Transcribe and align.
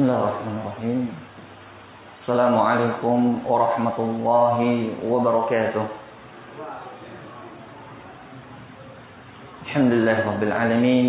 بسم 0.00 0.08
الله 0.08 0.24
الرحمن 0.24 0.56
الرحيم 0.64 1.00
السلام 2.24 2.54
عليكم 2.56 3.18
ورحمة 3.44 3.98
الله 4.00 4.58
وبركاته 5.04 5.84
الحمد 9.68 9.92
لله 9.92 10.18
رب 10.24 10.42
العالمين 10.42 11.06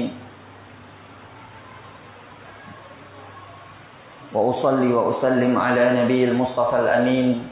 وأصلي 4.35 4.91
وأسلم 4.91 5.53
على 5.55 5.83
نبي 6.03 6.21
المصطفى 6.35 6.75
الأمين 6.79 7.47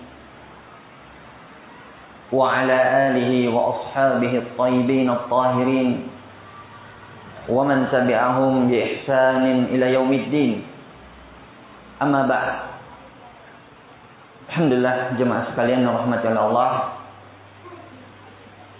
وعلى 2.35 2.77
آله 3.07 3.31
وأصحابه 3.55 4.33
الطيبين 4.43 5.07
الطاهرين 5.09 5.91
ومن 7.47 7.79
تبعهم 7.91 8.53
بإحسان 8.67 9.43
إلى 9.71 9.85
يوم 9.95 10.11
الدين 10.13 10.78
Amma 11.99 12.23
ba'd. 12.31 12.47
Alhamdulillah 14.49 15.19
jemaah 15.19 15.51
sekalian 15.51 15.83
yang 15.83 15.99
Allah. 16.39 16.71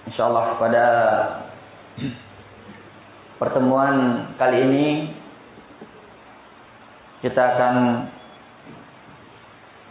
Insyaallah 0.08 0.56
pada 0.56 0.86
pertemuan 3.44 3.95
kali 4.39 4.58
ini 4.66 4.86
kita 7.20 7.44
akan 7.59 7.76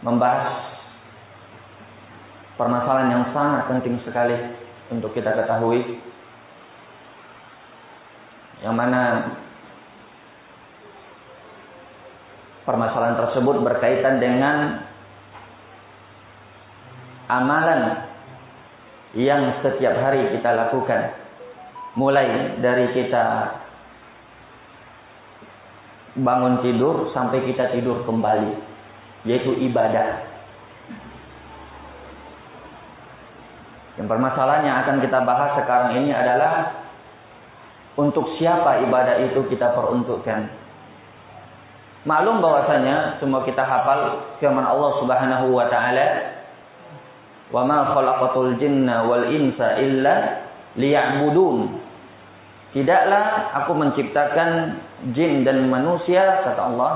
membahas 0.01 0.73
permasalahan 2.57 3.13
yang 3.13 3.25
sangat 3.29 3.63
penting 3.69 4.01
sekali 4.03 4.37
untuk 4.89 5.13
kita 5.13 5.37
ketahui 5.37 6.01
yang 8.65 8.75
mana 8.75 9.31
permasalahan 12.69 13.17
tersebut 13.17 13.65
berkaitan 13.65 14.21
dengan 14.21 14.85
amalan 17.25 18.05
yang 19.17 19.57
setiap 19.65 19.97
hari 19.97 20.29
kita 20.37 20.53
lakukan. 20.53 21.17
Mulai 21.97 22.61
dari 22.61 22.93
kita 22.93 23.25
bangun 26.21 26.61
tidur 26.61 27.09
sampai 27.09 27.41
kita 27.49 27.73
tidur 27.73 28.05
kembali. 28.05 28.53
Yaitu 29.25 29.57
ibadah. 29.65 30.29
Yang 33.97 34.07
permasalahan 34.07 34.63
yang 34.63 34.77
akan 34.85 34.97
kita 35.01 35.19
bahas 35.25 35.57
sekarang 35.59 36.05
ini 36.05 36.13
adalah 36.13 36.85
untuk 37.97 38.37
siapa 38.37 38.85
ibadah 38.85 39.25
itu 39.27 39.43
kita 39.49 39.73
peruntukkan. 39.75 40.58
Maklum 42.07 42.39
bahwasanya 42.39 43.19
semua 43.19 43.43
kita 43.43 43.59
hafal 43.59 44.23
firman 44.39 44.63
Allah 44.63 44.91
Subhanahu 45.03 45.51
wa 45.51 45.67
taala 45.67 46.39
Wa 47.49 47.65
ma 47.65 47.97
khalaqatul 47.97 48.61
jinna 48.61 49.09
wal 49.09 49.25
insa 49.33 49.81
illa 49.81 50.45
liya'budun. 50.77 51.81
Tidaklah 52.77 53.57
aku 53.57 53.71
menciptakan 53.73 54.49
jin 55.17 55.41
dan 55.41 55.65
manusia 55.65 56.45
kata 56.45 56.61
Allah 56.61 56.93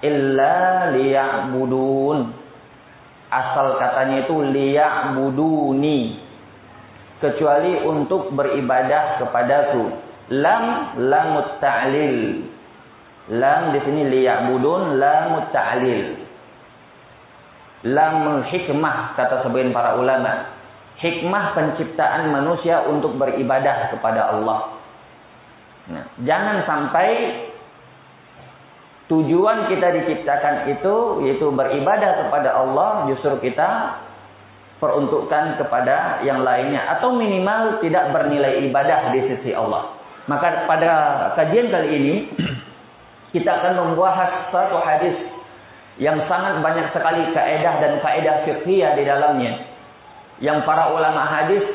illa 0.00 0.88
liya'budun. 0.96 2.32
Asal 3.28 3.76
katanya 3.76 4.24
itu 4.24 4.36
liya'buduni. 4.40 6.24
Kecuali 7.20 7.84
untuk 7.84 8.32
beribadah 8.32 9.20
kepadaku. 9.20 9.84
Lam 10.32 10.64
lamut 10.96 11.60
ta'lil. 11.60 12.48
Lam 13.28 13.76
di 13.76 13.80
sini 13.84 14.08
liya'budun 14.08 14.96
lamut 14.96 15.52
ta'lil 15.52 16.28
lamul 17.86 18.42
hikmah 18.50 19.14
kata 19.14 19.46
sebagian 19.46 19.70
para 19.70 19.94
ulama. 20.00 20.56
Hikmah 20.98 21.54
penciptaan 21.54 22.34
manusia 22.34 22.82
untuk 22.90 23.14
beribadah 23.14 23.94
kepada 23.94 24.34
Allah. 24.34 24.82
Nah, 25.86 26.04
jangan 26.26 26.66
sampai 26.66 27.08
tujuan 29.06 29.70
kita 29.70 29.94
diciptakan 29.94 30.74
itu 30.74 30.94
yaitu 31.24 31.46
beribadah 31.54 32.26
kepada 32.26 32.50
Allah 32.50 32.90
justru 33.08 33.40
kita 33.40 34.02
peruntukkan 34.82 35.58
kepada 35.62 36.22
yang 36.26 36.42
lainnya 36.42 36.98
atau 36.98 37.14
minimal 37.14 37.78
tidak 37.80 38.10
bernilai 38.10 38.66
ibadah 38.66 39.14
di 39.14 39.20
sisi 39.32 39.54
Allah. 39.54 39.94
Maka 40.26 40.66
pada 40.66 40.92
kajian 41.38 41.70
kali 41.70 41.88
ini 41.94 42.14
kita 43.34 43.50
akan 43.50 43.74
membahas 43.92 44.48
satu 44.48 44.80
hadis 44.80 45.16
yang 45.98 46.16
sangat 46.30 46.62
banyak 46.62 46.88
sekali 46.94 47.28
kaedah 47.34 47.74
dan 47.82 47.92
faedah 48.00 48.36
fikih 48.46 48.86
di 48.96 49.02
dalamnya. 49.04 49.52
Yang 50.38 50.62
para 50.64 50.94
ulama 50.94 51.26
hadis 51.26 51.66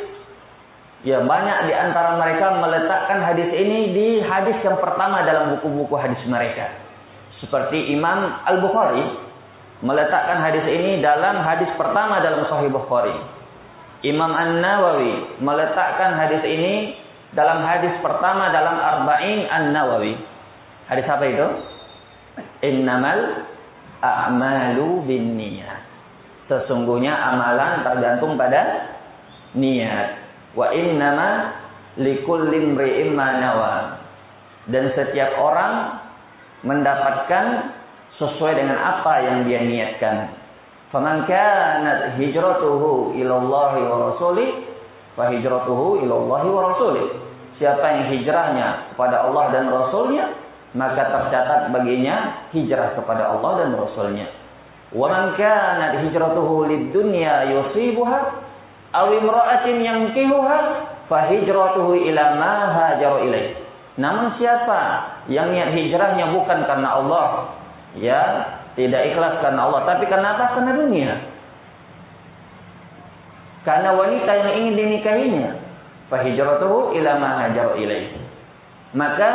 ya 1.04 1.20
banyak 1.20 1.68
di 1.68 1.74
antara 1.76 2.16
mereka 2.16 2.56
meletakkan 2.64 3.20
hadis 3.28 3.52
ini 3.52 3.92
di 3.92 4.08
hadis 4.24 4.56
yang 4.64 4.80
pertama 4.80 5.28
dalam 5.28 5.60
buku-buku 5.60 5.94
hadis 6.00 6.24
mereka. 6.26 6.72
Seperti 7.44 7.92
Imam 7.92 8.40
Al-Bukhari 8.48 9.04
meletakkan 9.84 10.40
hadis 10.40 10.64
ini 10.64 11.04
dalam 11.04 11.44
hadis 11.44 11.68
pertama 11.76 12.24
dalam 12.24 12.48
Sahih 12.48 12.72
Bukhari. 12.72 13.14
Imam 14.08 14.32
An-Nawawi 14.32 15.44
meletakkan 15.44 16.16
hadis 16.16 16.44
ini 16.48 16.96
dalam 17.36 17.64
hadis 17.68 17.92
pertama 18.00 18.48
dalam 18.56 18.80
Arba'in 18.80 19.52
An-Nawawi. 19.52 20.16
Hadis 20.94 21.10
apa 21.10 21.26
itu? 21.26 21.48
Innamal 22.70 23.50
a'malu 23.98 25.10
bin 25.10 25.34
niat. 25.42 25.82
Sesungguhnya 26.46 27.18
amalan 27.18 27.82
tergantung 27.82 28.38
pada 28.38 28.94
niat. 29.58 30.22
Wa 30.54 30.70
innama 30.70 31.50
likulli 31.98 32.62
imri'in. 32.62 33.18
Dan 34.70 34.94
setiap 34.94 35.34
orang 35.42 35.98
mendapatkan 36.62 37.74
sesuai 38.22 38.54
dengan 38.54 38.78
apa 38.78 39.14
yang 39.26 39.38
dia 39.50 39.66
niatkan. 39.66 40.30
Faman 40.94 41.26
kanat 41.26 42.22
hijratuhu 42.22 43.18
ila 43.18 43.34
Allah 43.42 43.72
wa 43.82 43.96
rasulih 44.14 44.62
fa 45.18 45.34
hijratuhu 45.34 46.06
ila 46.06 46.14
Allah 46.22 46.44
wa 46.46 46.62
rasulih. 46.70 47.08
Siapa 47.58 47.82
yang 47.82 48.06
hijrahnya 48.14 48.94
kepada 48.94 49.30
Allah 49.30 49.54
dan 49.54 49.70
Rasulnya, 49.70 50.43
maka 50.74 51.06
tercatat 51.06 51.70
baginya 51.70 52.50
hijrah 52.50 52.98
kepada 52.98 53.38
Allah 53.38 53.52
dan 53.66 53.78
Rasulnya. 53.78 54.28
Wa 54.94 55.10
man 55.10 55.38
kanat 55.38 56.06
hijratuhu 56.06 56.70
lid-dunya 56.70 57.50
yusibuha 57.50 58.20
aw 58.94 59.06
imra'atin 59.10 59.82
yankihuha 59.82 60.60
fa 61.10 61.20
hijratuhu 61.30 61.98
ila 62.10 62.24
ma 62.38 62.54
hajaru 62.74 63.30
ilaih. 63.30 63.58
Namun 63.98 64.38
siapa 64.42 64.82
yang 65.30 65.54
niat 65.54 65.78
hijrahnya 65.78 66.34
bukan 66.34 66.66
karena 66.66 66.90
Allah, 66.98 67.54
ya, 67.98 68.22
tidak 68.74 69.14
ikhlas 69.14 69.38
karena 69.46 69.70
Allah, 69.70 69.86
tapi 69.86 70.10
karena 70.10 70.34
apa? 70.34 70.58
Karena 70.58 70.72
dunia. 70.74 71.14
Karena 73.62 73.94
wanita 73.94 74.32
yang 74.34 74.52
ingin 74.66 74.74
dinikahinya, 74.76 75.50
fa 76.10 76.26
hijratuhu 76.26 76.98
ila 76.98 77.12
ma 77.22 77.30
hajaru 77.46 77.78
ilaih. 77.86 78.18
Maka 78.98 79.30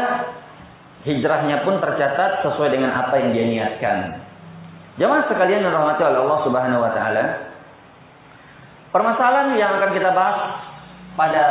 hijrahnya 1.06 1.62
pun 1.62 1.78
tercatat 1.78 2.42
sesuai 2.42 2.74
dengan 2.74 2.90
apa 2.90 3.14
yang 3.20 3.30
dia 3.30 3.46
niatkan. 3.46 3.98
Jamaah 4.98 5.30
sekalian 5.30 5.62
yang 5.62 5.74
rahmati 5.74 6.02
oleh 6.02 6.20
Allah 6.26 6.40
Subhanahu 6.42 6.82
wa 6.82 6.90
taala. 6.90 7.24
Permasalahan 8.90 9.54
yang 9.54 9.78
akan 9.78 9.90
kita 9.94 10.10
bahas 10.10 10.38
pada 11.14 11.44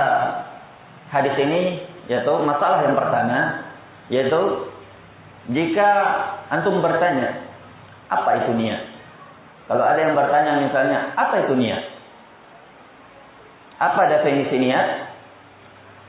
hadis 1.13 1.35
ini 1.39 1.85
yaitu 2.11 2.33
masalah 2.43 2.83
yang 2.83 2.95
pertama 2.97 3.67
yaitu 4.11 4.41
jika 5.51 5.89
antum 6.51 6.83
bertanya 6.83 7.47
apa 8.11 8.43
itu 8.43 8.51
niat? 8.51 8.83
Kalau 9.67 9.83
ada 9.83 9.99
yang 9.99 10.15
bertanya 10.15 10.63
misalnya 10.63 11.15
apa 11.15 11.47
itu 11.47 11.53
niat? 11.55 11.83
Apa 13.79 14.01
definisi 14.11 14.59
niat? 14.59 14.87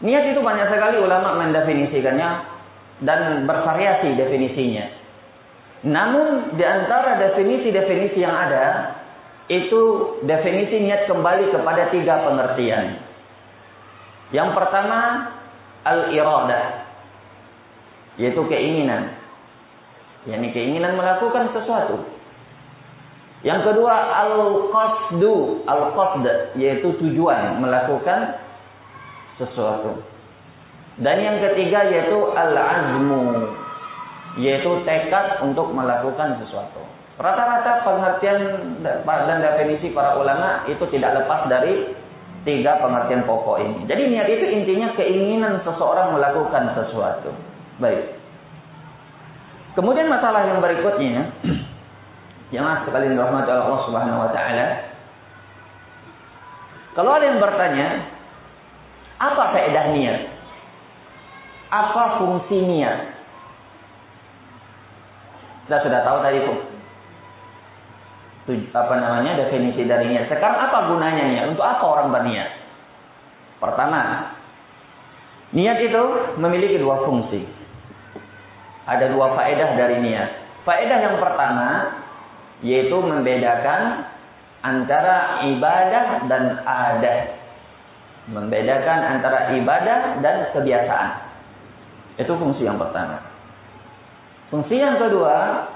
Niat 0.02 0.24
itu 0.30 0.40
banyak 0.42 0.70
sekali 0.70 1.02
ulama 1.02 1.38
mendefinisikannya 1.38 2.57
dan 3.02 3.46
bervariasi 3.46 4.18
definisinya. 4.18 4.86
Namun 5.86 6.58
di 6.58 6.64
antara 6.66 7.22
definisi-definisi 7.22 8.18
yang 8.18 8.34
ada 8.34 8.98
itu 9.46 9.82
definisi 10.26 10.82
niat 10.82 11.06
kembali 11.06 11.54
kepada 11.54 11.88
tiga 11.94 12.26
pengertian. 12.26 12.98
Yang 14.34 14.50
pertama 14.58 15.00
al-iradah 15.86 16.88
yaitu 18.18 18.42
keinginan. 18.50 19.14
yakni 20.26 20.50
keinginan 20.52 20.98
melakukan 20.98 21.54
sesuatu. 21.54 22.04
Yang 23.46 23.70
kedua 23.70 23.94
al-qasdu, 24.26 25.62
al-qasd 25.64 26.26
yaitu 26.58 26.90
tujuan 26.98 27.62
melakukan 27.62 28.34
sesuatu. 29.38 30.02
Dan 30.98 31.16
yang 31.22 31.38
ketiga 31.38 31.86
yaitu 31.86 32.18
al-azmu, 32.34 33.54
yaitu 34.38 34.82
tekad 34.82 35.42
untuk 35.46 35.70
melakukan 35.70 36.42
sesuatu. 36.42 36.82
Rata-rata 37.18 37.82
pengertian 37.82 38.38
dan 38.82 39.38
definisi 39.42 39.90
para 39.90 40.18
ulama 40.18 40.66
itu 40.70 40.82
tidak 40.94 41.22
lepas 41.22 41.50
dari 41.50 41.94
tiga 42.46 42.78
pengertian 42.78 43.26
pokok 43.26 43.58
ini. 43.58 43.78
Jadi 43.90 44.02
niat 44.10 44.28
itu 44.30 44.46
intinya 44.46 44.88
keinginan 44.94 45.62
seseorang 45.66 46.14
melakukan 46.14 46.74
sesuatu. 46.78 47.34
Baik. 47.82 48.14
Kemudian 49.74 50.10
masalah 50.10 50.46
yang 50.46 50.58
berikutnya, 50.62 51.30
yang 52.54 52.66
sekali 52.86 53.10
dirahmati 53.10 53.50
Allah 53.50 53.80
Subhanahu 53.86 54.22
wa 54.22 54.30
taala. 54.30 54.66
Kalau 56.94 57.10
ada 57.14 57.24
yang 57.30 57.38
bertanya, 57.38 57.86
apa 59.18 59.44
faedah 59.54 59.86
niat? 59.94 60.37
Apa 61.68 62.16
fungsi 62.16 62.56
niat? 62.64 62.98
Kita 65.68 65.84
sudah 65.84 66.00
tahu 66.00 66.18
tadi 66.24 66.40
apa 68.72 68.94
namanya 68.96 69.36
definisi 69.44 69.84
dari 69.84 70.08
niat. 70.08 70.32
Sekarang 70.32 70.56
apa 70.56 70.88
gunanya 70.88 71.24
niat? 71.28 71.44
Untuk 71.52 71.68
apa 71.68 71.84
orang 71.84 72.08
berniat? 72.08 72.48
Pertama, 73.60 74.32
niat 75.52 75.78
itu 75.84 76.02
memiliki 76.40 76.80
dua 76.80 77.04
fungsi. 77.04 77.44
Ada 78.88 79.12
dua 79.12 79.36
faedah 79.36 79.76
dari 79.76 80.00
niat. 80.00 80.30
Faedah 80.64 80.98
yang 81.04 81.16
pertama 81.20 81.68
yaitu 82.64 82.96
membedakan 82.96 84.08
antara 84.64 85.44
ibadah 85.44 86.24
dan 86.32 86.64
adat. 86.64 87.36
Membedakan 88.32 89.20
antara 89.20 89.52
ibadah 89.52 90.24
dan 90.24 90.48
kebiasaan. 90.56 91.27
Itu 92.18 92.34
fungsi 92.34 92.66
yang 92.66 92.76
pertama. 92.76 93.22
Fungsi 94.50 94.74
yang 94.74 94.98
kedua 94.98 95.70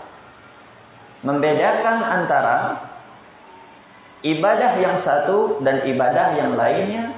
membedakan 1.23 1.99
antara 2.03 2.59
ibadah 4.27 4.73
yang 4.83 5.07
satu 5.07 5.63
dan 5.63 5.87
ibadah 5.87 6.35
yang 6.35 6.59
lainnya 6.59 7.15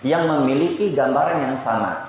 yang 0.00 0.24
memiliki 0.28 0.96
gambaran 0.96 1.38
yang 1.44 1.56
sama. 1.60 2.08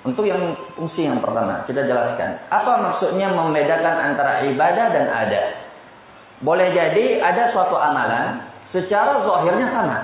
Untuk 0.00 0.24
yang 0.24 0.56
fungsi 0.80 1.04
yang 1.04 1.20
pertama, 1.20 1.60
kita 1.68 1.84
jelaskan. 1.84 2.40
Apa 2.48 2.72
maksudnya 2.80 3.36
membedakan 3.36 3.96
antara 4.12 4.48
ibadah 4.48 4.86
dan 4.96 5.06
adat? 5.12 5.46
Boleh 6.40 6.72
jadi 6.72 7.20
ada 7.20 7.52
suatu 7.52 7.76
amalan 7.76 8.48
secara 8.72 9.20
zahirnya 9.28 9.68
sama. 9.76 9.98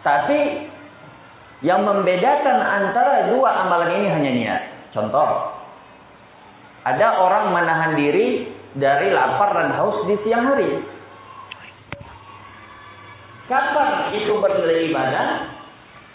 Tapi 0.00 0.72
yang 1.64 1.84
membedakan 1.88 2.58
antara 2.60 3.32
dua 3.32 3.64
amalan 3.64 3.96
ini 4.02 4.08
hanya 4.12 4.30
niat. 4.32 4.60
Contoh, 4.92 5.56
ada 6.84 7.08
orang 7.20 7.56
menahan 7.56 7.92
diri 7.96 8.52
dari 8.76 9.08
lapar 9.12 9.56
dan 9.56 9.72
haus 9.80 10.04
di 10.04 10.16
siang 10.24 10.44
hari. 10.52 10.70
Kapan 13.46 14.10
itu 14.20 14.32
bernilai 14.42 14.90
ibadah 14.90 15.26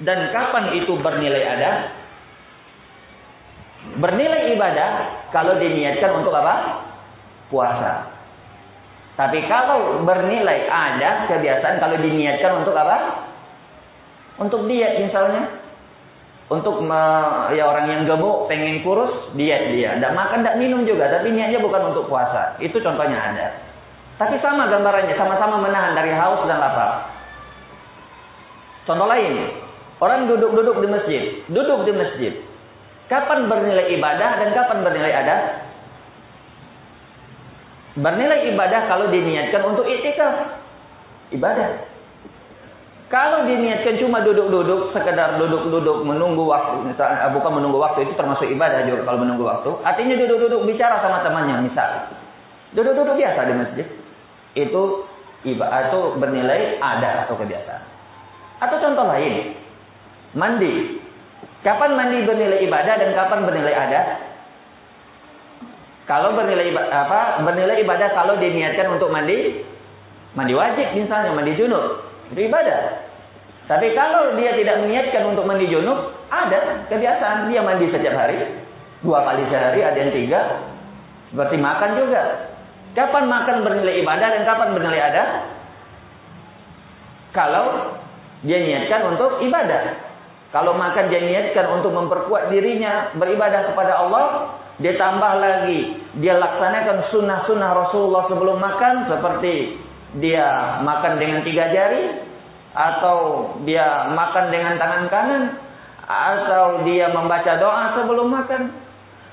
dan 0.03 0.19
kapan 0.35 0.65
itu 0.77 0.93
bernilai 0.99 1.43
ada? 1.47 1.71
Bernilai 3.97 4.53
ibadah 4.53 4.89
kalau 5.33 5.57
diniatkan 5.57 6.21
untuk 6.21 6.35
apa? 6.37 6.85
Puasa. 7.49 8.13
Tapi 9.17 9.43
kalau 9.49 10.05
bernilai 10.05 10.69
ada 10.69 11.25
kebiasaan 11.27 11.81
kalau 11.81 11.97
diniatkan 11.97 12.61
untuk 12.61 12.75
apa? 12.77 13.30
Untuk 14.39 14.69
diet 14.69 15.01
misalnya. 15.03 15.59
Untuk 16.51 16.83
ya 17.55 17.63
orang 17.63 17.87
yang 17.87 18.01
gemuk 18.03 18.51
pengen 18.51 18.83
kurus 18.83 19.31
diet 19.39 19.71
dia. 19.71 19.95
Tidak 19.95 20.11
makan 20.11 20.43
tidak 20.43 20.59
minum 20.59 20.83
juga 20.83 21.07
tapi 21.07 21.31
niatnya 21.31 21.63
bukan 21.63 21.95
untuk 21.95 22.11
puasa. 22.11 22.59
Itu 22.59 22.83
contohnya 22.83 23.15
ada. 23.15 23.47
Tapi 24.19 24.35
sama 24.43 24.67
gambarannya 24.67 25.15
sama-sama 25.15 25.63
menahan 25.63 25.95
dari 25.95 26.11
haus 26.11 26.43
dan 26.45 26.59
lapar. 26.59 27.07
Contoh 28.83 29.07
lain 29.07 29.63
orang 30.03 30.27
duduk-duduk 30.27 30.77
di 30.83 30.87
masjid 30.91 31.23
duduk 31.47 31.87
di 31.87 31.93
masjid. 31.95 32.33
Kapan 33.07 33.47
bernilai 33.47 33.95
ibadah 33.95 34.31
dan 34.43 34.49
kapan 34.51 34.83
bernilai 34.83 35.13
ada? 35.15 35.37
Bernilai 37.95 38.51
ibadah 38.51 38.91
kalau 38.91 39.07
diniatkan 39.07 39.63
untuk 39.67 39.87
itikaf. 39.87 40.59
Ibadah 41.31 41.90
kalau 43.11 43.43
diniatkan 43.43 43.99
cuma 43.99 44.23
duduk-duduk, 44.23 44.95
sekedar 44.95 45.35
duduk-duduk 45.35 46.07
menunggu 46.07 46.47
waktu, 46.47 46.79
misalnya 46.87 47.27
eh, 47.27 47.31
bukan 47.35 47.59
menunggu 47.59 47.75
waktu 47.83 48.07
itu 48.07 48.15
termasuk 48.15 48.47
ibadah 48.47 48.87
juga 48.87 49.03
kalau 49.03 49.19
menunggu 49.19 49.43
waktu. 49.43 49.67
Artinya 49.83 50.15
duduk-duduk 50.15 50.63
bicara 50.63 51.03
sama 51.03 51.19
temannya, 51.19 51.59
misal. 51.67 52.07
Duduk-duduk 52.71 53.19
biasa 53.19 53.39
di 53.51 53.53
masjid. 53.59 53.87
Itu 54.55 55.03
ibadah 55.43 55.91
itu 55.91 55.99
bernilai 56.23 56.79
ada 56.79 57.27
atau 57.27 57.35
kebiasaan. 57.35 57.83
Atau 58.63 58.79
contoh 58.79 59.03
lain, 59.03 59.59
mandi. 60.31 61.03
Kapan 61.67 61.99
mandi 61.99 62.23
bernilai 62.23 62.63
ibadah 62.63 62.95
dan 62.95 63.11
kapan 63.11 63.43
bernilai 63.43 63.75
ada? 63.75 64.01
Kalau 66.07 66.31
bernilai 66.31 66.71
apa? 66.79 67.43
Bernilai 67.43 67.83
ibadah 67.83 68.07
kalau 68.15 68.39
diniatkan 68.39 68.87
untuk 68.95 69.11
mandi, 69.11 69.67
mandi 70.31 70.55
wajib 70.55 70.95
misalnya, 70.95 71.35
mandi 71.35 71.59
junub. 71.59 72.10
Itu 72.31 72.39
ibadah. 72.47 73.11
Tapi 73.67 73.95
kalau 73.95 74.35
dia 74.35 74.51
tidak 74.55 74.83
meniatkan 74.83 75.31
untuk 75.31 75.47
mandi 75.47 75.67
junub, 75.71 76.11
ada 76.31 76.87
kebiasaan 76.91 77.51
dia 77.51 77.63
mandi 77.63 77.87
setiap 77.87 78.15
hari, 78.15 78.39
dua 79.03 79.23
kali 79.23 79.47
sehari, 79.47 79.79
ada 79.83 79.97
yang 79.99 80.11
tiga. 80.11 80.41
Seperti 81.31 81.55
makan 81.55 81.91
juga. 81.95 82.51
Kapan 82.91 83.23
makan 83.31 83.63
bernilai 83.63 84.03
ibadah 84.03 84.27
dan 84.35 84.43
kapan 84.43 84.75
bernilai 84.75 84.99
ada? 84.99 85.23
Kalau 87.31 87.95
dia 88.43 88.59
niatkan 88.59 89.15
untuk 89.15 89.39
ibadah. 89.39 90.11
Kalau 90.51 90.75
makan 90.75 91.07
dia 91.07 91.23
niatkan 91.23 91.79
untuk 91.79 91.95
memperkuat 91.95 92.51
dirinya 92.51 93.15
beribadah 93.15 93.71
kepada 93.71 94.03
Allah, 94.03 94.59
dia 94.83 94.99
tambah 94.99 95.39
lagi, 95.39 95.95
dia 96.19 96.35
laksanakan 96.35 97.07
sunnah-sunnah 97.15 97.71
Rasulullah 97.71 98.27
sebelum 98.27 98.59
makan 98.59 99.07
seperti 99.07 99.79
dia 100.19 100.79
makan 100.83 101.15
dengan 101.21 101.39
tiga 101.47 101.71
jari 101.71 102.31
atau 102.75 103.51
dia 103.63 104.11
makan 104.11 104.45
dengan 104.51 104.75
tangan 104.75 105.05
kanan 105.07 105.43
atau 106.07 106.83
dia 106.83 107.07
membaca 107.11 107.55
doa 107.55 107.95
sebelum 107.95 108.27
makan 108.27 108.71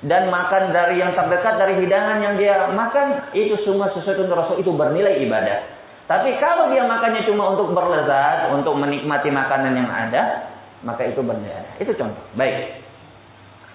dan 0.07 0.31
makan 0.31 0.71
dari 0.71 1.03
yang 1.03 1.11
terdekat 1.19 1.59
dari 1.59 1.83
hidangan 1.83 2.23
yang 2.23 2.35
dia 2.39 2.71
makan 2.71 3.35
itu 3.35 3.59
semua 3.67 3.91
sesuatu 3.91 4.23
untuk 4.23 4.39
Rasul 4.39 4.63
itu 4.63 4.71
bernilai 4.71 5.19
ibadah. 5.27 5.59
Tapi 6.07 6.39
kalau 6.39 6.71
dia 6.71 6.87
makannya 6.87 7.27
cuma 7.27 7.53
untuk 7.53 7.75
berlezat, 7.75 8.55
untuk 8.55 8.79
menikmati 8.79 9.29
makanan 9.29 9.75
yang 9.75 9.91
ada, 9.91 10.55
maka 10.87 11.03
itu 11.05 11.19
bernilai. 11.21 11.83
Itu 11.83 11.93
contoh. 11.99 12.23
Baik. 12.39 12.81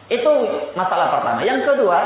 Itu 0.07 0.31
masalah 0.79 1.13
pertama. 1.19 1.43
Yang 1.43 1.75
kedua, 1.75 1.99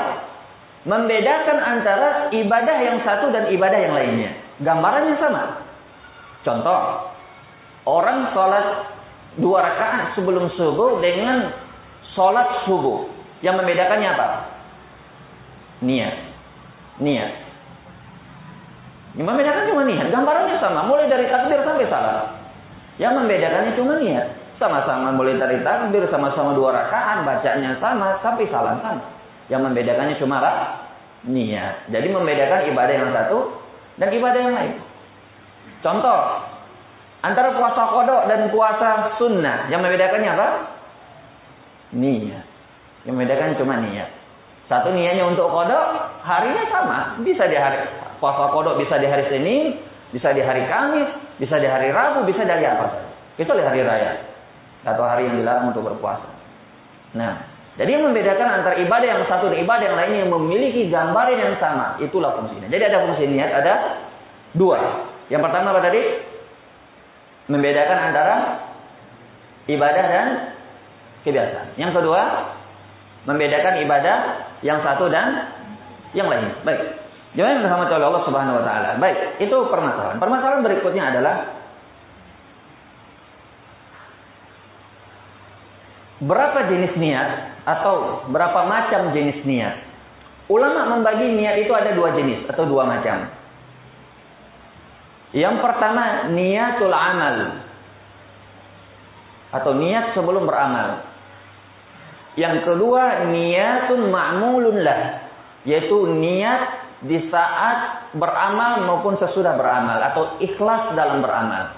membedakan 0.84 1.58
antara 1.62 2.10
ibadah 2.34 2.78
yang 2.82 2.98
satu 3.06 3.30
dan 3.30 3.54
ibadah 3.54 3.80
yang 3.80 3.94
lainnya. 3.94 4.47
Gambarannya 4.62 5.16
sama. 5.22 5.44
Contoh, 6.42 6.82
orang 7.86 8.34
sholat 8.34 8.66
dua 9.38 9.62
rakaat 9.62 10.18
sebelum 10.18 10.50
subuh 10.58 10.98
dengan 10.98 11.54
sholat 12.18 12.66
subuh. 12.66 13.06
Yang 13.46 13.62
membedakannya 13.62 14.10
apa? 14.18 14.28
Niat. 15.86 16.16
Niat. 17.06 17.32
Yang 19.14 19.28
membedakan 19.30 19.70
cuma 19.70 19.84
niat. 19.86 20.08
Gambarannya 20.10 20.58
sama. 20.58 20.90
Mulai 20.90 21.06
dari 21.06 21.30
takbir 21.30 21.62
sampai 21.62 21.86
salam. 21.86 22.34
Yang 22.98 23.14
membedakannya 23.22 23.72
cuma 23.78 23.94
niat. 24.02 24.28
Sama-sama 24.58 25.14
mulai 25.14 25.38
dari 25.38 25.62
takbir, 25.62 26.10
sama-sama 26.10 26.58
dua 26.58 26.74
rakaat, 26.74 27.22
bacanya 27.22 27.78
sama, 27.78 28.18
sampai 28.26 28.50
salam 28.50 28.82
sama. 28.82 29.06
Yang 29.54 29.70
membedakannya 29.70 30.18
cuma 30.18 30.42
niat. 31.30 31.86
Jadi 31.94 32.08
membedakan 32.10 32.66
ibadah 32.74 32.96
yang 32.98 33.14
satu 33.14 33.67
dan 33.98 34.10
ibadah 34.14 34.40
yang 34.40 34.56
lain. 34.56 34.76
Contoh, 35.86 36.20
antara 37.22 37.54
puasa 37.54 37.84
kodok 37.94 38.22
dan 38.30 38.42
puasa 38.50 38.90
sunnah, 39.22 39.70
yang 39.70 39.82
membedakannya 39.82 40.30
apa? 40.34 40.48
Niat. 41.98 42.46
Yang 43.06 43.14
membedakan 43.14 43.58
cuma 43.62 43.76
niat. 43.82 44.10
Satu 44.68 44.92
niatnya 44.92 45.30
untuk 45.30 45.50
kodok, 45.50 45.86
harinya 46.26 46.64
sama. 46.70 47.00
Bisa 47.22 47.46
di 47.48 47.56
hari 47.56 48.08
puasa 48.18 48.50
kodok 48.54 48.82
bisa 48.82 48.98
di 48.98 49.08
hari 49.08 49.26
Senin, 49.30 49.78
bisa 50.14 50.34
di 50.34 50.42
hari 50.42 50.66
Kamis, 50.66 51.10
bisa 51.38 51.62
di 51.62 51.68
hari 51.70 51.94
Rabu, 51.94 52.26
bisa 52.26 52.44
dari 52.44 52.66
apa 52.66 52.86
saja. 52.90 53.10
Kecuali 53.38 53.62
hari 53.62 53.82
raya 53.86 54.18
atau 54.82 55.04
hari 55.06 55.30
yang 55.30 55.38
dilarang 55.42 55.70
untuk 55.70 55.86
berpuasa. 55.86 56.26
Nah, 57.14 57.38
jadi 57.78 57.90
yang 57.94 58.10
membedakan 58.10 58.48
antara 58.62 58.76
ibadah 58.82 59.08
yang 59.08 59.24
satu 59.30 59.54
dan 59.54 59.62
ibadah 59.62 59.86
yang 59.86 59.98
lainnya 59.98 60.20
yang 60.26 60.34
memiliki 60.34 60.90
gambaran 60.90 61.38
yang 61.38 61.56
sama, 61.62 62.02
itulah 62.02 62.34
fungsinya. 62.34 62.68
Jadi 62.74 62.84
ada 62.90 63.06
fungsi 63.06 63.24
niat, 63.30 63.52
ada 63.54 63.74
dua. 64.58 65.06
Yang 65.30 65.42
pertama 65.46 65.78
apa 65.78 65.82
tadi? 65.86 66.02
Membedakan 67.48 67.98
antara 68.12 68.36
ibadah 69.70 70.06
dan 70.10 70.28
kebiasaan. 71.22 71.78
Yang 71.78 71.92
kedua, 72.02 72.22
Membedakan 73.28 73.84
ibadah 73.84 74.18
yang 74.64 74.80
satu 74.88 75.12
dan 75.12 75.52
yang 76.16 76.32
lain. 76.32 76.48
Baik. 76.64 76.96
Jangan 77.36 77.60
dirahmati 77.60 77.92
oleh 78.00 78.08
Allah 78.08 78.24
Subhanahu 78.24 78.56
wa 78.56 78.64
taala. 78.64 78.90
Baik, 79.04 79.44
itu 79.44 79.58
permasalahan. 79.68 80.16
Permasalahan 80.16 80.64
berikutnya 80.64 81.04
adalah 81.12 81.36
berapa 86.24 86.72
jenis 86.72 86.96
niat 86.96 87.30
atau 87.68 88.24
berapa 88.32 88.64
macam 88.64 89.12
jenis 89.12 89.44
niat. 89.44 89.76
Ulama 90.48 90.96
membagi 90.96 91.28
niat 91.36 91.60
itu 91.60 91.76
ada 91.76 91.92
dua 91.92 92.16
jenis 92.16 92.48
atau 92.48 92.64
dua 92.64 92.88
macam. 92.88 93.28
Yang 95.36 95.60
pertama 95.60 96.32
niatul 96.32 96.96
amal 96.96 97.36
atau 99.52 99.72
niat 99.76 100.16
sebelum 100.16 100.48
beramal. 100.48 101.04
Yang 102.40 102.64
kedua 102.64 103.28
niatun 103.28 104.08
ma'mulun 104.08 104.78
lah 104.88 105.28
yaitu 105.68 106.08
niat 106.16 106.88
di 107.04 107.28
saat 107.28 108.10
beramal 108.16 108.88
maupun 108.88 109.20
sesudah 109.20 109.60
beramal 109.60 110.00
atau 110.00 110.40
ikhlas 110.40 110.96
dalam 110.96 111.20
beramal. 111.20 111.76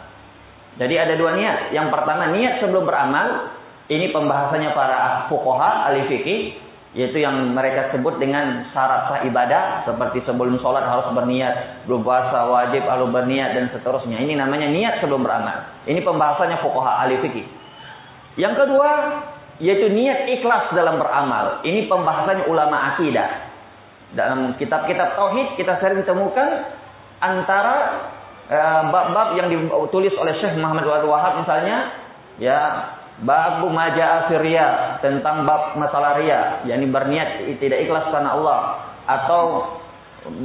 Jadi 0.78 0.96
ada 0.96 1.18
dua 1.18 1.34
niat. 1.34 1.74
Yang 1.74 1.90
pertama 1.90 2.30
niat 2.32 2.62
sebelum 2.62 2.86
beramal, 2.86 3.59
ini 3.90 4.14
pembahasannya 4.14 4.70
para 4.78 5.26
fuqaha 5.34 5.90
ahli 5.90 6.06
fikih 6.06 6.40
yaitu 6.98 7.22
yang 7.22 7.54
mereka 7.54 7.94
sebut 7.94 8.18
dengan 8.18 8.66
syarat 8.74 9.10
sah 9.10 9.22
ibadah 9.22 9.86
seperti 9.86 10.26
sebelum 10.26 10.58
sholat 10.58 10.82
harus 10.82 11.14
berniat, 11.14 11.86
belum 11.86 12.02
puasa 12.02 12.50
wajib 12.50 12.82
harus 12.90 13.14
berniat 13.14 13.54
dan 13.54 13.70
seterusnya. 13.70 14.18
Ini 14.18 14.34
namanya 14.42 14.74
niat 14.74 14.98
sebelum 15.02 15.22
beramal. 15.22 15.70
Ini 15.86 16.02
pembahasannya 16.02 16.58
fuqaha 16.66 17.06
ahli 17.06 17.22
fikih. 17.22 17.46
Yang 18.42 18.66
kedua 18.66 18.90
yaitu 19.62 19.92
niat 19.92 20.26
ikhlas 20.40 20.74
dalam 20.74 20.98
beramal. 20.98 21.62
Ini 21.62 21.86
pembahasannya 21.86 22.46
ulama 22.50 22.96
akidah. 22.96 23.30
Dalam 24.18 24.58
kitab-kitab 24.58 25.14
tauhid 25.14 25.62
kita 25.62 25.78
sering 25.78 26.02
temukan 26.02 26.74
antara 27.22 27.78
eh, 28.50 28.82
bab-bab 28.90 29.34
uh, 29.34 29.38
yang 29.38 29.54
ditulis 29.54 30.14
oleh 30.18 30.34
Syekh 30.42 30.58
Muhammad 30.58 30.90
Wahab 31.06 31.46
misalnya 31.46 31.78
ya 32.42 32.60
bab 33.24 33.64
maja'a 33.68 34.32
firya 34.32 35.00
tentang 35.04 35.44
bab 35.44 35.76
masalah 35.76 36.20
ria 36.20 36.64
yakni 36.64 36.88
berniat 36.88 37.44
tidak 37.60 37.84
ikhlas 37.84 38.08
karena 38.12 38.36
Allah. 38.36 38.60
Atau 39.10 39.44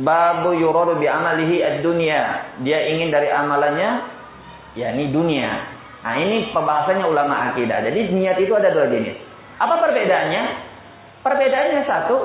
bab 0.02 0.46
yuradu 0.54 0.98
bi 0.98 1.06
amalihi 1.06 1.60
ad-dunya 1.62 2.20
dia 2.64 2.78
ingin 2.90 3.12
dari 3.14 3.30
amalannya 3.30 3.90
yakni 4.74 5.10
dunia. 5.14 5.50
Nah 6.04 6.14
ini 6.20 6.52
pembahasannya 6.52 7.06
ulama 7.06 7.52
akidah. 7.52 7.80
Jadi 7.80 8.12
niat 8.12 8.36
itu 8.36 8.52
ada 8.52 8.74
dua 8.74 8.90
jenis. 8.92 9.16
Apa 9.56 9.80
perbedaannya? 9.80 10.42
Perbedaannya 11.24 11.80
satu 11.88 12.16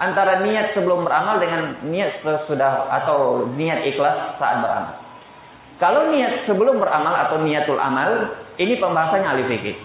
antara 0.00 0.40
niat 0.40 0.72
sebelum 0.72 1.04
beramal 1.04 1.36
dengan 1.40 1.76
niat 1.84 2.24
sesudah 2.24 2.88
atau 3.02 3.44
niat 3.52 3.84
ikhlas 3.92 4.40
saat 4.40 4.64
beramal. 4.64 4.94
Kalau 5.76 6.08
niat 6.08 6.48
sebelum 6.48 6.80
beramal 6.80 7.12
atau 7.28 7.36
niatul 7.44 7.76
amal, 7.76 8.32
ini 8.56 8.80
pembahasannya 8.80 9.28
ahli 9.28 9.44
fikih. 9.44 9.76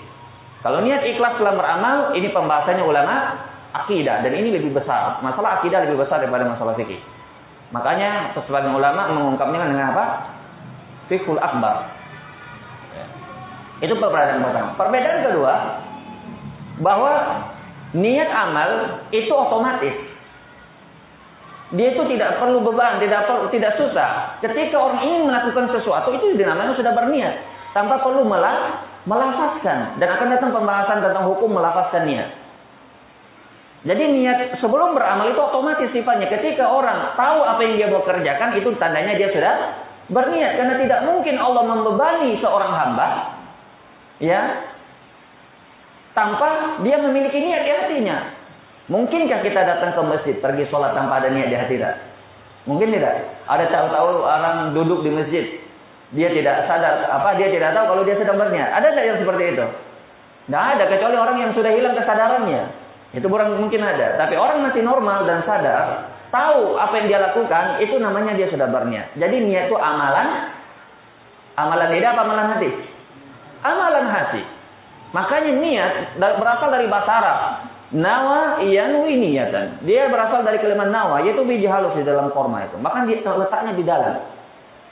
Kalau 0.62 0.86
niat 0.86 1.02
ikhlas 1.06 1.38
setelah 1.38 1.58
beramal, 1.58 1.98
ini 2.14 2.30
pembahasannya 2.30 2.86
ulama 2.86 3.16
akidah 3.74 4.22
dan 4.22 4.34
ini 4.38 4.62
lebih 4.62 4.78
besar. 4.78 5.18
Masalah 5.26 5.62
akidah 5.62 5.86
lebih 5.90 6.02
besar 6.06 6.22
daripada 6.22 6.46
masalah 6.46 6.78
fikih. 6.78 7.02
Makanya 7.74 8.36
sebagian 8.38 8.78
ulama 8.78 9.10
mengungkapnya 9.10 9.66
dengan 9.66 9.96
apa? 9.96 10.06
Fikhul 11.10 11.42
akbar. 11.42 11.90
Itu 13.82 13.98
perbedaan 13.98 14.46
pertama. 14.46 14.70
Perbedaan 14.78 15.20
kedua, 15.26 15.54
bahwa 16.78 17.14
Niat 17.92 18.30
amal 18.32 19.04
itu 19.12 19.32
otomatis. 19.36 19.96
Dia 21.72 21.88
itu 21.96 22.04
tidak 22.16 22.40
perlu 22.40 22.64
beban, 22.64 23.00
tidak 23.04 23.28
perlu, 23.28 23.48
tidak 23.52 23.76
susah. 23.80 24.40
Ketika 24.44 24.76
orang 24.76 25.04
ingin 25.08 25.22
melakukan 25.28 25.72
sesuatu 25.72 26.12
itu 26.16 26.36
dinamakan 26.36 26.76
sudah 26.76 26.92
berniat, 26.96 27.36
tanpa 27.76 28.00
perlu 28.04 28.28
melah, 28.28 28.91
melafazkan. 29.06 29.98
Dan 29.98 30.08
akan 30.08 30.28
datang 30.34 30.52
pembahasan 30.54 31.00
tentang 31.02 31.26
hukum 31.32 31.54
melafazkan 31.54 32.06
niat. 32.06 32.30
Jadi 33.82 34.04
niat 34.14 34.62
sebelum 34.62 34.94
beramal 34.94 35.34
itu 35.34 35.42
otomatis 35.42 35.90
sifatnya. 35.90 36.30
Ketika 36.30 36.70
orang 36.70 37.18
tahu 37.18 37.40
apa 37.42 37.60
yang 37.66 37.74
dia 37.82 37.88
mau 37.90 38.06
kerjakan, 38.06 38.54
itu 38.54 38.70
tandanya 38.78 39.18
dia 39.18 39.34
sudah 39.34 39.56
berniat. 40.14 40.54
Karena 40.54 40.76
tidak 40.78 41.00
mungkin 41.10 41.36
Allah 41.42 41.64
membebani 41.66 42.38
seorang 42.38 42.74
hamba, 42.78 43.08
ya, 44.22 44.70
tanpa 46.14 46.78
dia 46.86 47.02
memiliki 47.02 47.42
niat 47.42 47.62
di 47.66 47.72
hatinya. 47.74 48.18
Mungkinkah 48.92 49.40
kita 49.42 49.62
datang 49.66 49.98
ke 49.98 50.02
masjid, 50.04 50.36
pergi 50.38 50.68
sholat 50.70 50.94
tanpa 50.94 51.24
ada 51.24 51.32
niat 51.32 51.50
di 51.50 51.58
hati 51.58 51.80
tidak? 51.80 51.96
Mungkin 52.70 52.94
tidak. 52.94 53.18
Ada 53.50 53.66
tahu-tahu 53.72 54.08
orang 54.22 54.78
duduk 54.78 55.02
di 55.02 55.10
masjid, 55.10 55.46
dia 56.12 56.28
tidak 56.36 56.68
sadar 56.68 57.08
apa 57.08 57.40
dia 57.40 57.48
tidak 57.52 57.72
tahu 57.72 57.86
kalau 57.96 58.04
dia 58.04 58.20
sedang 58.20 58.36
berniat. 58.36 58.70
Ada 58.76 58.88
tidak 58.92 59.06
yang 59.08 59.20
seperti 59.24 59.44
itu? 59.56 59.66
Tidak 60.48 60.64
ada 60.76 60.84
kecuali 60.92 61.16
orang 61.16 61.38
yang 61.40 61.52
sudah 61.56 61.72
hilang 61.72 61.96
kesadarannya. 61.96 62.64
Itu 63.16 63.28
kurang 63.28 63.56
mungkin 63.60 63.84
ada. 63.84 64.20
Tapi 64.20 64.36
orang 64.40 64.72
masih 64.72 64.84
normal 64.84 65.28
dan 65.28 65.44
sadar, 65.44 66.12
tahu 66.32 66.80
apa 66.80 66.94
yang 67.00 67.08
dia 67.12 67.20
lakukan, 67.20 67.84
itu 67.84 67.96
namanya 68.00 68.36
dia 68.36 68.48
sudah 68.48 68.68
berniat. 68.72 69.16
Jadi 69.20 69.36
niat 69.48 69.68
itu 69.68 69.76
amalan, 69.76 70.28
amalan 71.60 71.90
lidah 71.92 72.12
apa 72.16 72.22
amalan 72.24 72.48
hati? 72.56 72.70
Amalan 73.64 74.08
hati. 74.08 74.44
Makanya 75.12 75.52
niat 75.60 75.92
berasal 76.20 76.72
dari 76.72 76.88
bahasa 76.88 77.12
Arab. 77.12 77.40
Nawa 77.92 78.64
yanwi 78.64 79.20
niatan. 79.20 79.84
Dia 79.84 80.08
berasal 80.08 80.48
dari 80.48 80.64
kalimat 80.64 80.88
nawa, 80.88 81.28
yaitu 81.28 81.44
biji 81.44 81.68
halus 81.68 81.92
di 82.00 82.08
dalam 82.08 82.32
korma 82.32 82.64
itu. 82.64 82.80
Maka 82.80 83.04
dia 83.04 83.20
letaknya 83.20 83.76
di 83.76 83.84
dalam. 83.84 84.16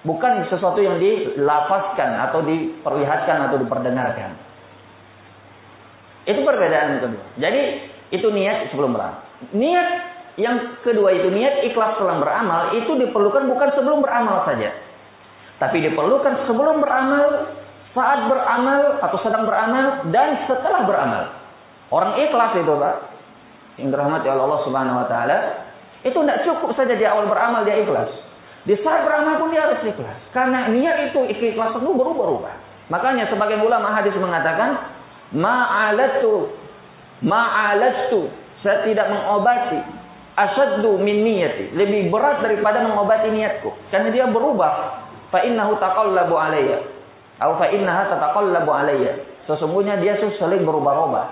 Bukan 0.07 0.47
sesuatu 0.47 0.79
yang 0.79 0.95
dilafazkan 0.95 2.31
atau 2.31 2.39
diperlihatkan 2.47 3.51
atau 3.51 3.57
diperdengarkan. 3.59 4.31
Itu 6.23 6.39
perbedaan 6.45 7.03
kedua. 7.03 7.25
Jadi 7.35 7.61
itu 8.15 8.27
niat 8.31 8.71
sebelum 8.71 8.95
beramal. 8.95 9.19
Niat 9.51 9.89
yang 10.39 10.79
kedua 10.87 11.11
itu 11.19 11.27
niat 11.35 11.67
ikhlas 11.67 11.99
setelah 11.99 12.23
beramal 12.23 12.61
itu 12.79 12.91
diperlukan 12.95 13.43
bukan 13.51 13.69
sebelum 13.75 13.99
beramal 13.99 14.47
saja. 14.47 14.71
Tapi 15.59 15.83
diperlukan 15.83 16.47
sebelum 16.47 16.79
beramal 16.79 17.51
saat 17.91 18.29
beramal 18.31 19.03
atau 19.03 19.17
sedang 19.19 19.43
beramal 19.43 20.07
dan 20.15 20.47
setelah 20.47 20.87
beramal. 20.87 21.23
Orang 21.89 22.15
ikhlas 22.21 22.53
itu, 22.55 22.71
Pak. 22.71 22.95
Yang 23.81 23.87
dirahmati 23.95 24.27
Allah 24.29 24.59
Subhanahu 24.63 24.99
wa 25.03 25.07
taala, 25.09 25.37
itu 26.05 26.15
tidak 26.15 26.43
cukup 26.47 26.71
saja 26.77 26.93
di 26.95 27.03
awal 27.03 27.27
beramal 27.27 27.65
dia 27.65 27.81
ikhlas. 27.81 28.28
Di 28.69 28.77
saat 28.85 29.01
beramal 29.01 29.41
pun 29.41 29.49
dia 29.49 29.65
harus 29.65 29.81
ikhlas. 29.81 30.19
Karena 30.29 30.69
niat 30.69 31.09
itu 31.09 31.25
ikhlas 31.25 31.73
itu 31.73 31.89
berubah-ubah. 31.89 32.55
Makanya 32.93 33.25
sebagian 33.33 33.65
ulama 33.65 33.97
hadis 33.97 34.13
mengatakan, 34.13 34.77
ma'alatu 35.33 36.53
ma'alastu 37.25 38.29
saya 38.61 38.85
tidak 38.85 39.09
mengobati 39.09 39.81
asyaddu 40.38 41.01
min 41.01 41.25
niyati 41.25 41.75
lebih 41.75 42.13
berat 42.13 42.39
daripada 42.39 42.79
mengobati 42.85 43.27
niatku 43.27 43.75
karena 43.91 44.07
dia 44.07 44.25
berubah 44.31 45.03
fa 45.27 45.43
innahu 45.43 45.75
taqallabu 45.83 46.33
alayya 46.39 46.79
Au 47.39 47.55
fa 47.55 47.71
innaha 47.71 48.11
tataqallabu 48.11 48.67
alayya. 48.67 49.15
Sesungguhnya 49.47 49.97
dia 50.03 50.19
sering 50.19 50.67
berubah-ubah. 50.67 51.25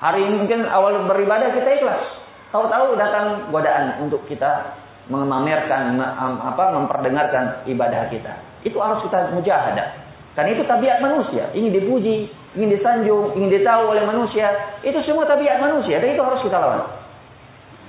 Hari 0.00 0.20
ini 0.20 0.44
mungkin 0.44 0.68
awal 0.68 1.08
beribadah 1.08 1.48
kita 1.56 1.80
ikhlas. 1.80 2.04
Tahu-tahu 2.52 3.00
datang 3.00 3.48
godaan 3.48 4.04
untuk 4.04 4.20
kita 4.28 4.76
memamerkan 5.10 5.98
apa 5.98 6.64
memperdengarkan 6.78 7.66
ibadah 7.66 8.06
kita. 8.08 8.32
Itu 8.62 8.78
harus 8.78 9.02
kita 9.04 9.34
mujahadah. 9.34 10.08
Karena 10.38 10.54
itu 10.54 10.62
tabiat 10.62 11.02
manusia, 11.02 11.50
ingin 11.52 11.74
dipuji, 11.74 12.30
ingin 12.54 12.70
disanjung, 12.70 13.34
ingin 13.34 13.50
ditahu 13.50 13.90
oleh 13.90 14.06
manusia. 14.06 14.78
Itu 14.86 15.02
semua 15.02 15.26
tabiat 15.26 15.58
manusia 15.58 15.98
dan 15.98 16.14
itu 16.14 16.22
harus 16.22 16.40
kita 16.46 16.56
lawan. 16.56 16.86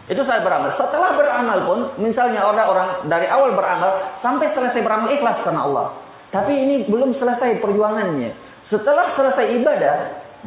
Itu 0.10 0.26
saya 0.26 0.42
beramal. 0.42 0.74
Setelah 0.76 1.14
beramal 1.14 1.60
pun, 1.70 1.80
misalnya 2.02 2.42
orang-orang 2.44 3.06
dari 3.08 3.30
awal 3.30 3.54
beramal 3.54 4.20
sampai 4.26 4.50
selesai 4.58 4.82
beramal 4.82 5.14
ikhlas 5.14 5.40
karena 5.46 5.62
Allah. 5.64 5.88
Tapi 6.34 6.52
ini 6.52 6.76
belum 6.90 7.16
selesai 7.22 7.62
perjuangannya. 7.62 8.34
Setelah 8.74 9.14
selesai 9.14 9.46
ibadah, 9.62 9.96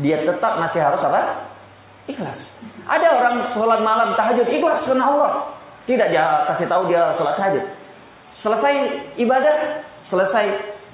dia 0.03 0.21
tetap 0.27 0.59
masih 0.59 0.81
harus 0.83 1.01
apa? 1.01 1.55
Ikhlas. 2.11 2.37
Ada 2.85 3.09
orang 3.23 3.35
sholat 3.55 3.81
malam 3.81 4.13
tahajud 4.19 4.49
ikhlas 4.51 4.83
karena 4.85 5.05
Allah. 5.07 5.33
Tidak 5.85 6.09
dia 6.09 6.25
kasih 6.49 6.67
tahu 6.69 6.89
dia 6.89 7.13
sholat 7.21 7.37
tahajud. 7.37 7.65
Selesai 8.41 8.75
ibadah, 9.21 9.57
selesai 10.09 10.45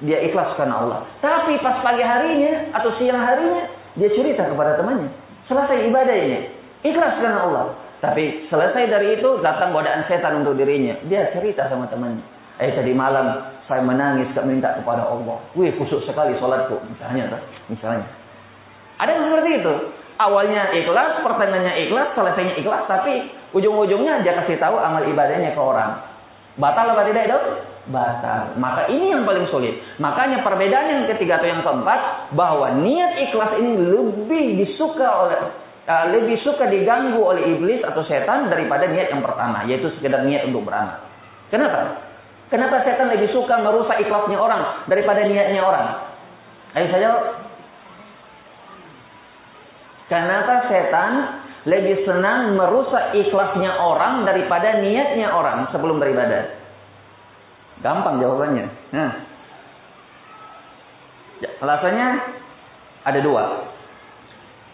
dia 0.03 0.19
ikhlas 0.27 0.55
karena 0.59 0.83
Allah. 0.83 0.99
Tapi 1.23 1.55
pas 1.63 1.79
pagi 1.79 2.03
harinya 2.03 2.75
atau 2.75 2.91
siang 2.99 3.19
harinya, 3.19 3.67
dia 3.95 4.09
cerita 4.11 4.47
kepada 4.47 4.75
temannya. 4.75 5.07
Selesai 5.47 5.87
ibadah 5.87 6.15
ini, 6.15 6.39
ikhlas 6.83 7.19
karena 7.23 7.39
Allah. 7.47 7.65
Tapi 8.01 8.49
selesai 8.49 8.89
dari 8.89 9.21
itu 9.21 9.29
datang 9.45 9.71
godaan 9.71 10.03
setan 10.09 10.41
untuk 10.41 10.57
dirinya. 10.57 10.97
Dia 11.05 11.29
cerita 11.31 11.69
sama 11.69 11.85
temannya. 11.87 12.25
Eh 12.57 12.73
tadi 12.73 12.91
malam 12.91 13.41
saya 13.69 13.85
menangis 13.85 14.27
tak 14.33 14.43
minta 14.49 14.73
kepada 14.81 15.05
Allah. 15.05 15.37
Wih 15.53 15.71
khusyuk 15.77 16.03
sekali 16.03 16.35
sholatku 16.41 16.81
misalnya, 16.91 17.39
misalnya. 17.69 18.05
Ada 18.99 19.09
yang 19.17 19.23
seperti 19.29 19.51
itu. 19.61 19.75
Awalnya 20.27 20.69
ikhlas, 20.75 21.25
pertengahannya 21.25 21.73
ikhlas, 21.87 22.13
selesainya 22.13 22.53
ikhlas, 22.61 22.85
tapi 22.85 23.31
ujung-ujungnya 23.57 24.21
dia 24.21 24.37
kasih 24.43 24.61
tahu 24.61 24.77
amal 24.77 25.01
ibadahnya 25.05 25.57
ke 25.57 25.61
orang. 25.61 25.97
Batal 26.59 26.93
apa 26.93 27.07
tidak 27.07 27.31
itu? 27.31 27.39
Batal. 27.89 28.53
Maka 28.59 28.91
ini 28.91 29.09
yang 29.15 29.23
paling 29.23 29.47
sulit. 29.49 29.79
Makanya 29.97 30.45
perbedaan 30.45 30.87
yang 30.91 31.05
ketiga 31.15 31.39
atau 31.39 31.47
yang 31.49 31.63
keempat 31.63 31.99
bahwa 32.35 32.75
niat 32.83 33.17
ikhlas 33.29 33.51
ini 33.57 33.71
lebih 33.79 34.45
disuka 34.61 35.07
oleh 35.07 35.39
uh, 35.87 36.05
lebih 36.13 36.37
suka 36.45 36.69
diganggu 36.69 37.17
oleh 37.17 37.57
iblis 37.57 37.81
atau 37.81 38.03
setan 38.05 38.51
daripada 38.51 38.85
niat 38.85 39.09
yang 39.09 39.23
pertama, 39.23 39.65
yaitu 39.65 39.89
sekedar 39.97 40.21
niat 40.27 40.45
untuk 40.45 40.67
beramal. 40.67 41.01
Kenapa? 41.49 41.97
Kenapa 42.51 42.83
setan 42.83 43.09
lebih 43.15 43.31
suka 43.31 43.55
merusak 43.63 43.97
ikhlasnya 44.03 44.37
orang 44.37 44.85
daripada 44.91 45.23
niatnya 45.23 45.63
orang? 45.63 45.87
Ayo 46.75 46.87
saya 46.91 47.09
Kenapa 50.11 50.67
setan 50.67 51.39
lebih 51.63 52.03
senang 52.03 52.59
merusak 52.59 53.15
ikhlasnya 53.15 53.79
orang 53.79 54.27
daripada 54.27 54.83
niatnya 54.83 55.31
orang 55.31 55.71
sebelum 55.71 56.03
beribadah? 56.03 56.51
Gampang 57.79 58.19
jawabannya. 58.19 58.67
Nah. 58.91 59.11
Ya, 61.39 61.49
alasannya 61.63 62.07
ada 63.07 63.19
dua. 63.23 63.43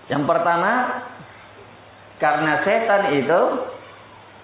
Yang 0.10 0.24
pertama, 0.26 0.72
karena 2.18 2.54
setan 2.66 3.04
itu 3.22 3.42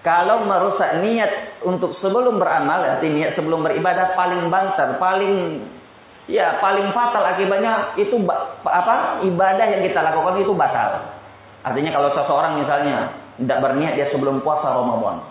kalau 0.06 0.46
merusak 0.46 1.02
niat 1.02 1.58
untuk 1.66 1.98
sebelum 1.98 2.38
beramal, 2.38 2.86
arti 2.86 3.10
niat 3.10 3.34
sebelum 3.34 3.66
beribadah 3.66 4.14
paling 4.14 4.46
banter, 4.46 4.94
paling 5.02 5.34
ya 6.30 6.58
paling 6.60 6.88
fatal 6.96 7.24
akibatnya 7.24 7.96
itu 8.00 8.16
apa 8.64 9.24
ibadah 9.24 9.66
yang 9.68 9.82
kita 9.84 10.00
lakukan 10.00 10.40
itu 10.40 10.52
batal. 10.56 11.04
Artinya 11.64 11.90
kalau 11.96 12.10
seseorang 12.12 12.60
misalnya 12.60 12.96
tidak 13.40 13.58
berniat 13.64 13.92
dia 13.96 14.06
sebelum 14.12 14.44
puasa 14.44 14.68
Ramadan, 14.68 15.24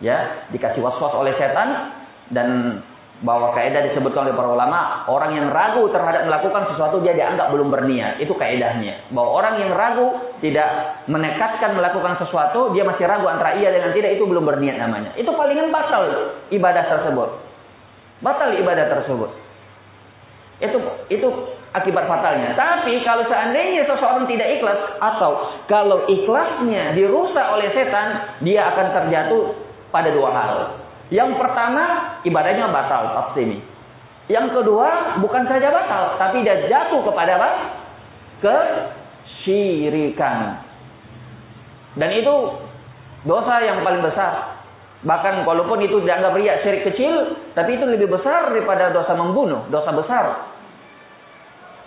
ya 0.00 0.48
dikasih 0.50 0.80
waswas 0.80 1.12
oleh 1.12 1.36
setan 1.36 1.92
dan 2.32 2.80
bahwa 3.20 3.52
kaidah 3.52 3.84
disebutkan 3.92 4.24
oleh 4.24 4.32
para 4.32 4.48
ulama, 4.48 5.04
orang 5.04 5.36
yang 5.36 5.52
ragu 5.52 5.84
terhadap 5.92 6.24
melakukan 6.24 6.72
sesuatu 6.72 7.04
dia 7.04 7.12
dianggap 7.12 7.52
belum 7.52 7.68
berniat. 7.68 8.16
Itu 8.16 8.32
kaidahnya. 8.32 9.12
Bahwa 9.12 9.44
orang 9.44 9.60
yang 9.60 9.76
ragu 9.76 10.16
tidak 10.40 11.04
menekatkan 11.04 11.76
melakukan 11.76 12.16
sesuatu, 12.16 12.72
dia 12.72 12.80
masih 12.88 13.04
ragu 13.04 13.28
antara 13.28 13.60
iya 13.60 13.68
dengan 13.76 13.92
tidak 13.92 14.16
itu 14.16 14.24
belum 14.24 14.48
berniat 14.48 14.80
namanya. 14.80 15.12
Itu 15.20 15.36
palingan 15.36 15.68
batal 15.68 16.32
ibadah 16.48 16.84
tersebut. 16.88 17.30
Batal 18.24 18.56
ibadah 18.56 18.88
tersebut. 18.88 19.30
Itu 20.60 20.78
itu 21.08 21.28
akibat 21.72 22.04
fatalnya. 22.04 22.52
Tapi 22.52 23.00
kalau 23.02 23.24
seandainya 23.24 23.88
seseorang 23.88 24.28
tidak 24.28 24.60
ikhlas 24.60 24.80
atau 25.00 25.32
kalau 25.66 26.04
ikhlasnya 26.04 26.92
dirusak 26.92 27.46
oleh 27.56 27.72
setan, 27.72 28.38
dia 28.44 28.68
akan 28.74 28.86
terjatuh 28.92 29.56
pada 29.88 30.12
dua 30.12 30.30
hal. 30.30 30.76
Yang 31.10 31.40
pertama, 31.42 32.14
ibadahnya 32.22 32.70
batal 32.70 33.34
ini. 33.40 33.58
Yang 34.30 34.62
kedua, 34.62 35.18
bukan 35.18 35.42
saja 35.50 35.74
batal, 35.74 36.14
tapi 36.22 36.46
dia 36.46 36.70
jatuh 36.70 37.02
kepada 37.02 37.34
apa? 37.34 37.50
Kesyirikan. 39.42 40.38
Dan 41.98 42.14
itu 42.14 42.34
dosa 43.26 43.58
yang 43.58 43.82
paling 43.82 44.06
besar. 44.06 44.62
Bahkan 45.00 45.48
walaupun 45.48 45.80
itu 45.82 45.98
dianggap 46.04 46.36
riak 46.36 46.62
syirik 46.62 46.86
kecil, 46.92 47.34
tapi 47.56 47.74
itu 47.74 47.84
lebih 47.88 48.06
besar 48.06 48.52
daripada 48.52 48.92
dosa 48.94 49.16
membunuh, 49.16 49.64
dosa 49.72 49.90
besar. 49.96 50.49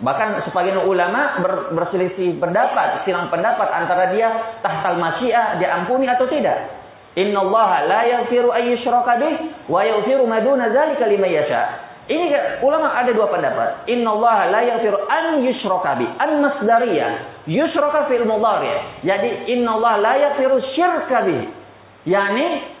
Bahkan 0.04 0.44
sebagian 0.44 0.84
ulama 0.84 1.40
ber, 1.40 1.72
berselisih 1.72 2.36
pendapat, 2.36 3.08
silang 3.08 3.32
pendapat 3.32 3.72
antara 3.72 4.12
dia 4.12 4.60
tahtal 4.60 5.00
masyiah, 5.00 5.56
dia 5.56 5.72
ampuni 5.72 6.04
atau 6.04 6.28
tidak. 6.28 6.68
Inna 7.16 7.40
Allah 7.40 7.70
la 7.88 8.00
yaghfiru 8.04 8.52
ay 8.52 8.74
yushraka 8.76 9.16
bih 9.16 9.34
wa 9.70 9.80
yaghfiru 9.80 10.28
ma 10.28 10.44
duna 10.44 10.68
dzalika 10.68 11.08
yasha. 11.08 11.62
Ini 12.04 12.60
ulama 12.60 12.92
ada 13.00 13.16
dua 13.16 13.32
pendapat. 13.32 13.88
Inna 13.88 14.12
Allah 14.12 14.38
la 14.52 14.60
yaghfiru 14.60 14.98
an 15.08 15.40
yushraka 15.40 15.96
bih. 15.96 16.10
An 16.20 16.30
masdariyah. 16.44 17.12
Yushraka 17.48 18.12
fil. 18.12 18.28
Jadi 19.08 19.30
inna 19.56 19.70
Allah 19.80 19.94
la 20.04 20.12
yaghfiru 20.20 20.60
syirka 20.76 21.24
bih. 21.24 21.48
Yani 22.04 22.73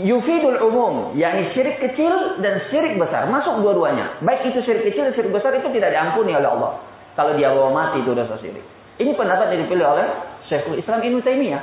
yufidul 0.00 0.60
umum. 0.68 1.12
Yani 1.18 1.52
syirik 1.52 1.82
kecil 1.82 2.40
dan 2.40 2.62
syirik 2.72 2.96
besar. 2.96 3.28
Masuk 3.28 3.60
dua-duanya. 3.60 4.20
Baik 4.24 4.48
itu 4.48 4.64
syirik 4.64 4.88
kecil 4.88 5.10
dan 5.10 5.12
syirik 5.12 5.32
besar 5.34 5.52
itu 5.56 5.68
tidak 5.74 5.92
diampuni 5.92 6.32
oleh 6.32 6.48
Allah. 6.48 6.72
Kalau 7.12 7.36
dia 7.36 7.52
bawa 7.52 7.70
mati 7.72 8.00
itu 8.00 8.16
dosa 8.16 8.40
syirik. 8.40 8.64
Ini 8.96 9.12
pendapat 9.16 9.52
yang 9.52 9.66
dipilih 9.66 9.86
oleh 9.88 10.06
Syekhul 10.48 10.80
Islam 10.80 11.00
Ibnu 11.00 11.20
Taimiyah. 11.24 11.62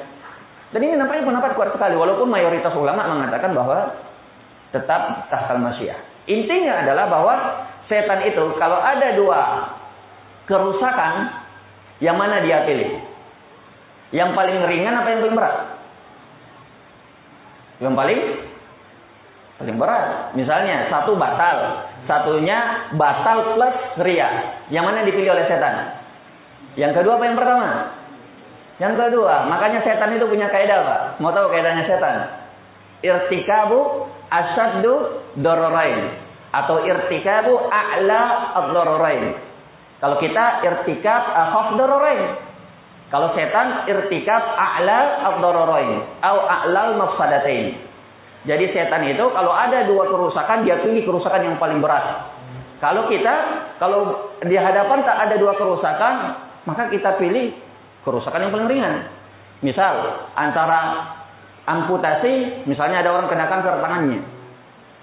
Dan 0.70 0.86
ini 0.86 0.94
nampaknya 0.98 1.26
pendapat 1.26 1.58
kuat 1.58 1.74
sekali, 1.74 1.98
walaupun 1.98 2.30
mayoritas 2.30 2.74
ulama 2.78 3.02
mengatakan 3.10 3.58
bahwa 3.58 3.90
tetap 4.70 5.30
tahtal 5.34 5.58
masyiah. 5.58 5.98
Intinya 6.30 6.86
adalah 6.86 7.10
bahwa 7.10 7.34
setan 7.90 8.22
itu 8.30 8.54
kalau 8.62 8.78
ada 8.78 9.18
dua 9.18 9.42
kerusakan, 10.46 11.42
yang 12.02 12.22
mana 12.22 12.46
dia 12.46 12.70
pilih? 12.70 13.02
Yang 14.14 14.30
paling 14.38 14.58
ringan 14.70 14.94
apa 14.94 15.08
yang 15.10 15.20
paling 15.26 15.38
berat? 15.38 15.56
Yang 17.80 17.94
paling 17.96 18.20
paling 19.60 19.76
berat. 19.76 20.36
Misalnya 20.40 20.88
satu 20.88 21.20
batal, 21.20 21.88
satunya 22.08 22.92
batal 22.96 23.56
plus 23.56 23.76
ria. 24.04 24.60
Yang 24.72 24.84
mana 24.88 25.00
dipilih 25.04 25.36
oleh 25.36 25.46
setan? 25.52 26.00
Yang 26.80 27.04
kedua 27.04 27.20
apa 27.20 27.26
yang 27.28 27.38
pertama? 27.40 27.70
Yang 28.80 28.94
kedua, 28.96 29.44
makanya 29.52 29.84
setan 29.84 30.16
itu 30.16 30.24
punya 30.24 30.48
kaidah, 30.48 30.80
Pak. 30.88 31.02
Mau 31.20 31.36
tahu 31.36 31.52
kaidahnya 31.52 31.84
setan? 31.84 32.16
Irtikabu 33.04 34.08
asaddu 34.32 35.24
dororain 35.40 36.16
atau 36.56 36.84
irtikabu 36.88 37.60
a'la 37.68 38.22
ad-dororain. 38.64 39.36
Kalau 40.00 40.16
kita 40.24 40.64
irtikab 40.64 41.24
akhaf 41.28 41.76
dororain. 41.76 42.49
Kalau 43.10 43.34
setan 43.34 43.90
irtikab 43.90 44.44
a'la 44.54 45.26
ad-dororain 45.34 46.22
atau 46.22 46.46
a'lal 46.46 46.94
mafsadatain. 47.02 47.74
Jadi 48.46 48.70
setan 48.70 49.02
itu 49.10 49.26
kalau 49.34 49.50
ada 49.50 49.84
dua 49.90 50.06
kerusakan 50.08 50.62
dia 50.62 50.78
pilih 50.86 51.04
kerusakan 51.04 51.42
yang 51.42 51.58
paling 51.58 51.82
berat. 51.82 52.38
Kalau 52.80 53.10
kita 53.10 53.34
kalau 53.82 54.32
di 54.46 54.56
hadapan 54.56 55.04
tak 55.04 55.18
ada 55.26 55.36
dua 55.42 55.58
kerusakan, 55.58 56.14
maka 56.64 56.88
kita 56.94 57.18
pilih 57.18 57.52
kerusakan 58.06 58.48
yang 58.48 58.54
paling 58.54 58.70
ringan. 58.72 58.96
Misal 59.60 60.24
antara 60.40 61.12
amputasi, 61.68 62.64
misalnya 62.70 63.04
ada 63.04 63.12
orang 63.12 63.28
kena 63.28 63.52
kanker 63.52 63.84
tangannya. 63.84 64.22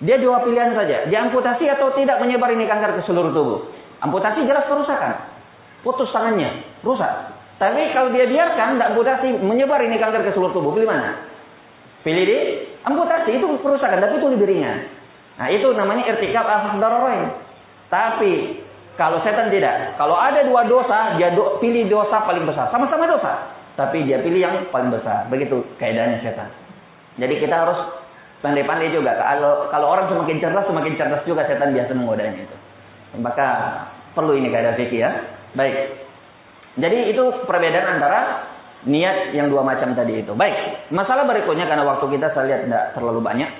Dia 0.01 0.17
dua 0.23 0.47
pilihan 0.47 0.73
saja, 0.73 1.11
diamputasi 1.11 1.69
atau 1.75 1.93
tidak 1.99 2.23
menyebar 2.25 2.55
ini 2.55 2.65
kanker 2.65 3.01
ke 3.01 3.03
seluruh 3.05 3.33
tubuh. 3.35 3.61
Amputasi 4.01 4.47
jelas 4.49 4.65
kerusakan. 4.65 5.27
Putus 5.85 6.09
tangannya, 6.17 6.65
rusak. 6.81 7.36
Tapi 7.57 7.81
kalau 7.97 8.13
dia 8.13 8.29
biarkan, 8.29 8.77
tidak 8.77 8.91
amputasi, 8.93 9.29
menyebar 9.41 9.81
ini 9.81 9.97
kanker 9.97 10.29
ke 10.29 10.37
seluruh 10.37 10.53
tubuh, 10.53 10.77
pilih 10.77 10.93
mana? 10.93 11.25
Pilih 12.05 12.25
di 12.29 12.39
amputasi, 12.85 13.41
itu 13.41 13.47
kerusakan, 13.65 13.97
tapi 13.97 14.21
itu 14.21 14.29
lebih 14.29 14.47
ringan. 14.47 14.93
Nah 15.37 15.49
itu 15.53 15.69
namanya 15.73 16.05
irtikab 16.13 16.45
al 16.45 16.81
Tapi 17.89 18.33
kalau 18.97 19.21
setan 19.21 19.53
tidak. 19.53 19.97
Kalau 20.01 20.17
ada 20.17 20.41
dua 20.49 20.65
dosa, 20.65 21.21
dia 21.21 21.33
do, 21.37 21.61
pilih 21.61 21.85
dosa 21.89 22.25
paling 22.25 22.49
besar. 22.49 22.73
Sama-sama 22.73 23.05
dosa. 23.05 23.53
Tapi 23.77 24.09
dia 24.09 24.25
pilih 24.25 24.41
yang 24.41 24.57
paling 24.73 24.89
besar. 24.89 25.29
Begitu 25.29 25.61
keadaannya 25.77 26.25
setan. 26.25 26.49
Jadi 27.21 27.35
kita 27.45 27.53
harus 27.53 27.77
pandai-pandai 28.41 28.89
juga. 28.93 29.13
Kalau 29.21 29.69
kalau 29.69 29.87
orang 29.93 30.09
semakin 30.09 30.41
cerdas, 30.41 30.65
semakin 30.65 30.97
cerdas 30.97 31.23
juga 31.29 31.45
setan 31.45 31.77
biasa 31.77 31.93
menggodanya 31.93 32.41
itu. 32.41 32.57
Maka 33.21 33.49
perlu 34.17 34.33
ini 34.33 34.49
keadaan 34.49 34.81
fikih 34.81 35.01
ya. 35.05 35.11
Baik. 35.53 36.06
Jadi 36.77 37.09
itu 37.09 37.25
perbedaan 37.49 37.97
antara 37.97 38.21
niat 38.85 39.33
yang 39.33 39.49
dua 39.49 39.65
macam 39.65 39.97
tadi 39.97 40.21
itu. 40.21 40.37
Baik. 40.37 40.93
Masalah 40.93 41.25
berikutnya 41.25 41.65
karena 41.65 41.89
waktu 41.89 42.07
kita 42.13 42.37
saya 42.37 42.45
lihat 42.53 42.61
tidak 42.69 42.85
terlalu 42.93 43.21
banyak. 43.25 43.51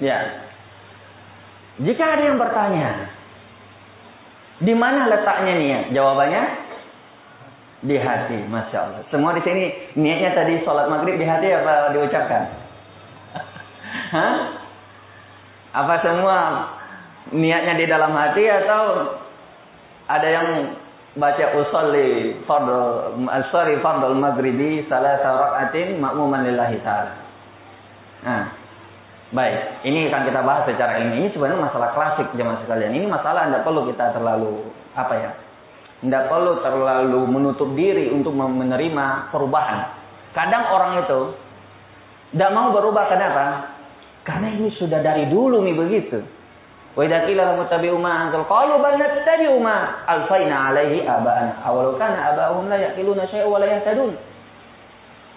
Ya. 0.00 0.48
Jika 1.80 2.04
ada 2.04 2.22
yang 2.24 2.36
bertanya, 2.40 3.08
di 4.60 4.72
mana 4.76 5.08
letaknya 5.08 5.54
niat? 5.56 5.84
Jawabannya 5.96 6.44
di 7.80 7.96
hati, 7.96 8.36
masya 8.44 8.78
Allah. 8.84 9.00
Semua 9.08 9.32
di 9.32 9.40
sini 9.40 9.72
niatnya 9.96 10.36
tadi 10.36 10.60
sholat 10.64 10.92
maghrib 10.92 11.16
di 11.16 11.24
hati 11.24 11.48
apa 11.48 11.96
diucapkan? 11.96 12.42
Hah? 14.14 14.34
Apa 15.70 15.94
semua 16.04 16.36
niatnya 17.32 17.74
di 17.80 17.86
dalam 17.88 18.12
hati 18.12 18.44
atau 18.44 18.82
ada 20.10 20.28
yang 20.28 20.48
baca 21.16 21.44
usolli 21.56 22.38
fardhu 22.44 23.16
sorry 23.50 23.80
fardhu 23.80 24.12
maghribi 24.12 24.84
salah 24.86 25.16
rakaatin 25.22 25.98
makmuman 25.98 26.44
lillahi 26.44 26.78
taala. 26.84 27.14
Nah, 28.20 28.44
baik, 29.32 29.88
ini 29.88 30.12
akan 30.12 30.22
kita 30.28 30.40
bahas 30.44 30.68
secara 30.68 31.00
ilmiah. 31.00 31.24
Ini 31.24 31.28
sebenarnya 31.32 31.64
masalah 31.64 31.96
klasik 31.96 32.28
zaman 32.36 32.60
sekalian. 32.60 32.92
Ini 32.92 33.06
masalah 33.08 33.48
tidak 33.48 33.64
perlu 33.64 33.88
kita 33.88 34.12
terlalu 34.12 34.68
apa 34.92 35.14
ya? 35.16 35.30
Tidak 36.00 36.24
perlu 36.32 36.64
terlalu 36.64 37.20
menutup 37.28 37.76
diri 37.76 38.08
untuk 38.08 38.32
menerima 38.32 39.28
perubahan. 39.28 39.92
Kadang 40.32 40.64
orang 40.72 40.92
itu 41.04 41.20
tidak 42.32 42.50
mau 42.56 42.72
berubah 42.72 43.04
kenapa? 43.10 43.44
Karena 44.24 44.48
ini 44.54 44.72
sudah 44.80 45.04
dari 45.04 45.28
dulu 45.28 45.60
nih 45.60 45.76
begitu. 45.76 46.18
Wa 46.96 47.04
idza 47.04 47.28
qila 47.28 47.42
lahum 47.52 47.68
tabi'u 47.68 47.98
ma 48.00 48.26
anzal 48.26 48.48
qalu 48.48 48.80
alfaina 48.80 50.72
alaihi 50.72 51.06
aba'ana 51.06 51.62
awalau 51.68 51.94
kana 52.00 52.34
la 52.34 52.76
yaqiluna 52.90 53.28
syai'a 53.28 53.46
wa. 53.46 53.60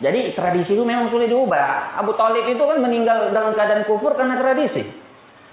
Jadi 0.03 0.19
tradisi 0.35 0.73
itu 0.73 0.83
memang 0.83 1.07
sulit 1.13 1.29
diubah. 1.29 1.95
Abu 2.01 2.17
Talib 2.17 2.43
itu 2.49 2.59
kan 2.59 2.81
meninggal 2.81 3.31
dalam 3.31 3.53
keadaan 3.53 3.85
kufur 3.85 4.17
karena 4.17 4.35
tradisi. 4.35 4.83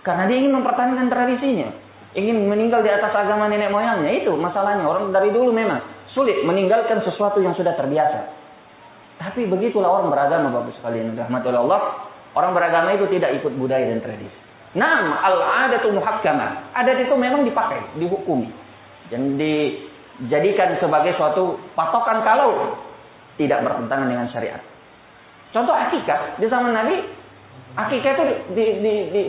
Karena 0.01 0.25
dia 0.27 0.37
ingin 0.41 0.57
mempertahankan 0.57 1.07
tradisinya. 1.13 1.69
Ingin 2.11 2.51
meninggal 2.51 2.83
di 2.83 2.91
atas 2.91 3.15
agama 3.15 3.47
nenek 3.47 3.71
moyangnya. 3.71 4.11
Itu 4.23 4.35
masalahnya. 4.35 4.83
Orang 4.83 5.15
dari 5.15 5.31
dulu 5.31 5.55
memang 5.55 5.79
sulit 6.11 6.43
meninggalkan 6.43 7.07
sesuatu 7.07 7.39
yang 7.39 7.55
sudah 7.55 7.79
terbiasa. 7.79 8.21
Tapi 9.21 9.47
begitulah 9.47 10.01
orang 10.01 10.11
beragama 10.11 10.49
Bapak 10.51 10.75
sekalian. 10.81 11.15
Rahmatullah 11.15 11.63
Allah. 11.63 11.83
Orang 12.35 12.55
beragama 12.55 12.95
itu 12.95 13.11
tidak 13.11 13.43
ikut 13.43 13.53
budaya 13.59 13.91
dan 13.91 14.03
tradisi. 14.03 14.39
Nam 14.75 15.11
al-adatu 15.19 15.91
muhakkamah. 15.91 16.75
Adat 16.79 17.03
itu 17.03 17.15
memang 17.19 17.43
dipakai, 17.43 17.99
dihukumi. 17.99 18.47
Dan 19.11 19.35
dijadikan 19.35 20.79
sebagai 20.79 21.19
suatu 21.19 21.59
patokan 21.75 22.23
kalau 22.23 22.79
tidak 23.35 23.67
bertentangan 23.67 24.07
dengan 24.07 24.31
syariat. 24.31 24.63
Contoh 25.51 25.75
akikah 25.75 26.39
di 26.39 26.47
zaman 26.47 26.71
Nabi, 26.71 27.03
akikah 27.79 28.11
itu 28.17 28.25
di, 28.25 28.35
di, 28.55 28.65
di, 28.83 28.95
di, 29.11 29.23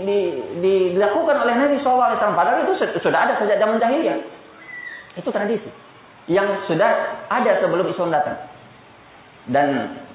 di, 0.62 0.74
dilakukan 0.98 1.38
oleh 1.46 1.56
Nabi 1.58 1.76
SAW. 1.82 2.18
Padahal 2.18 2.66
itu 2.66 2.74
sudah 3.02 3.20
ada 3.28 3.34
sejak 3.38 3.62
zaman 3.62 3.78
jahiliyah. 3.78 4.18
Itu 5.20 5.30
tradisi 5.30 5.70
yang 6.30 6.66
sudah 6.70 6.90
ada 7.28 7.60
sebelum 7.60 7.90
Islam 7.90 8.14
datang. 8.14 8.38
Dan 9.50 9.68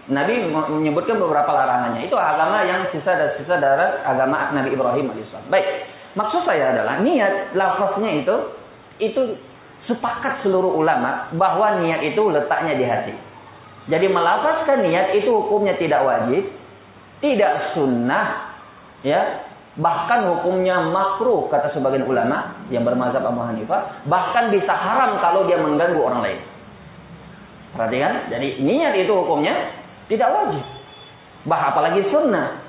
Nabi 0.07 0.47
menyebutkan 0.49 1.19
beberapa 1.19 1.51
larangannya. 1.51 2.07
Itu 2.07 2.15
agama 2.15 2.63
yang 2.63 2.87
sisa 2.95 3.11
dan 3.11 3.31
sisa 3.37 3.59
dari 3.59 3.87
agama 4.07 4.55
Nabi 4.55 4.71
Ibrahim 4.71 5.11
alaihissalam. 5.11 5.51
Baik, 5.51 5.67
maksud 6.15 6.47
saya 6.47 6.73
adalah 6.79 7.03
niat 7.03 7.59
lafaznya 7.59 8.23
itu 8.23 8.37
itu 9.03 9.23
sepakat 9.91 10.47
seluruh 10.47 10.79
ulama 10.79 11.31
bahwa 11.35 11.83
niat 11.83 12.07
itu 12.07 12.23
letaknya 12.31 12.75
di 12.79 12.85
hati. 12.87 13.15
Jadi 13.87 14.07
melafazkan 14.11 14.83
niat 14.83 15.15
itu 15.15 15.31
hukumnya 15.31 15.79
tidak 15.79 16.03
wajib, 16.03 16.43
tidak 17.25 17.73
sunnah, 17.73 18.57
ya, 19.01 19.47
bahkan 19.77 20.25
hukumnya 20.33 20.81
makruh 20.89 21.49
kata 21.53 21.73
sebagian 21.77 22.09
ulama 22.09 22.65
yang 22.73 22.85
bermazhab 22.85 23.25
Abu 23.25 23.41
Hanifah, 23.45 24.09
bahkan 24.09 24.49
bisa 24.53 24.73
haram 24.73 25.21
kalau 25.21 25.45
dia 25.45 25.61
mengganggu 25.61 26.01
orang 26.01 26.21
lain. 26.25 26.41
Perhatikan, 27.77 28.33
jadi 28.33 28.49
niat 28.65 28.95
itu 29.05 29.13
hukumnya 29.13 29.53
tidak 30.09 30.33
wajib. 30.33 30.65
Bah 31.45 31.73
apalagi 31.73 32.09
sunnah. 32.09 32.63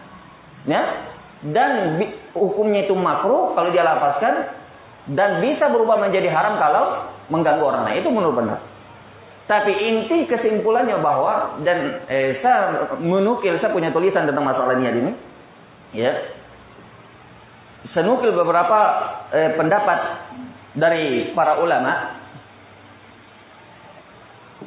Ya. 0.67 0.83
Dan 1.37 2.01
hukumnya 2.33 2.89
itu 2.89 2.97
makruh 2.97 3.53
kalau 3.53 3.69
dia 3.69 3.85
lapaskan 3.85 4.51
dan 5.13 5.39
bisa 5.39 5.69
berubah 5.69 6.01
menjadi 6.01 6.33
haram 6.33 6.57
kalau 6.57 7.07
mengganggu 7.29 7.61
orang 7.61 7.83
lain. 7.87 8.03
Itu 8.03 8.09
menurut 8.09 8.35
benar. 8.41 8.59
Tapi 9.47 9.71
inti 9.71 10.27
kesimpulannya 10.27 10.99
bahwa 10.99 11.63
dan 11.63 12.03
eh, 12.11 12.35
saya 12.43 12.91
menukil 12.99 13.55
saya 13.63 13.71
punya 13.71 13.95
tulisan 13.95 14.27
tentang 14.27 14.43
masalah 14.43 14.75
niat 14.75 14.95
ini. 14.99 15.11
Ya. 15.95 16.11
Saya 17.95 18.03
nukil 18.03 18.35
beberapa 18.35 18.79
eh, 19.31 19.55
pendapat 19.55 19.99
dari 20.75 21.31
para 21.31 21.63
ulama. 21.63 22.19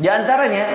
Di 0.00 0.08
antaranya 0.08 0.66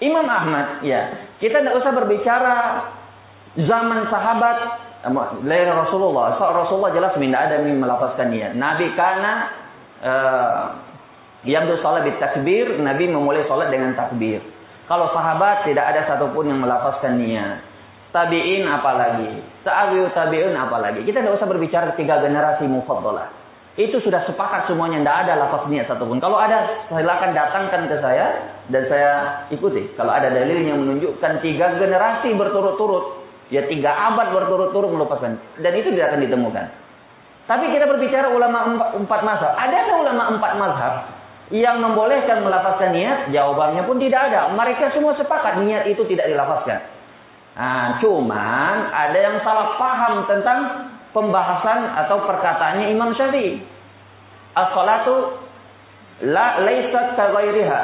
Imam 0.00 0.24
Ahmad, 0.24 0.80
ya. 0.84 1.28
Kita 1.36 1.60
tidak 1.60 1.76
usah 1.84 1.92
berbicara 1.92 2.56
zaman 3.60 4.08
sahabat 4.08 4.58
lain 5.44 5.68
Rasulullah. 5.68 6.40
So, 6.40 6.48
Rasulullah 6.48 6.92
jelas 6.96 7.12
tidak 7.16 7.40
ada 7.44 7.60
yang 7.60 7.80
melafazkan 7.80 8.32
niat. 8.32 8.52
Nabi 8.56 8.92
karena 8.96 9.65
yang 11.46 11.64
sholat 11.80 12.02
di 12.04 12.12
takbir, 12.18 12.76
Nabi 12.82 13.08
memulai 13.08 13.46
sholat 13.46 13.70
dengan 13.70 13.94
takbir. 13.94 14.42
Kalau 14.86 15.10
sahabat 15.10 15.66
tidak 15.66 15.82
ada 15.82 16.06
satupun 16.06 16.46
yang 16.46 16.62
melafazkan 16.62 17.18
niat. 17.18 17.62
Tabiin 18.14 18.64
apalagi, 18.64 19.44
tabi'ut 19.66 20.14
tabi'un 20.14 20.54
apalagi. 20.56 21.04
Kita 21.04 21.20
tidak 21.20 21.36
usah 21.36 21.48
berbicara 21.50 21.92
tiga 21.98 22.22
generasi 22.22 22.64
mufaddalah. 22.64 23.28
Itu 23.76 24.00
sudah 24.00 24.24
sepakat 24.24 24.72
semuanya, 24.72 25.04
tidak 25.04 25.16
ada 25.28 25.32
lafaz 25.36 25.68
niat 25.68 25.84
satupun. 25.84 26.16
Kalau 26.16 26.40
ada, 26.40 26.88
silakan 26.88 27.36
datangkan 27.36 27.92
ke 27.92 27.96
saya 28.00 28.26
dan 28.72 28.88
saya 28.88 29.10
ikuti. 29.52 29.92
Kalau 30.00 30.16
ada 30.16 30.32
dalil 30.32 30.64
yang 30.64 30.80
menunjukkan 30.80 31.44
tiga 31.44 31.76
generasi 31.76 32.32
berturut-turut, 32.32 33.20
ya 33.52 33.68
tiga 33.68 33.92
abad 33.92 34.32
berturut-turut 34.32 34.88
melupakan. 34.96 35.36
Dan 35.60 35.72
itu 35.76 35.92
tidak 35.92 36.16
akan 36.16 36.20
ditemukan. 36.24 36.66
Tapi 37.46 37.70
kita 37.70 37.86
berbicara 37.86 38.26
ulama 38.34 38.58
empat, 38.74 38.88
empat 38.98 39.20
mazhab. 39.22 39.52
Ada 39.54 39.78
ulama 40.02 40.24
empat 40.34 40.52
mazhab 40.58 40.94
yang 41.54 41.78
membolehkan 41.78 42.42
melafazkan 42.42 42.90
niat? 42.90 43.30
Jawabannya 43.30 43.86
pun 43.86 44.02
tidak 44.02 44.30
ada. 44.30 44.50
Mereka 44.50 44.90
semua 44.90 45.14
sepakat 45.14 45.62
niat 45.62 45.86
itu 45.86 46.02
tidak 46.10 46.26
dilafazkan. 46.26 46.82
Nah, 47.56 48.02
cuman 48.02 48.76
ada 48.90 49.16
yang 49.16 49.38
salah 49.46 49.78
paham 49.78 50.26
tentang 50.26 50.90
pembahasan 51.14 51.94
atau 52.04 52.26
perkataannya 52.26 52.90
Imam 52.90 53.14
Syafi'i. 53.14 53.62
As-salatu 54.58 55.38
la 56.26 56.66
laysat 56.66 57.14
kaghairiha. 57.14 57.82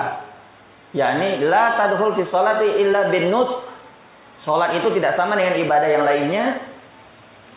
Yani 0.93 1.41
la 1.47 1.79
tadkhul 1.79 2.19
fi 2.19 2.23
salati 2.35 2.83
illa 2.83 3.09
bin 3.15 3.31
nut. 3.31 3.63
Salat 4.43 4.75
itu 4.75 4.91
tidak 4.99 5.15
sama 5.15 5.39
dengan 5.39 5.55
ibadah 5.55 5.87
yang 5.87 6.03
lainnya 6.03 6.72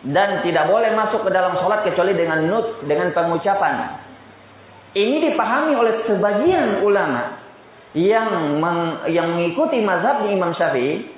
dan 0.04 0.44
tidak 0.44 0.68
boleh 0.68 0.92
masuk 0.92 1.24
ke 1.24 1.30
dalam 1.32 1.56
salat 1.56 1.86
kecuali 1.86 2.12
dengan 2.12 2.44
nut, 2.44 2.84
dengan 2.84 3.14
pengucapan. 3.16 4.04
Ini 4.92 5.16
dipahami 5.32 5.72
oleh 5.76 5.94
sebagian 6.08 6.84
ulama 6.84 7.36
yang 7.96 8.60
meng, 8.60 9.08
yang 9.08 9.32
mengikuti 9.32 9.80
mazhab 9.80 10.28
Imam 10.28 10.52
Syafi'i. 10.52 11.16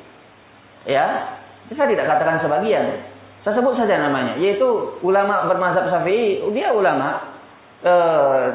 Ya, 0.87 1.35
saya 1.75 1.91
tidak 1.91 2.07
katakan 2.07 2.39
sebagian. 2.43 3.03
Saya 3.43 3.55
sebut 3.59 3.79
saja 3.79 3.99
namanya, 4.03 4.39
yaitu 4.39 4.99
ulama 5.03 5.47
bermazhab 5.47 5.91
Syafi'i, 5.91 6.43
dia 6.55 6.75
ulama 6.75 7.39
e, 7.83 7.95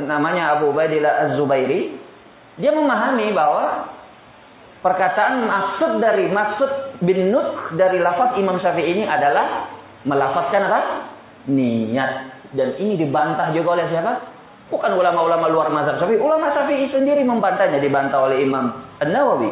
namanya 0.07 0.59
Abu 0.59 0.71
Ubaidillah 0.71 1.31
Az-Zubairi. 1.31 1.99
Dia 2.59 2.71
memahami 2.75 3.31
bahwa 3.31 3.91
perkataan 4.83 5.47
maksud 5.47 5.91
dari 6.03 6.27
maksud 6.27 6.99
bin 6.99 7.31
nut 7.31 7.75
dari 7.79 8.03
lafaz 8.03 8.36
Imam 8.36 8.59
Syafi'i 8.59 8.91
ini 8.91 9.03
adalah 9.07 9.71
melafazkan 10.07 10.61
apa? 10.67 10.79
Niat. 11.51 12.11
Dan 12.53 12.77
ini 12.79 12.99
dibantah 13.01 13.49
juga 13.51 13.79
oleh 13.79 13.89
siapa? 13.89 14.13
Bukan 14.69 14.95
ulama-ulama 14.95 15.49
luar 15.49 15.67
mazhab 15.73 15.99
Syafi'i. 15.99 16.21
Ulama 16.21 16.53
Syafi'i 16.53 16.87
sendiri 16.93 17.21
membantahnya, 17.25 17.81
dibantah 17.83 18.23
oleh 18.25 18.41
Imam 18.41 18.71
An-Nawawi 19.01 19.51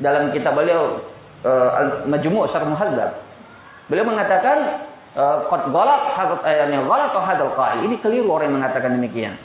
dalam 0.00 0.32
kitab 0.32 0.56
beliau 0.56 1.02
uh, 1.44 1.70
Al-Majmu' 1.80 2.48
Syarh 2.50 2.66
Muhadzab. 2.66 3.10
Beliau 3.86 4.02
mengatakan 4.02 4.82
eh, 5.14 5.36
qad 5.46 5.62
ghalat 5.70 6.02
hadat 6.18 6.40
ayatnya 6.42 6.82
ghalat 6.82 7.14
hadal 7.14 7.54
qail. 7.54 7.78
Ini 7.86 8.02
keliru 8.02 8.26
orang 8.34 8.50
yang 8.50 8.56
mengatakan 8.58 8.98
demikian. 8.98 9.38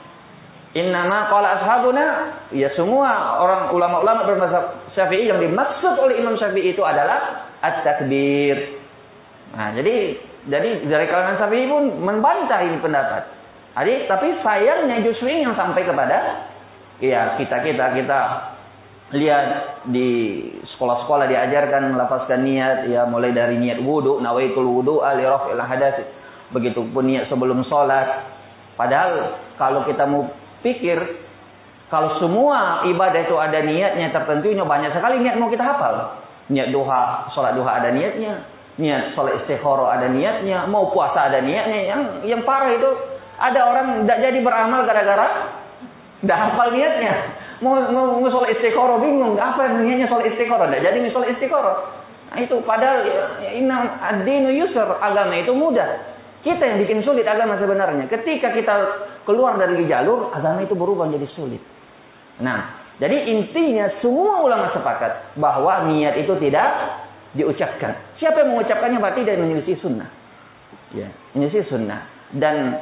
Innama 0.73 1.29
qala 1.29 1.61
ashabuna 1.61 2.05
ya 2.55 2.73
semua 2.73 3.37
orang 3.37 3.75
ulama-ulama 3.75 4.25
bermazhab 4.25 4.81
Syafi'i 4.97 5.29
yang 5.29 5.37
dimaksud 5.37 5.93
oleh 5.99 6.17
Imam 6.17 6.39
Syafi'i 6.41 6.73
itu 6.73 6.81
adalah 6.81 7.45
at-takbir. 7.61 8.81
Nah, 9.51 9.75
jadi 9.75 10.15
jadi 10.49 10.89
dari 10.89 11.05
kalangan 11.05 11.37
Syafi'i 11.37 11.69
pun 11.69 12.01
membantah 12.01 12.65
ini 12.65 12.81
pendapat. 12.81 13.29
Jadi 13.77 14.09
tapi 14.09 14.27
sayangnya 14.41 15.05
justru 15.05 15.29
ini 15.29 15.45
yang 15.45 15.53
sampai 15.53 15.85
kepada 15.85 16.17
ya 16.97 17.37
kita 17.37 17.61
kita 17.61 17.85
kita 17.93 18.19
lihat 19.11 19.47
di 19.91 20.09
sekolah-sekolah 20.75 21.29
diajarkan 21.29 21.93
melafazkan 21.93 22.41
niat 22.41 22.89
ya 22.89 23.05
mulai 23.05 23.35
dari 23.35 23.59
niat 23.59 23.83
wudu 23.83 24.23
nawaitul 24.23 24.65
wudu 24.65 25.03
ali 25.03 25.27
rafil 25.27 25.61
hadas 25.61 26.09
begitupun 26.49 27.05
niat 27.05 27.29
sebelum 27.29 27.61
sholat. 27.69 28.25
Padahal 28.73 29.37
kalau 29.61 29.85
kita 29.85 30.09
mau 30.09 30.25
pikir 30.65 30.97
kalau 31.93 32.17
semua 32.17 32.87
ibadah 32.89 33.21
itu 33.29 33.35
ada 33.37 33.61
niatnya 33.61 34.09
tertentunya 34.09 34.65
banyak 34.65 34.89
sekali 34.89 35.21
niat 35.21 35.37
mau 35.37 35.53
kita 35.53 35.61
hafal. 35.61 36.17
Niat 36.49 36.73
duha 36.73 37.29
sholat 37.37 37.53
duha 37.53 37.77
ada 37.77 37.93
niatnya 37.93 38.60
niat 38.79 39.15
sholat 39.17 39.43
istikharah 39.43 39.99
ada 39.99 40.07
niatnya 40.07 40.67
mau 40.71 40.91
puasa 40.93 41.27
ada 41.27 41.43
niatnya 41.43 41.79
yang 41.89 42.01
yang 42.23 42.41
parah 42.47 42.71
itu 42.71 42.91
Ada 43.41 43.57
orang 43.57 44.05
tidak 44.05 44.19
jadi 44.21 44.39
beramal 44.45 44.85
gara-gara 44.85 45.49
tidak 46.21 46.37
hafal 46.37 46.69
niatnya. 46.69 47.13
Mau, 47.65 47.73
mau, 47.89 48.21
mau 48.21 48.29
sholat 48.29 48.53
istiqoroh 48.53 49.01
bingung. 49.01 49.33
Apa 49.41 49.81
niatnya 49.81 50.05
sholat 50.05 50.29
istiqoroh? 50.29 50.69
Tidak 50.69 50.81
jadi 50.85 51.09
sholat 51.09 51.33
istiqoroh. 51.33 51.75
Nah, 52.31 52.37
itu 52.39 52.55
padahal 52.61 53.01
ya, 53.41 53.51
inna 53.57 53.97
ad-dinu 53.97 54.53
yusr. 54.53 54.85
Agama 55.01 55.33
itu 55.41 55.51
mudah. 55.57 55.89
Kita 56.41 56.61
yang 56.61 56.81
bikin 56.81 57.05
sulit 57.05 57.25
agama 57.25 57.57
sebenarnya. 57.61 58.09
Ketika 58.09 58.49
kita 58.49 58.73
keluar 59.29 59.61
dari 59.61 59.85
jalur, 59.85 60.33
agama 60.33 60.65
itu 60.65 60.73
berubah 60.73 61.05
menjadi 61.05 61.29
sulit. 61.37 61.61
Nah, 62.41 62.81
jadi 62.97 63.29
intinya 63.29 63.93
semua 64.01 64.41
ulama 64.41 64.73
sepakat 64.73 65.37
bahwa 65.37 65.85
niat 65.89 66.17
itu 66.17 66.33
tidak 66.41 66.69
diucapkan. 67.37 68.19
Siapa 68.19 68.43
yang 68.43 68.55
mengucapkannya 68.55 68.99
berarti 68.99 69.21
dia 69.23 69.39
menyelisih 69.39 69.77
sunnah. 69.79 70.09
Ya, 70.91 71.07
menyelisih 71.35 71.67
sunnah. 71.71 72.03
Dan 72.35 72.79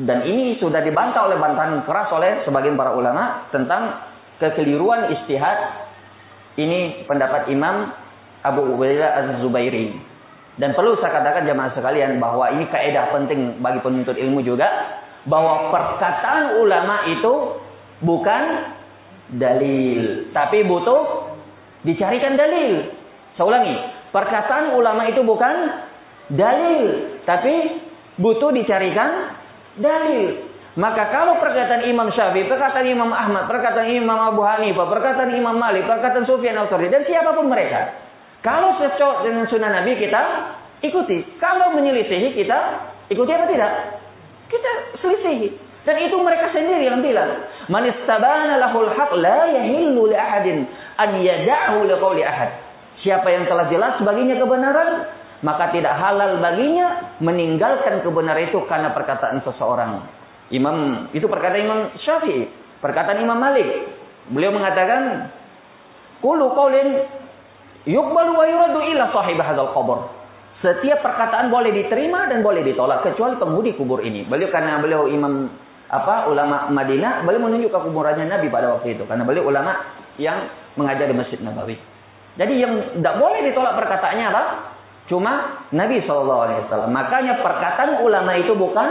dan 0.00 0.24
ini 0.24 0.56
sudah 0.56 0.80
dibantah 0.80 1.28
oleh 1.28 1.36
bantahan 1.36 1.84
keras 1.84 2.08
oleh 2.12 2.40
sebagian 2.48 2.76
para 2.76 2.96
ulama 2.96 3.48
tentang 3.52 4.00
kekeliruan 4.40 5.12
istihad. 5.12 5.88
Ini 6.56 7.04
pendapat 7.08 7.48
Imam 7.52 7.92
Abu 8.44 8.76
Ubaidah 8.76 9.16
Az-Zubairi. 9.16 9.96
Dan 10.60 10.76
perlu 10.76 10.98
saya 11.00 11.20
katakan 11.20 11.48
jemaah 11.48 11.72
sekalian 11.72 12.20
bahwa 12.20 12.52
ini 12.52 12.68
kaidah 12.68 13.12
penting 13.16 13.64
bagi 13.64 13.80
penuntut 13.80 14.16
ilmu 14.18 14.44
juga 14.44 14.68
bahwa 15.24 15.72
perkataan 15.72 16.60
ulama 16.60 17.08
itu 17.12 17.34
bukan 18.04 18.42
dalil, 19.36 20.32
tapi 20.32 20.64
butuh 20.64 21.32
dicarikan 21.84 22.34
dalil. 22.36 22.99
Saya 23.38 23.46
ulangi, 23.46 23.76
perkataan 24.10 24.74
ulama 24.74 25.06
itu 25.06 25.22
bukan 25.22 25.54
dalil, 26.30 26.82
tapi 27.26 27.82
butuh 28.18 28.50
dicarikan 28.54 29.34
dalil. 29.78 30.50
Maka 30.78 31.10
kalau 31.10 31.42
perkataan 31.42 31.82
Imam 31.90 32.14
Syafi'i, 32.14 32.46
perkataan 32.46 32.86
Imam 32.86 33.10
Ahmad, 33.10 33.50
perkataan 33.50 33.90
Imam 33.90 34.16
Abu 34.16 34.46
Hanifah, 34.46 34.86
perkataan 34.86 35.34
Imam 35.34 35.58
Malik, 35.58 35.82
perkataan 35.82 36.22
Sufyan 36.30 36.54
al 36.54 36.70
dan 36.70 37.02
siapa 37.02 37.34
pun 37.34 37.50
mereka, 37.50 37.90
kalau 38.40 38.78
cocok 38.78 39.26
dengan 39.26 39.44
sunnah 39.50 39.82
Nabi 39.82 39.98
kita 39.98 40.22
ikuti. 40.86 41.36
Kalau 41.36 41.76
menyelisihi 41.76 42.32
kita 42.38 42.58
ikuti 43.12 43.30
apa 43.34 43.44
tidak? 43.50 43.72
Kita 44.48 44.70
selisihi. 45.02 45.48
Dan 45.84 45.96
itu 46.06 46.16
mereka 46.20 46.52
sendiri 46.52 46.88
yang 46.88 47.00
bilang, 47.00 47.48
"Man 47.72 47.88
istabana 47.88 48.60
lahul 48.60 48.92
haq 48.92 49.10
la 49.16 49.48
yahillu 49.48 50.12
li 50.12 50.16
ahadin 50.16 50.68
an 51.00 51.10
yada'hu 51.20 51.88
li 51.88 51.94
qawli 51.96 52.22
ahad." 52.24 52.69
Siapa 53.00 53.28
yang 53.32 53.48
telah 53.48 53.72
jelas 53.72 53.96
baginya 54.04 54.36
kebenaran, 54.36 54.90
maka 55.40 55.72
tidak 55.72 55.96
halal 55.96 56.36
baginya 56.36 57.16
meninggalkan 57.24 58.04
kebenaran 58.04 58.52
itu 58.52 58.60
karena 58.68 58.92
perkataan 58.92 59.40
seseorang. 59.40 60.04
Imam 60.52 61.08
itu 61.16 61.24
perkataan 61.24 61.64
Imam 61.64 61.80
Syafi'i, 62.04 62.50
perkataan 62.84 63.24
Imam 63.24 63.40
Malik. 63.40 63.66
Beliau 64.28 64.52
mengatakan, 64.52 65.32
"Kullu 66.20 66.52
qaulin 66.52 67.08
yuqbalu 67.88 68.32
wa 68.36 68.44
yuradu 68.44 68.80
illa 68.84 69.08
sahib 69.16 69.40
hadzal 69.40 69.72
qabr." 69.72 69.98
Setiap 70.60 71.00
perkataan 71.00 71.48
boleh 71.48 71.72
diterima 71.72 72.28
dan 72.28 72.44
boleh 72.44 72.60
ditolak 72.60 73.00
kecuali 73.00 73.40
penghuni 73.40 73.72
kubur 73.80 74.04
ini. 74.04 74.28
Beliau 74.28 74.52
karena 74.52 74.76
beliau 74.76 75.08
imam 75.08 75.48
apa 75.88 76.28
ulama 76.28 76.68
Madinah, 76.68 77.24
beliau 77.24 77.48
menunjuk 77.48 77.72
ke 77.72 77.80
kuburannya 77.80 78.28
Nabi 78.28 78.52
pada 78.52 78.76
waktu 78.76 78.92
itu 78.92 79.08
karena 79.08 79.24
beliau 79.24 79.48
ulama 79.48 79.72
yang 80.20 80.52
mengajar 80.76 81.08
di 81.08 81.16
Masjid 81.16 81.40
Nabawi. 81.40 81.89
Jadi 82.40 82.54
yang 82.56 82.72
tidak 82.96 83.20
boleh 83.20 83.44
ditolak 83.44 83.76
perkataannya 83.76 84.26
apa? 84.32 84.42
Cuma 85.12 85.60
Nabi 85.76 86.00
SAW. 86.08 86.88
Makanya 86.88 87.44
perkataan 87.44 88.00
ulama 88.00 88.32
itu 88.40 88.56
bukan 88.56 88.88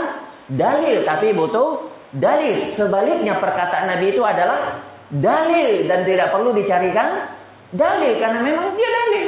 dalil, 0.54 1.02
tapi 1.02 1.34
butuh 1.34 1.90
dalil. 2.14 2.78
Sebaliknya 2.78 3.42
perkataan 3.42 3.90
Nabi 3.90 4.14
itu 4.14 4.22
adalah 4.22 4.86
dalil 5.10 5.90
dan 5.90 6.06
tidak 6.06 6.30
perlu 6.30 6.54
dicarikan 6.54 7.34
dalil 7.74 8.12
karena 8.22 8.38
memang 8.38 8.78
dia 8.78 8.86
dalil. 8.86 9.24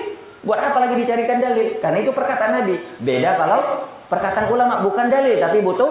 Buat 0.47 0.71
apa 0.71 0.79
lagi 0.87 0.95
dicarikan 1.03 1.43
dalil? 1.43 1.83
Karena 1.83 1.99
itu 2.07 2.15
perkataan 2.15 2.53
Nabi. 2.63 2.75
Beda 3.03 3.35
kalau 3.35 3.91
perkataan 4.07 4.47
ulama 4.55 4.87
bukan 4.87 5.11
dalil, 5.11 5.43
tapi 5.43 5.59
butuh 5.67 5.91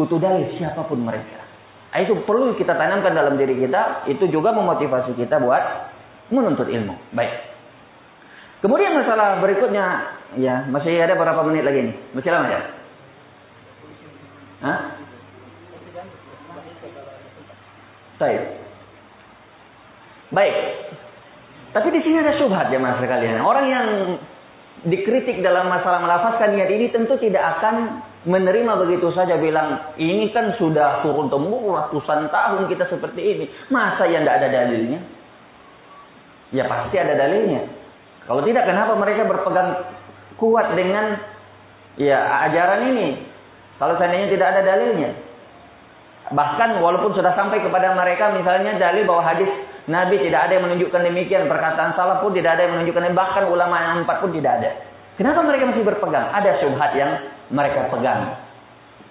butuh 0.00 0.16
dalil 0.16 0.48
siapa 0.56 0.80
pun 0.88 1.04
mereka. 1.04 1.44
Nah, 1.92 2.04
itu 2.04 2.12
perlu 2.28 2.52
kita 2.56 2.76
tanamkan 2.76 3.12
dalam 3.16 3.40
diri 3.40 3.56
kita. 3.56 4.04
Itu 4.08 4.28
juga 4.28 4.52
memotivasi 4.52 5.16
kita 5.16 5.40
buat 5.40 5.64
menuntut 6.28 6.68
ilmu. 6.68 6.92
Baik. 7.16 7.55
Kemudian 8.64 8.96
masalah 8.96 9.38
berikutnya, 9.44 9.86
ya 10.40 10.64
masih 10.72 10.96
ada 10.96 11.14
berapa 11.14 11.44
menit 11.44 11.64
lagi 11.64 11.80
nih? 11.92 11.96
Masih 12.16 12.30
lama 12.32 12.48
ya? 12.48 12.62
Hah? 14.64 14.78
Baik. 18.16 18.42
Baik. 20.32 20.56
Tapi 21.76 21.88
di 21.92 22.00
sini 22.00 22.16
ada 22.24 22.40
subhat 22.40 22.72
ya 22.72 22.80
mas 22.80 22.96
sekalian. 22.96 23.44
Orang 23.44 23.66
yang 23.68 23.88
dikritik 24.88 25.44
dalam 25.44 25.68
masalah 25.68 26.00
melafazkan 26.00 26.56
niat 26.56 26.72
ini 26.72 26.88
tentu 26.88 27.20
tidak 27.20 27.60
akan 27.60 28.00
menerima 28.24 28.72
begitu 28.80 29.12
saja 29.12 29.36
bilang 29.36 29.94
ini 30.00 30.32
kan 30.32 30.56
sudah 30.56 31.04
turun 31.04 31.28
temurun 31.28 31.76
ratusan 31.76 32.32
tahun 32.32 32.72
kita 32.72 32.88
seperti 32.88 33.20
ini. 33.20 33.44
Masa 33.68 34.08
yang 34.08 34.24
tidak 34.24 34.36
ada 34.40 34.48
dalilnya? 34.48 35.00
Ya 36.56 36.64
pasti 36.64 36.96
ada 36.96 37.12
dalilnya. 37.12 37.85
Kalau 38.26 38.42
tidak, 38.42 38.66
kenapa 38.66 38.98
mereka 38.98 39.22
berpegang 39.26 39.86
kuat 40.36 40.74
dengan 40.74 41.22
ya 41.94 42.18
ajaran 42.50 42.92
ini? 42.94 43.08
Kalau 43.78 43.94
seandainya 43.96 44.28
tidak 44.34 44.46
ada 44.56 44.60
dalilnya. 44.66 45.10
Bahkan 46.26 46.82
walaupun 46.82 47.14
sudah 47.14 47.38
sampai 47.38 47.62
kepada 47.62 47.94
mereka 47.94 48.34
misalnya 48.34 48.74
dalil 48.82 49.06
bahwa 49.06 49.22
hadis 49.22 49.46
Nabi 49.86 50.18
tidak 50.18 50.50
ada 50.50 50.58
yang 50.58 50.64
menunjukkan 50.66 51.00
demikian, 51.06 51.46
perkataan 51.46 51.94
salah 51.94 52.18
pun 52.18 52.34
tidak 52.34 52.58
ada 52.58 52.66
yang 52.66 52.74
menunjukkan 52.74 53.14
bahkan 53.14 53.46
ulama 53.46 53.78
yang 53.78 53.94
empat 54.02 54.18
pun 54.18 54.34
tidak 54.34 54.58
ada. 54.58 54.70
Kenapa 55.14 55.46
mereka 55.46 55.70
masih 55.70 55.86
berpegang? 55.86 56.26
Ada 56.34 56.50
syubhat 56.58 56.92
yang 56.98 57.10
mereka 57.54 57.86
pegang. 57.94 58.42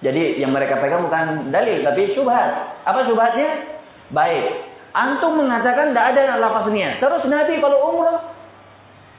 Jadi 0.04 0.36
yang 0.36 0.52
mereka 0.52 0.76
pegang 0.76 1.08
bukan 1.08 1.48
dalil 1.48 1.80
tapi 1.88 2.12
syubhat. 2.12 2.48
Apa 2.84 3.08
syubhatnya? 3.08 3.80
Baik. 4.12 4.44
Antum 4.92 5.40
mengatakan 5.40 5.96
tidak 5.96 6.06
ada 6.12 6.36
lafaz 6.36 6.68
niat. 6.68 7.00
Terus 7.00 7.24
Nabi 7.32 7.64
kalau 7.64 7.96
umrah 7.96 8.35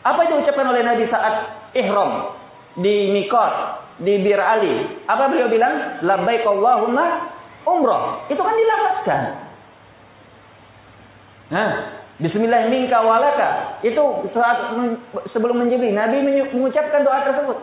apa 0.07 0.19
yang 0.23 0.39
diucapkan 0.39 0.67
oleh 0.71 0.83
Nabi 0.87 1.03
saat 1.11 1.33
ihram 1.75 2.31
di 2.79 3.11
Mikot, 3.11 3.53
di 3.99 4.23
Bir 4.23 4.39
Ali? 4.39 5.03
Apa 5.03 5.27
beliau 5.27 5.51
bilang? 5.51 5.99
Labbaik 6.07 6.47
Allahumma 6.47 7.35
umrah. 7.67 8.23
Itu 8.31 8.39
kan 8.39 8.55
dilafazkan. 8.55 9.21
Nah, 11.47 11.71
Bismillah 12.17 12.73
minka 12.73 12.97
walaka. 13.05 13.77
Itu 13.85 14.25
saat 14.33 14.73
sebelum 15.29 15.61
menjadi 15.61 15.93
Nabi 15.93 16.25
mengucapkan 16.49 17.05
doa 17.05 17.21
tersebut. 17.29 17.57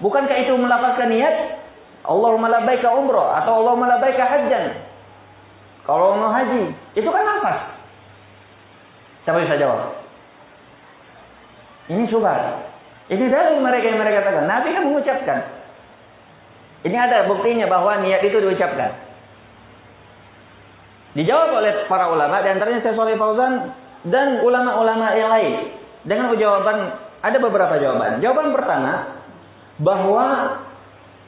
Bukankah 0.00 0.36
itu 0.38 0.54
melafazkan 0.54 1.10
niat? 1.10 1.58
Allahumma 2.06 2.48
labbaika 2.48 2.88
umrah 2.94 3.42
atau 3.42 3.60
Allahumma 3.60 3.90
labbaika 3.90 4.24
hajjan. 4.24 4.86
Kalau 5.84 6.16
mau 6.16 6.32
haji, 6.32 6.72
itu 6.96 7.08
kan 7.10 7.24
lafaz. 7.26 7.58
Siapa 9.26 9.42
bisa 9.44 9.60
jawab? 9.60 9.99
Ini 11.90 12.06
subhat. 12.06 12.70
Ini 13.10 13.26
dari 13.26 13.58
mereka 13.58 13.86
yang 13.90 13.98
mereka 13.98 14.22
katakan. 14.22 14.46
Nabi 14.46 14.68
kan 14.70 14.86
mengucapkan. 14.86 15.38
Ini 16.86 16.96
ada 16.96 17.26
buktinya 17.26 17.66
bahwa 17.66 17.98
niat 17.98 18.22
itu 18.22 18.38
diucapkan. 18.38 18.94
Dijawab 21.18 21.50
oleh 21.58 21.72
para 21.90 22.06
ulama, 22.14 22.38
di 22.46 22.48
antaranya 22.54 22.86
Syekh 22.86 22.94
Fauzan 22.94 23.74
dan 24.06 24.46
ulama-ulama 24.46 25.10
yang 25.18 25.30
lain. 25.34 25.52
Dengan 26.06 26.30
jawaban, 26.38 26.78
ada 27.20 27.38
beberapa 27.42 27.74
jawaban. 27.82 28.22
Jawaban 28.22 28.54
pertama, 28.54 28.92
bahwa 29.82 30.24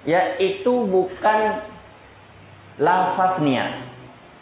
ya 0.06 0.38
itu 0.38 0.86
bukan 0.86 1.40
lafaz 2.78 3.42
niat. 3.42 3.90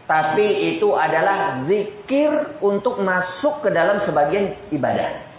Tapi 0.04 0.76
itu 0.76 0.92
adalah 0.92 1.64
zikir 1.64 2.60
untuk 2.60 3.00
masuk 3.00 3.64
ke 3.64 3.72
dalam 3.72 4.04
sebagian 4.04 4.52
ibadah. 4.74 5.29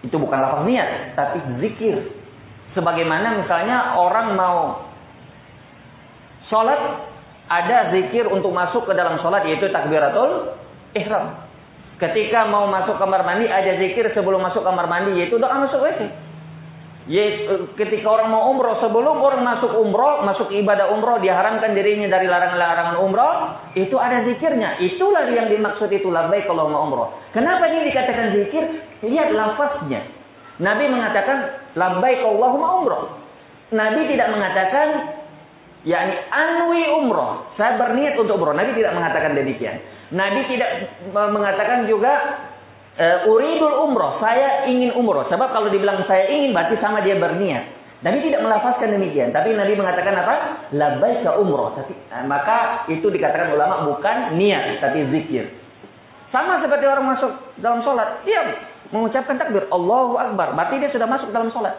Itu 0.00 0.16
bukan 0.16 0.38
lafaz 0.40 0.64
niat, 0.64 1.18
tapi 1.18 1.38
zikir. 1.60 1.96
Sebagaimana 2.72 3.42
misalnya 3.42 3.98
orang 3.98 4.38
mau 4.38 4.58
sholat, 6.48 6.80
ada 7.50 7.90
zikir 7.90 8.30
untuk 8.30 8.54
masuk 8.54 8.86
ke 8.86 8.94
dalam 8.94 9.18
sholat 9.20 9.42
yaitu 9.44 9.66
takbiratul 9.74 10.54
ihram. 10.94 11.50
Ketika 12.00 12.48
mau 12.48 12.64
masuk 12.70 12.96
kamar 12.96 13.26
mandi 13.26 13.44
ada 13.44 13.76
zikir 13.76 14.08
sebelum 14.16 14.40
masuk 14.40 14.64
kamar 14.64 14.88
mandi 14.88 15.20
yaitu 15.20 15.36
doa 15.36 15.52
masuk 15.52 15.82
WC. 15.84 16.29
Yaitu 17.10 17.74
ketika 17.74 18.06
orang 18.06 18.30
mau 18.30 18.54
umroh 18.54 18.78
sebelum 18.78 19.18
orang 19.18 19.42
masuk 19.42 19.74
umroh 19.82 20.22
masuk 20.22 20.54
ibadah 20.54 20.94
umroh 20.94 21.18
diharamkan 21.18 21.74
dirinya 21.74 22.06
dari 22.06 22.30
larangan-larangan 22.30 23.02
umroh 23.02 23.34
itu 23.74 23.98
ada 23.98 24.22
zikirnya 24.30 24.78
itulah 24.78 25.26
yang 25.26 25.50
dimaksud 25.50 25.90
itu 25.90 26.06
baik 26.06 26.46
kalau 26.46 26.70
mau 26.70 26.86
umroh 26.86 27.10
kenapa 27.34 27.66
ini 27.66 27.90
dikatakan 27.90 28.30
zikir 28.30 28.62
lihat 29.10 29.34
lafaznya 29.34 30.06
Nabi 30.62 30.86
mengatakan 30.86 31.66
labbaik 31.74 32.22
Allahumma 32.22 32.78
umroh 32.78 33.04
Nabi 33.74 34.06
tidak 34.10 34.28
mengatakan 34.30 34.88
yakni 35.86 36.16
anwi 36.28 36.82
umroh. 36.90 37.54
Saya 37.56 37.78
berniat 37.78 38.18
untuk 38.18 38.36
umroh. 38.36 38.54
Nabi 38.54 38.76
tidak 38.76 38.92
mengatakan 38.98 39.32
demikian. 39.38 39.78
Nabi 40.10 40.42
tidak 40.50 40.70
mengatakan 41.14 41.86
juga 41.86 42.12
uh, 43.00 43.18
uridul 43.26 43.88
umroh. 43.88 44.20
Saya 44.20 44.68
ingin 44.68 44.92
umroh. 44.92 45.24
Sebab 45.32 45.48
kalau 45.50 45.72
dibilang 45.72 46.04
saya 46.04 46.28
ingin 46.28 46.52
berarti 46.52 46.76
sama 46.78 47.00
dia 47.00 47.16
berniat. 47.16 47.80
Nabi 48.00 48.24
tidak 48.24 48.40
melafazkan 48.44 48.96
demikian. 48.96 49.32
Tapi 49.32 49.52
Nabi 49.52 49.76
mengatakan 49.76 50.14
apa? 50.16 50.34
Labbaika 50.72 51.36
umroh. 51.40 51.72
Tapi, 51.72 51.92
uh, 52.12 52.24
maka 52.28 52.84
itu 52.92 53.08
dikatakan 53.08 53.56
ulama 53.56 53.88
bukan 53.88 54.36
niat 54.36 54.84
tapi 54.84 55.08
zikir. 55.08 55.48
Sama 56.30 56.62
seperti 56.62 56.86
orang 56.86 57.16
masuk 57.16 57.32
dalam 57.58 57.82
sholat. 57.82 58.22
Dia 58.22 58.40
mengucapkan 58.94 59.34
takbir. 59.40 59.66
Allahu 59.72 60.14
Akbar. 60.20 60.54
Berarti 60.54 60.78
dia 60.78 60.92
sudah 60.94 61.08
masuk 61.08 61.32
dalam 61.34 61.50
sholat. 61.50 61.74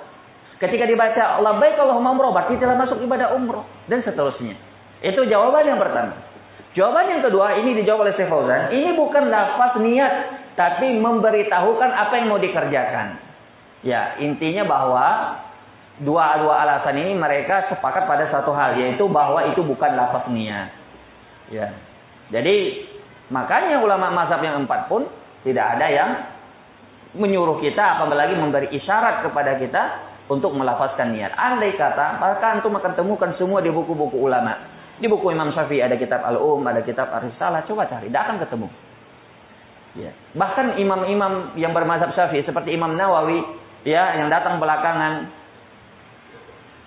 Ketika 0.59 0.85
dibaca 0.85 1.39
Allah 1.39 1.55
baik 1.57 1.79
Allahumma 1.79 2.17
umroh. 2.17 2.35
Berarti 2.35 2.59
telah 2.59 2.75
masuk 2.75 2.99
ibadah 2.99 3.31
umroh. 3.31 3.63
Dan 3.87 4.03
seterusnya. 4.03 4.59
Itu 5.01 5.25
jawaban 5.25 5.65
yang 5.65 5.79
pertama. 5.79 6.13
Jawaban 6.71 7.11
yang 7.11 7.21
kedua 7.25 7.59
ini 7.59 7.75
dijawab 7.83 8.07
oleh 8.07 8.13
Syekh 8.15 8.31
Fauzan. 8.31 8.71
Ini 8.71 8.95
bukan 8.95 9.27
lafaz 9.27 9.75
niat, 9.83 10.13
tapi 10.55 10.95
memberitahukan 10.99 11.91
apa 11.91 12.13
yang 12.19 12.27
mau 12.31 12.41
dikerjakan. 12.41 13.17
Ya, 13.81 14.19
intinya 14.21 14.67
bahwa 14.67 15.07
dua-dua 16.01 16.61
alasan 16.65 17.01
ini 17.01 17.17
mereka 17.17 17.69
sepakat 17.73 18.05
pada 18.05 18.29
satu 18.29 18.53
hal, 18.53 18.77
yaitu 18.77 19.09
bahwa 19.09 19.49
itu 19.49 19.61
bukan 19.65 19.91
lafaz 19.97 20.29
niat. 20.29 20.69
Ya. 21.49 21.73
Jadi 22.31 22.87
makanya 23.33 23.81
ulama 23.81 24.13
mazhab 24.13 24.39
yang 24.45 24.63
empat 24.63 24.87
pun 24.87 25.07
tidak 25.41 25.77
ada 25.77 25.87
yang 25.89 26.09
menyuruh 27.17 27.59
kita 27.59 27.99
apalagi 27.99 28.39
memberi 28.39 28.71
isyarat 28.71 29.25
kepada 29.27 29.59
kita 29.59 29.83
untuk 30.31 30.55
melafazkan 30.55 31.11
niat. 31.11 31.35
Andai 31.35 31.75
kata, 31.75 32.21
maka 32.21 32.59
antum 32.59 32.71
akan 32.77 32.93
temukan 32.95 33.35
semua 33.35 33.59
di 33.59 33.67
buku-buku 33.67 34.15
ulama 34.15 34.79
di 35.01 35.09
buku 35.09 35.33
Imam 35.33 35.49
Syafi'i 35.49 35.81
ada 35.81 35.97
kitab 35.97 36.21
Al-Um, 36.21 36.61
ada 36.61 36.85
kitab 36.85 37.09
Ar-Risalah, 37.09 37.65
coba 37.65 37.89
cari, 37.89 38.13
tidak 38.13 38.21
akan 38.29 38.37
ketemu. 38.45 38.67
Ya. 39.91 40.15
Bahkan 40.35 40.79
imam-imam 40.79 41.55
yang 41.59 41.75
bermazhab 41.75 42.15
Syafi'i 42.15 42.47
seperti 42.47 42.71
Imam 42.71 42.95
Nawawi 42.95 43.43
ya 43.83 44.15
yang 44.23 44.31
datang 44.31 44.61
belakangan 44.61 45.27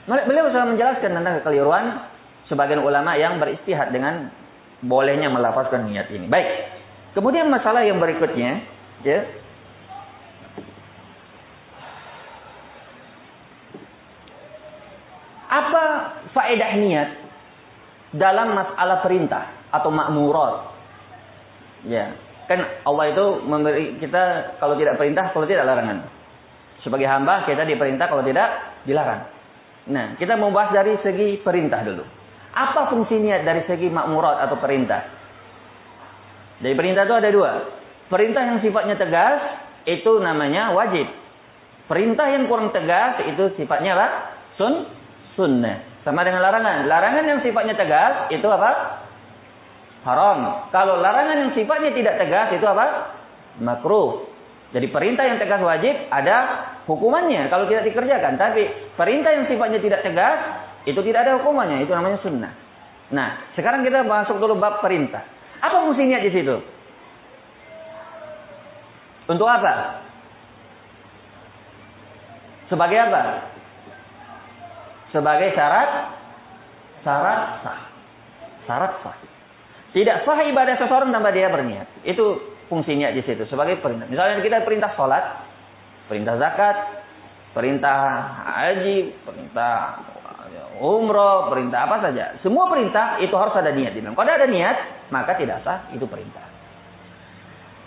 beliau 0.09 0.53
sudah 0.53 0.69
menjelaskan 0.69 1.17
tentang 1.17 1.41
kekeliruan 1.41 2.05
sebagian 2.49 2.81
ulama 2.85 3.17
yang 3.17 3.41
beristihad 3.41 3.93
dengan 3.93 4.29
bolehnya 4.85 5.33
melafazkan 5.33 5.89
niat 5.89 6.13
ini. 6.13 6.29
Baik. 6.29 6.49
Kemudian 7.17 7.49
masalah 7.49 7.87
yang 7.87 7.97
berikutnya, 8.03 8.61
ya. 9.01 9.25
Apa 15.49 15.83
faedah 16.37 16.73
niat? 16.77 17.25
dalam 18.15 18.55
masalah 18.55 19.03
perintah 19.03 19.51
atau 19.75 19.91
makmurat. 19.91 20.71
Ya, 21.85 22.17
kan 22.45 22.61
Allah 22.85 23.05
itu 23.13 23.25
memberi 23.45 23.97
kita 24.01 24.57
kalau 24.61 24.77
tidak 24.77 25.01
perintah, 25.01 25.33
kalau 25.33 25.47
tidak 25.49 25.65
larangan. 25.65 26.09
Sebagai 26.85 27.09
hamba 27.09 27.49
kita 27.49 27.65
diperintah 27.65 28.07
kalau 28.13 28.21
tidak 28.21 28.81
dilarang. 28.85 29.25
Nah, 29.89 30.17
kita 30.17 30.37
mau 30.37 30.53
bahas 30.53 30.73
dari 30.73 30.97
segi 31.01 31.41
perintah 31.41 31.81
dulu. 31.85 32.05
Apa 32.55 32.93
fungsinya 32.93 33.41
dari 33.45 33.65
segi 33.69 33.89
makmurat 33.89 34.45
atau 34.49 34.57
perintah? 34.61 35.01
Dari 36.61 36.73
perintah 36.77 37.05
itu 37.05 37.17
ada 37.17 37.31
dua. 37.33 37.53
Perintah 38.09 38.43
yang 38.47 38.59
sifatnya 38.61 38.97
tegas 38.97 39.41
itu 39.85 40.13
namanya 40.21 40.73
wajib. 40.73 41.09
Perintah 41.85 42.33
yang 42.33 42.49
kurang 42.49 42.73
tegas 42.73 43.21
itu 43.29 43.53
sifatnya 43.61 43.93
apa? 43.97 44.09
Sun 44.57 44.75
sunnah. 45.37 45.85
Sama 46.05 46.25
dengan 46.25 46.41
larangan. 46.41 46.89
Larangan 46.89 47.25
yang 47.29 47.41
sifatnya 47.45 47.77
tegas 47.77 48.33
itu 48.33 48.45
apa? 48.49 49.04
Haram. 50.05 50.69
Kalau 50.69 51.01
larangan 51.01 51.49
yang 51.49 51.53
sifatnya 51.57 51.91
tidak 51.97 52.21
tegas 52.21 52.53
itu 52.53 52.67
apa? 52.69 53.17
Makruh. 53.59 54.29
Jadi 54.77 54.91
perintah 54.91 55.25
yang 55.25 55.39
tegas 55.39 55.63
wajib 55.63 55.95
ada 56.11 56.37
hukumannya 56.85 57.49
kalau 57.49 57.65
tidak 57.71 57.89
dikerjakan. 57.89 58.37
Tapi 58.37 58.93
perintah 58.95 59.31
yang 59.33 59.45
sifatnya 59.49 59.81
tidak 59.81 60.05
tegas 60.05 60.39
itu 60.85 61.01
tidak 61.01 61.25
ada 61.25 61.41
hukumannya. 61.41 61.83
Itu 61.83 61.97
namanya 61.97 62.21
sunnah. 62.21 62.53
Nah, 63.15 63.53
sekarang 63.57 63.81
kita 63.87 64.05
masuk 64.05 64.37
dulu 64.37 64.61
bab 64.61 64.85
perintah. 64.85 65.25
Apa 65.65 65.89
fungsinya 65.89 66.21
di 66.21 66.31
situ? 66.31 66.57
Untuk 69.25 69.49
apa? 69.49 70.05
Sebagai 72.69 72.99
apa? 73.01 73.23
sebagai 75.15 75.55
syarat 75.55 75.91
syarat 77.07 77.41
sah. 77.63 77.81
Syarat 78.67 78.93
sah. 79.07 79.17
Tidak 79.95 80.27
sah 80.27 80.43
ibadah 80.43 80.75
seseorang 80.75 81.15
tanpa 81.15 81.31
dia 81.31 81.47
berniat. 81.47 82.03
Itu 82.03 82.59
fungsinya 82.67 83.15
di 83.15 83.23
situ 83.23 83.47
sebagai 83.47 83.79
perintah. 83.79 84.11
Misalnya 84.11 84.43
kita 84.43 84.67
perintah 84.67 84.91
sholat, 84.99 85.23
perintah 86.11 86.35
zakat, 86.35 86.77
perintah 87.55 87.99
haji, 88.43 89.15
perintah 89.23 90.03
umroh, 90.83 91.47
perintah 91.47 91.87
apa 91.87 92.11
saja. 92.11 92.35
Semua 92.43 92.67
perintah 92.67 93.23
itu 93.23 93.33
harus 93.39 93.55
ada 93.55 93.71
niat 93.71 93.95
di 93.95 94.03
dalam. 94.03 94.19
Kalau 94.19 94.35
ada 94.35 94.49
niat, 94.51 95.09
maka 95.15 95.39
tidak 95.39 95.63
sah 95.63 95.87
itu 95.95 96.05
perintah. 96.11 96.43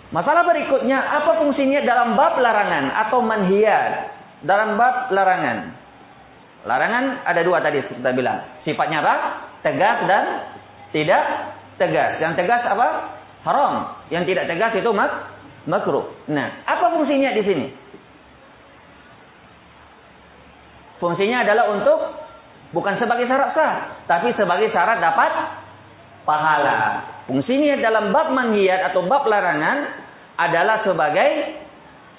Masalah 0.08 0.48
berikutnya, 0.48 0.96
apa 0.96 1.44
fungsinya 1.44 1.84
dalam 1.84 2.16
bab 2.16 2.40
larangan 2.40 2.88
atau 3.06 3.20
manhiat? 3.20 4.16
Dalam 4.40 4.80
bab 4.80 5.12
larangan. 5.12 5.76
Larangan 6.64 7.04
ada 7.28 7.40
dua 7.44 7.60
tadi 7.60 7.84
kita 7.84 8.16
bilang. 8.16 8.40
Sifatnya 8.64 9.04
apa? 9.04 9.14
Tegas 9.60 9.98
dan 10.08 10.24
tidak 10.96 11.24
tegas. 11.78 12.18
Yang 12.20 12.44
tegas 12.44 12.62
apa? 12.66 12.88
Haram. 13.46 13.74
Yang 14.12 14.34
tidak 14.34 14.44
tegas 14.50 14.72
itu 14.76 14.90
mak 14.92 15.10
makruh. 15.64 16.10
Nah, 16.28 16.64
apa 16.66 16.92
fungsinya 16.98 17.30
di 17.32 17.42
sini? 17.46 17.66
Fungsinya 20.98 21.46
adalah 21.46 21.70
untuk 21.78 21.98
bukan 22.74 22.98
sebagai 22.98 23.30
syarat 23.30 23.54
sah, 23.54 23.74
tapi 24.10 24.34
sebagai 24.34 24.74
syarat 24.74 24.98
dapat 24.98 25.32
pahala. 26.26 26.78
Fungsinya 27.30 27.78
dalam 27.78 28.10
bab 28.10 28.34
manhiat 28.34 28.90
atau 28.90 29.06
bab 29.06 29.22
larangan 29.30 29.94
adalah 30.34 30.82
sebagai 30.82 31.30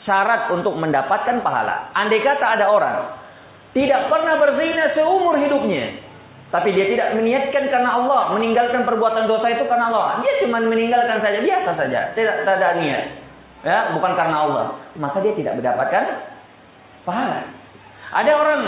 syarat 0.07 0.55
untuk 0.55 0.80
mendapatkan 0.80 1.43
pahala. 1.43 1.91
Andai 1.91 2.24
kata 2.24 2.45
ada 2.55 2.72
orang 2.72 2.97
tidak 3.74 4.10
pernah 4.10 4.36
berzina 4.41 4.97
seumur 4.97 5.38
hidupnya. 5.38 6.09
Tapi 6.50 6.74
dia 6.74 6.89
tidak 6.89 7.14
meniatkan 7.14 7.70
karena 7.70 7.89
Allah, 7.93 8.34
meninggalkan 8.34 8.82
perbuatan 8.82 9.30
dosa 9.30 9.54
itu 9.54 9.70
karena 9.70 9.93
Allah. 9.93 10.26
Dia 10.26 10.34
cuma 10.41 10.58
meninggalkan 10.66 11.22
saja, 11.22 11.38
biasa 11.45 11.72
saja, 11.78 12.00
tidak, 12.18 12.36
ada 12.41 12.74
niat. 12.82 13.04
Ya, 13.62 13.93
bukan 13.93 14.18
karena 14.18 14.38
Allah. 14.50 14.66
Maka 14.97 15.22
dia 15.22 15.38
tidak 15.38 15.62
mendapatkan 15.62 16.04
pahala. 17.06 17.45
Ada 18.10 18.32
orang 18.34 18.62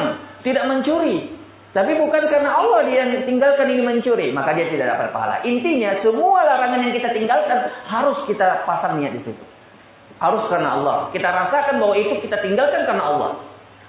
tidak 0.45 0.69
mencuri, 0.69 1.34
tapi 1.71 1.95
bukan 1.95 2.27
karena 2.27 2.51
Allah 2.51 2.84
dia 2.84 3.07
tinggalkan 3.23 3.71
ini 3.71 3.82
mencuri, 3.82 4.29
maka 4.36 4.51
dia 4.51 4.67
tidak 4.67 4.91
dapat 4.91 5.09
pahala. 5.15 5.39
Intinya 5.47 6.03
semua 6.03 6.43
larangan 6.43 6.84
yang 6.84 6.93
kita 6.93 7.09
tinggalkan 7.15 7.65
harus 7.88 8.19
kita 8.27 8.67
pasang 8.67 8.99
niat 8.99 9.15
di 9.15 9.23
situ. 9.23 9.43
Harus 10.19 10.45
karena 10.51 10.77
Allah. 10.77 11.09
Kita 11.15 11.25
rasakan 11.32 11.82
bahwa 11.82 11.95
itu 11.97 12.21
kita 12.27 12.43
tinggalkan 12.45 12.86
karena 12.86 13.03
Allah. 13.09 13.32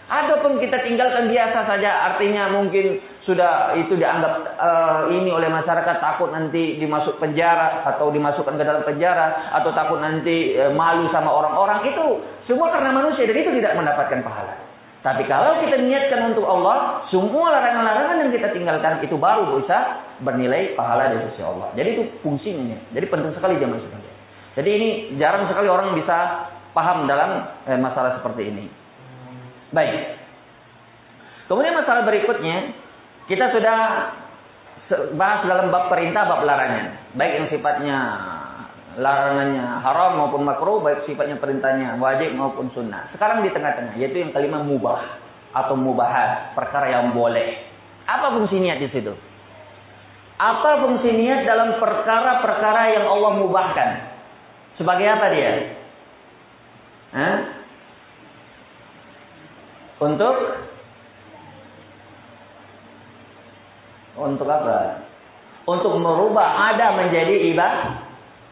Adapun 0.09 0.62
kita 0.62 0.80
tinggalkan 0.80 1.28
biasa 1.28 1.59
saja, 1.68 1.90
artinya 2.14 2.55
mungkin 2.55 3.03
sudah 3.23 3.79
itu 3.79 3.95
dianggap 3.95 4.59
uh, 4.59 5.07
ini 5.14 5.31
oleh 5.31 5.47
masyarakat 5.47 6.03
takut 6.03 6.35
nanti 6.35 6.75
dimasuk 6.83 7.23
penjara 7.23 7.87
atau 7.87 8.11
dimasukkan 8.11 8.59
ke 8.59 8.64
dalam 8.66 8.83
penjara 8.83 9.55
atau 9.62 9.70
takut 9.70 10.03
nanti 10.03 10.59
uh, 10.59 10.75
malu 10.75 11.07
sama 11.14 11.31
orang-orang 11.31 11.87
itu 11.87 12.18
semua 12.51 12.75
karena 12.75 12.91
manusia 12.91 13.23
dan 13.23 13.39
itu 13.39 13.51
tidak 13.62 13.79
mendapatkan 13.79 14.20
pahala. 14.27 14.55
Tapi 15.03 15.27
kalau 15.27 15.59
kita 15.66 15.83
niatkan 15.83 16.31
untuk 16.31 16.47
Allah, 16.47 17.03
semua 17.11 17.51
larangan-larangan 17.51 18.23
yang 18.23 18.31
kita 18.31 18.55
tinggalkan 18.55 19.03
itu 19.03 19.18
baru 19.18 19.59
bisa 19.59 19.99
bernilai 20.23 20.79
pahala 20.79 21.11
dari 21.11 21.27
sisi 21.35 21.43
Allah. 21.43 21.75
Jadi 21.75 21.89
itu 21.99 22.03
fungsinya. 22.23 22.79
Jadi 22.95 23.07
penting 23.11 23.35
sekali 23.35 23.59
jamaah 23.59 23.83
sekalian. 23.83 24.14
Jadi 24.55 24.70
ini 24.70 24.89
jarang 25.18 25.51
sekali 25.51 25.66
orang 25.66 25.99
bisa 25.99 26.47
paham 26.70 27.11
dalam 27.11 27.51
eh, 27.66 27.79
masalah 27.83 28.23
seperti 28.23 28.47
ini. 28.47 28.70
Baik. 29.75 30.23
Kemudian 31.51 31.75
masalah 31.75 32.07
berikutnya, 32.07 32.70
kita 33.33 33.49
sudah 33.57 33.78
bahas 35.16 35.41
dalam 35.49 35.72
bab 35.72 35.89
perintah, 35.89 36.28
bab 36.28 36.45
larangan. 36.45 37.16
Baik 37.16 37.33
yang 37.41 37.49
sifatnya 37.49 37.97
larangannya 39.01 39.64
haram 39.80 40.20
maupun 40.20 40.45
makruh, 40.45 40.85
baik 40.85 41.09
sifatnya 41.09 41.41
perintahnya 41.41 41.97
wajib 41.97 42.37
maupun 42.37 42.68
sunnah. 42.76 43.09
Sekarang 43.16 43.41
di 43.41 43.49
tengah-tengah, 43.49 43.97
yaitu 43.97 44.20
yang 44.20 44.37
kelima 44.37 44.61
mubah 44.61 45.01
atau 45.57 45.72
mubahat, 45.80 46.53
perkara 46.53 46.93
yang 46.93 47.16
boleh. 47.16 47.57
Apa 48.05 48.37
fungsi 48.37 48.61
niat 48.61 48.85
di 48.85 48.93
situ? 48.93 49.16
Apa 50.37 50.85
fungsi 50.85 51.09
niat 51.09 51.49
dalam 51.49 51.80
perkara-perkara 51.80 52.83
yang 53.01 53.07
Allah 53.09 53.33
mubahkan? 53.41 53.91
Sebagai 54.76 55.09
apa 55.09 55.26
dia? 55.33 55.53
Hah? 57.16 57.39
Untuk 60.03 60.37
Untuk 64.17 64.49
apa? 64.49 65.09
Untuk 65.65 65.95
merubah 65.97 66.73
ada 66.75 66.99
menjadi 66.99 67.53
ibadah. 67.55 67.89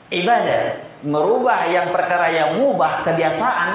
Ibadah. 0.09 0.63
Merubah 1.01 1.59
yang 1.73 1.93
perkara 1.93 2.29
yang 2.33 2.51
mubah 2.61 3.05
kebiasaan 3.09 3.71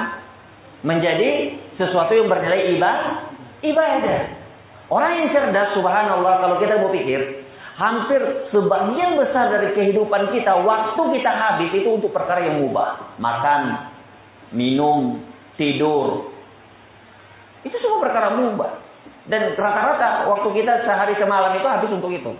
menjadi 0.86 1.58
sesuatu 1.78 2.14
yang 2.14 2.30
bernilai 2.30 2.74
ibadah. 2.78 3.34
Ibadah. 3.62 4.20
Orang 4.86 5.12
yang 5.18 5.28
cerdas, 5.34 5.74
subhanallah, 5.74 6.38
kalau 6.38 6.56
kita 6.62 6.78
mau 6.78 6.94
pikir, 6.94 7.42
hampir 7.74 8.22
sebagian 8.54 9.18
besar 9.18 9.50
dari 9.50 9.74
kehidupan 9.74 10.30
kita, 10.30 10.62
waktu 10.62 11.02
kita 11.18 11.30
habis 11.30 11.70
itu 11.74 11.88
untuk 11.90 12.14
perkara 12.14 12.46
yang 12.46 12.62
mubah. 12.62 13.18
Makan, 13.18 13.62
minum, 14.54 15.26
tidur. 15.58 16.30
Itu 17.66 17.74
semua 17.82 17.98
perkara 17.98 18.38
mubah. 18.38 18.75
Dan 19.26 19.58
rata-rata 19.58 20.30
waktu 20.30 20.48
kita 20.62 20.86
sehari 20.86 21.14
semalam 21.18 21.54
itu 21.58 21.66
habis 21.66 21.90
untuk 21.90 22.14
itu. 22.14 22.32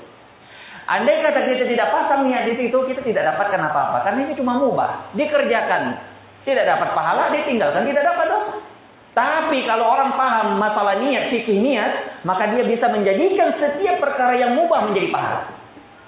Andai 0.87 1.18
kata 1.18 1.51
kita 1.51 1.66
tidak 1.66 1.91
pasang 1.91 2.30
niat 2.30 2.47
di 2.47 2.55
situ, 2.62 2.78
kita 2.87 3.03
tidak 3.03 3.34
dapatkan 3.34 3.59
apa-apa. 3.59 4.07
Karena 4.07 4.22
ini 4.22 4.39
cuma 4.39 4.55
mubah. 4.55 5.11
Dikerjakan. 5.18 5.99
Tidak 6.47 6.62
dapat 6.62 6.95
pahala, 6.95 7.34
ditinggalkan, 7.34 7.82
tidak 7.91 8.07
dapat 8.07 8.26
dosa. 8.30 8.55
Tapi 9.16 9.64
kalau 9.66 9.97
orang 9.97 10.14
paham 10.14 10.62
masalah 10.62 11.01
niat, 11.03 11.32
fikih 11.34 11.59
niat, 11.59 12.22
maka 12.22 12.53
dia 12.55 12.62
bisa 12.68 12.87
menjadikan 12.93 13.51
setiap 13.59 13.99
perkara 13.99 14.39
yang 14.39 14.55
mubah 14.55 14.87
menjadi 14.87 15.09
pahala. 15.11 15.51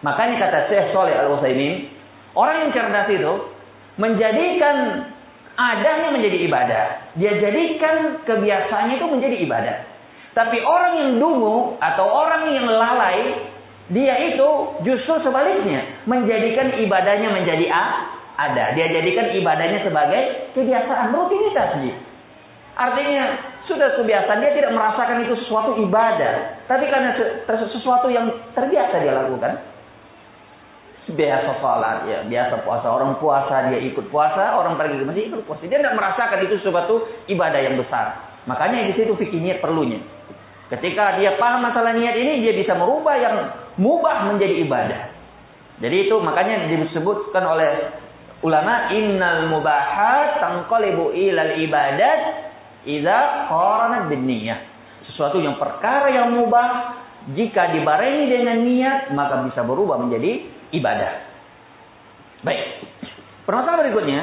Makanya 0.07 0.37
kata 0.47 0.59
Syekh 0.71 0.95
Soleh 0.95 1.17
Al-Utsaimin, 1.17 1.91
orang 2.39 2.69
yang 2.69 2.71
cerdas 2.71 3.09
itu 3.11 3.33
menjadikan 3.99 4.77
adanya 5.59 6.09
menjadi 6.15 6.39
ibadah. 6.47 6.85
Dia 7.19 7.33
jadikan 7.43 8.23
kebiasaannya 8.23 8.95
itu 9.03 9.07
menjadi 9.11 9.37
ibadah. 9.43 9.77
Tapi 10.39 10.63
orang 10.63 10.95
yang 11.03 11.11
dungu 11.19 11.75
atau 11.83 12.07
orang 12.07 12.47
yang 12.55 12.71
lalai, 12.71 13.43
dia 13.91 14.15
itu 14.31 14.49
justru 14.87 15.19
sebaliknya 15.27 16.07
menjadikan 16.07 16.79
ibadahnya 16.79 17.35
menjadi 17.35 17.67
a, 17.67 17.85
ada. 18.39 18.71
Dia 18.79 18.87
jadikan 18.87 19.35
ibadahnya 19.35 19.83
sebagai 19.83 20.55
kebiasaan 20.55 21.11
rutinitas 21.11 21.83
dia. 21.83 21.99
Artinya 22.79 23.25
sudah 23.67 23.99
kebiasaan 23.99 24.39
dia 24.39 24.55
tidak 24.55 24.79
merasakan 24.79 25.27
itu 25.27 25.35
sesuatu 25.43 25.75
ibadah, 25.75 26.63
tapi 26.71 26.87
karena 26.87 27.19
sesuatu 27.75 28.07
yang 28.07 28.31
terbiasa 28.55 28.95
dia 29.03 29.19
lakukan. 29.19 29.59
Biasa 31.09 31.51
sholat, 31.59 32.05
ya, 32.07 32.19
biasa 32.31 32.63
puasa. 32.63 32.87
Orang 32.87 33.19
puasa 33.19 33.75
dia 33.75 33.81
ikut 33.81 34.07
puasa, 34.13 34.55
orang 34.55 34.79
pergi 34.79 35.03
ke 35.03 35.05
masjid 35.09 35.25
ikut 35.35 35.43
puasa. 35.51 35.67
Dia 35.67 35.83
tidak 35.83 35.99
merasakan 35.99 36.47
itu 36.47 36.63
sesuatu 36.63 37.11
ibadah 37.27 37.59
yang 37.59 37.75
besar. 37.75 38.23
Makanya 38.47 38.87
di 38.87 38.95
situ 38.95 39.19
fikih 39.19 39.41
niat 39.43 39.59
perlunya. 39.65 40.18
Ketika 40.69 41.17
dia 41.17 41.41
paham 41.41 41.65
masalah 41.65 41.97
niat 41.97 42.13
ini, 42.13 42.45
dia 42.45 42.53
bisa 42.53 42.77
merubah 42.77 43.17
yang 43.17 43.37
mubah 43.81 44.29
menjadi 44.29 44.55
ibadah. 44.69 45.01
Jadi 45.81 45.97
itu 46.11 46.17
makanya 46.21 46.69
disebutkan 46.69 47.41
oleh 47.41 47.71
ulama 48.45 48.93
innal 48.93 49.49
mubahat 49.49 50.43
tanqalibu 50.43 51.15
ilal 51.17 51.57
ibadat 51.57 52.21
idza 52.85 53.49
qaranat 53.49 54.13
bin 54.13 54.29
niyyah. 54.29 54.61
Sesuatu 55.09 55.41
yang 55.41 55.57
perkara 55.57 56.13
yang 56.13 56.37
mubah 56.37 57.01
jika 57.33 57.73
dibarengi 57.73 58.25
dengan 58.29 58.59
niat 58.69 59.01
maka 59.17 59.41
bisa 59.49 59.65
berubah 59.65 59.97
menjadi 59.97 60.45
ibadah. 60.77 61.13
Baik. 62.45 62.85
Permasalahan 63.49 63.83
berikutnya. 63.89 64.21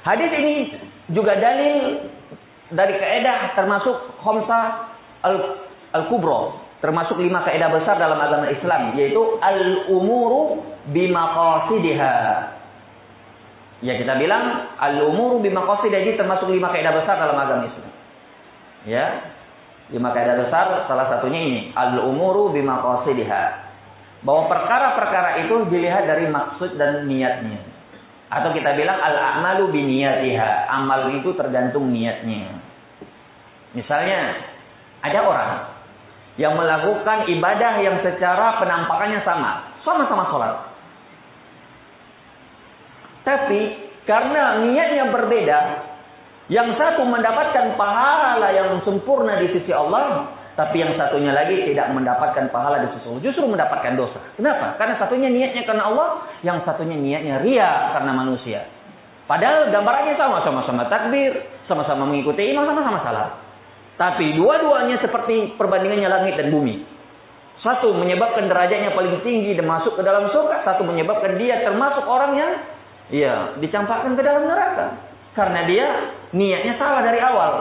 Hadis 0.00 0.30
ini 0.32 0.54
juga 1.12 1.36
dalil 1.36 2.08
dari 2.70 2.94
keedah 2.98 3.58
termasuk 3.58 4.22
khomsa 4.22 4.90
al-kubro. 5.94 6.70
termasuk 6.80 7.20
lima 7.20 7.44
keedah 7.44 7.68
besar 7.76 8.00
dalam 8.00 8.16
agama 8.16 8.48
Islam. 8.48 8.96
Yaitu 8.96 9.20
al-umuru 9.44 10.64
bimaqasidiha. 10.88 12.16
Ya 13.84 13.94
kita 14.00 14.16
bilang 14.16 14.72
al-umuru 14.80 15.44
bimaqasidiha 15.44 16.00
ini 16.08 16.16
termasuk 16.16 16.48
lima 16.48 16.72
keedah 16.72 16.92
besar 16.96 17.20
dalam 17.20 17.36
agama 17.36 17.68
Islam. 17.68 17.92
Ya. 18.88 19.06
Lima 19.92 20.14
keedah 20.16 20.36
besar 20.46 20.88
salah 20.88 21.06
satunya 21.12 21.40
ini. 21.44 21.60
Al-umuru 21.76 22.54
bimaqasidiha. 22.56 23.68
Bahwa 24.24 24.48
perkara-perkara 24.52 25.44
itu 25.48 25.68
dilihat 25.68 26.08
dari 26.08 26.32
maksud 26.32 26.80
dan 26.80 27.04
niatnya. 27.08 27.60
Atau 28.30 28.54
kita 28.54 28.72
bilang 28.78 28.96
al-a'malu 29.00 29.68
biniyatiha. 29.74 30.70
Amal 30.70 31.12
itu 31.18 31.34
tergantung 31.34 31.90
niatnya. 31.90 32.59
Misalnya, 33.74 34.20
ada 35.00 35.20
orang 35.22 35.50
yang 36.40 36.56
melakukan 36.56 37.28
ibadah 37.30 37.72
yang 37.84 37.96
secara 38.02 38.58
penampakannya 38.58 39.20
sama. 39.22 39.76
Sama-sama 39.84 40.24
sholat. 40.30 40.54
Tapi, 43.24 43.60
karena 44.08 44.64
niatnya 44.64 45.12
berbeda, 45.12 45.58
yang 46.50 46.74
satu 46.74 47.06
mendapatkan 47.06 47.78
pahala 47.78 48.50
yang 48.50 48.82
sempurna 48.82 49.38
di 49.38 49.54
sisi 49.54 49.70
Allah, 49.70 50.34
tapi 50.58 50.82
yang 50.82 50.98
satunya 50.98 51.30
lagi 51.30 51.62
tidak 51.62 51.94
mendapatkan 51.94 52.50
pahala 52.50 52.82
di 52.82 52.88
sisi 52.96 53.06
Allah. 53.06 53.22
Justru 53.22 53.46
mendapatkan 53.46 53.94
dosa. 53.94 54.18
Kenapa? 54.34 54.74
Karena 54.80 54.98
satunya 54.98 55.28
niatnya 55.30 55.62
karena 55.62 55.86
Allah, 55.86 56.26
yang 56.42 56.58
satunya 56.66 56.98
niatnya 56.98 57.38
ria 57.44 57.94
karena 57.94 58.12
manusia. 58.16 58.66
Padahal 59.30 59.70
gambarannya 59.70 60.18
sama, 60.18 60.42
sama-sama 60.42 60.90
takbir, 60.90 61.38
sama-sama 61.70 62.02
mengikuti 62.02 62.50
imam, 62.50 62.66
sama-sama 62.66 62.98
salah. 63.06 63.28
Tapi 64.00 64.32
dua-duanya 64.32 64.96
seperti 65.04 65.60
perbandingannya 65.60 66.08
langit 66.08 66.40
dan 66.40 66.48
bumi. 66.48 66.80
Satu 67.60 67.92
menyebabkan 67.92 68.48
derajatnya 68.48 68.96
paling 68.96 69.20
tinggi 69.20 69.52
dan 69.52 69.68
masuk 69.68 69.92
ke 69.92 70.00
dalam 70.00 70.32
surga. 70.32 70.64
Satu 70.64 70.88
menyebabkan 70.88 71.36
dia 71.36 71.60
termasuk 71.60 72.08
orang 72.08 72.32
yang 72.32 72.52
ya, 73.12 73.34
dicampakkan 73.60 74.16
ke 74.16 74.24
dalam 74.24 74.48
neraka. 74.48 74.96
Karena 75.36 75.68
dia 75.68 75.86
niatnya 76.32 76.80
salah 76.80 77.04
dari 77.04 77.20
awal. 77.20 77.52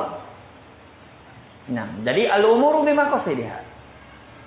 Nah, 1.76 2.00
jadi 2.08 2.32
al-umuru 2.40 2.88
bima 2.88 3.12
qasidiha. 3.12 3.60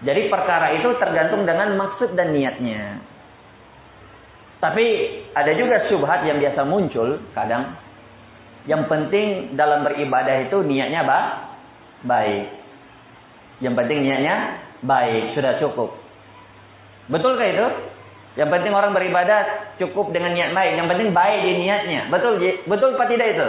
Jadi 0.02 0.32
perkara 0.32 0.72
itu 0.80 0.96
tergantung 0.96 1.44
dengan 1.44 1.76
maksud 1.76 2.16
dan 2.16 2.32
niatnya. 2.32 3.04
Tapi 4.64 4.84
ada 5.36 5.52
juga 5.52 5.92
syubhat 5.92 6.24
yang 6.24 6.40
biasa 6.40 6.64
muncul 6.64 7.20
kadang. 7.36 7.76
Yang 8.64 8.88
penting 8.88 9.28
dalam 9.60 9.84
beribadah 9.84 10.48
itu 10.48 10.64
niatnya 10.64 11.04
apa? 11.04 11.51
Baik. 12.02 12.44
Yang 13.62 13.74
penting 13.78 13.98
niatnya 14.02 14.36
baik, 14.82 15.38
sudah 15.38 15.62
cukup. 15.62 15.94
Betulkah 17.06 17.46
itu? 17.46 17.66
Yang 18.32 18.48
penting 18.48 18.72
orang 18.72 18.96
beribadah 18.96 19.74
cukup 19.76 20.10
dengan 20.10 20.32
niat 20.32 20.56
baik. 20.56 20.72
Yang 20.80 20.88
penting 20.88 21.08
baik 21.12 21.38
di 21.44 21.52
niatnya. 21.62 22.00
Betul, 22.08 22.40
betul 22.64 22.96
apa 22.96 23.06
tidak 23.06 23.28
itu? 23.36 23.48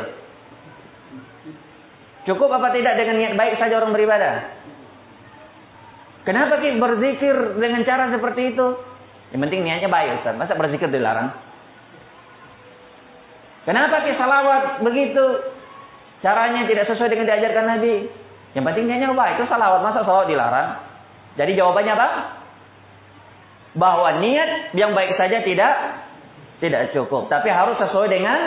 Cukup 2.28 2.50
apa 2.52 2.72
tidak 2.76 3.00
dengan 3.00 3.16
niat 3.20 3.34
baik 3.40 3.56
saja 3.60 3.80
orang 3.80 3.96
beribadah? 3.96 4.36
Kenapa 6.24 6.60
kita 6.64 6.80
berzikir 6.80 7.36
dengan 7.60 7.84
cara 7.84 8.12
seperti 8.12 8.56
itu? 8.56 8.68
Yang 9.36 9.42
penting 9.50 9.62
niatnya 9.68 9.90
baik 9.92 10.24
Ustaz. 10.24 10.36
Masa 10.40 10.56
berzikir 10.56 10.88
dilarang? 10.88 11.32
Kenapa 13.64 14.04
kita 14.04 14.20
salawat 14.20 14.84
begitu? 14.84 15.26
Caranya 16.24 16.68
tidak 16.68 16.88
sesuai 16.92 17.12
dengan 17.12 17.28
diajarkan 17.28 17.66
Nabi. 17.76 17.96
Yang 18.54 18.64
penting 18.70 18.86
niatnya 18.90 19.14
baik. 19.14 19.42
Itu 19.42 19.46
salawat. 19.50 19.82
Masa 19.82 20.06
salawat 20.06 20.30
dilarang? 20.30 20.70
Jadi 21.38 21.52
jawabannya 21.58 21.94
apa? 21.94 22.10
Bahwa 23.74 24.22
niat 24.22 24.78
yang 24.78 24.94
baik 24.94 25.18
saja 25.18 25.42
tidak 25.42 25.74
tidak 26.62 26.94
cukup. 26.94 27.28
Tapi 27.28 27.50
harus 27.50 27.76
sesuai 27.82 28.08
dengan 28.08 28.40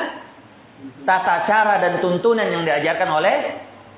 tata 1.02 1.44
cara 1.50 1.82
dan 1.82 1.98
tuntunan 1.98 2.46
yang 2.46 2.62
diajarkan 2.62 3.10
oleh 3.10 3.36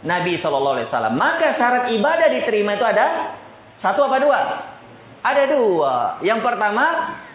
Nabi 0.07 0.41
Shallallahu 0.41 0.75
Alaihi 0.81 0.89
Wasallam. 0.89 1.15
Maka 1.19 1.59
syarat 1.59 1.85
ibadah 1.93 2.29
diterima 2.33 2.79
itu 2.79 2.87
ada 2.87 3.37
satu 3.85 4.07
apa 4.09 4.17
dua? 4.23 4.41
Ada 5.23 5.43
dua. 5.53 5.95
Yang 6.23 6.41
pertama 6.47 6.85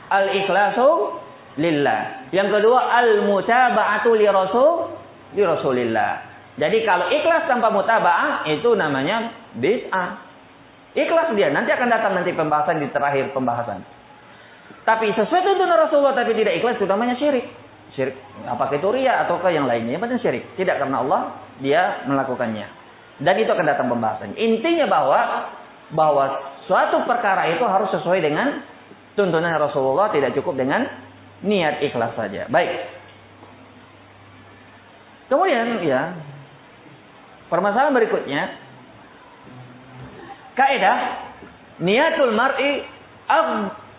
al 0.09 0.25
ikhlasu 0.31 1.19
lillah. 1.59 2.31
Yang 2.33 2.49
kedua 2.59 2.79
al 2.89 3.09
mutaba'atu 3.27 4.09
rasul 4.17 4.69
li 5.37 5.43
rasulillah. 5.43 6.32
Jadi 6.53 6.85
kalau 6.85 7.09
ikhlas 7.09 7.49
tanpa 7.49 7.73
mutaba'ah 7.73 8.45
itu 8.45 8.77
namanya 8.77 9.33
bid'ah. 9.57 10.21
Ikhlas 10.93 11.33
dia 11.33 11.49
nanti 11.49 11.73
akan 11.73 11.89
datang 11.89 12.13
nanti 12.13 12.29
pembahasan 12.37 12.77
di 12.77 12.87
terakhir 12.93 13.33
pembahasan. 13.33 13.81
Tapi 14.85 15.09
sesuai 15.17 15.41
tuntunan 15.41 15.79
Rasulullah 15.89 16.13
tapi 16.13 16.37
tidak 16.37 16.61
ikhlas 16.61 16.77
itu 16.77 16.85
namanya 16.85 17.17
syirik. 17.17 17.49
Syirik 17.97 18.13
apakah 18.45 18.77
itu 18.77 18.89
ria 18.93 19.25
ataukah 19.25 19.49
yang 19.49 19.65
lainnya? 19.65 19.97
Yang 19.97 20.03
penting 20.05 20.21
syirik. 20.21 20.43
Tidak 20.53 20.75
karena 20.77 21.01
Allah 21.01 21.21
dia 21.57 22.05
melakukannya. 22.05 22.67
Dan 23.17 23.35
itu 23.41 23.49
akan 23.49 23.65
datang 23.65 23.89
pembahasan. 23.89 24.37
Intinya 24.37 24.85
bahwa 24.85 25.19
bahwa 25.89 26.25
suatu 26.69 27.01
perkara 27.09 27.49
itu 27.53 27.65
harus 27.65 27.89
sesuai 27.97 28.21
dengan 28.21 28.61
tuntunan 29.17 29.57
Rasulullah 29.57 30.13
tidak 30.13 30.37
cukup 30.37 30.61
dengan 30.61 30.85
niat 31.41 31.81
ikhlas 31.81 32.13
saja. 32.13 32.45
Baik. 32.49 33.01
Kemudian 35.29 35.81
ya 35.81 36.13
permasalahan 37.53 37.93
berikutnya 37.93 38.41
kaidah 40.57 40.97
niatul 41.85 42.33
mar'i 42.33 42.81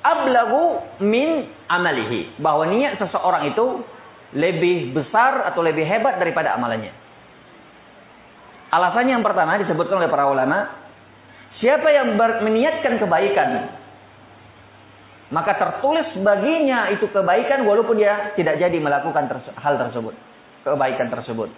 ablagu 0.03 0.83
min 1.03 1.47
amalihi. 1.71 2.39
Bahwa 2.43 2.67
niat 2.67 2.99
seseorang 2.99 3.55
itu 3.55 3.65
lebih 4.35 4.93
besar 4.93 5.47
atau 5.47 5.63
lebih 5.63 5.87
hebat 5.87 6.19
daripada 6.19 6.59
amalannya. 6.59 6.91
Alasannya 8.75 9.15
yang 9.15 9.23
pertama 9.23 9.55
disebutkan 9.63 10.03
oleh 10.03 10.11
para 10.11 10.27
ulama, 10.27 10.67
siapa 11.63 11.87
yang 11.95 12.19
meniatkan 12.19 12.99
kebaikan, 12.99 13.51
maka 15.31 15.55
tertulis 15.55 16.11
baginya 16.27 16.91
itu 16.91 17.07
kebaikan 17.07 17.63
walaupun 17.63 17.95
dia 17.95 18.35
tidak 18.35 18.59
jadi 18.59 18.75
melakukan 18.83 19.31
hal 19.63 19.75
tersebut, 19.79 20.15
kebaikan 20.67 21.07
tersebut. 21.07 21.55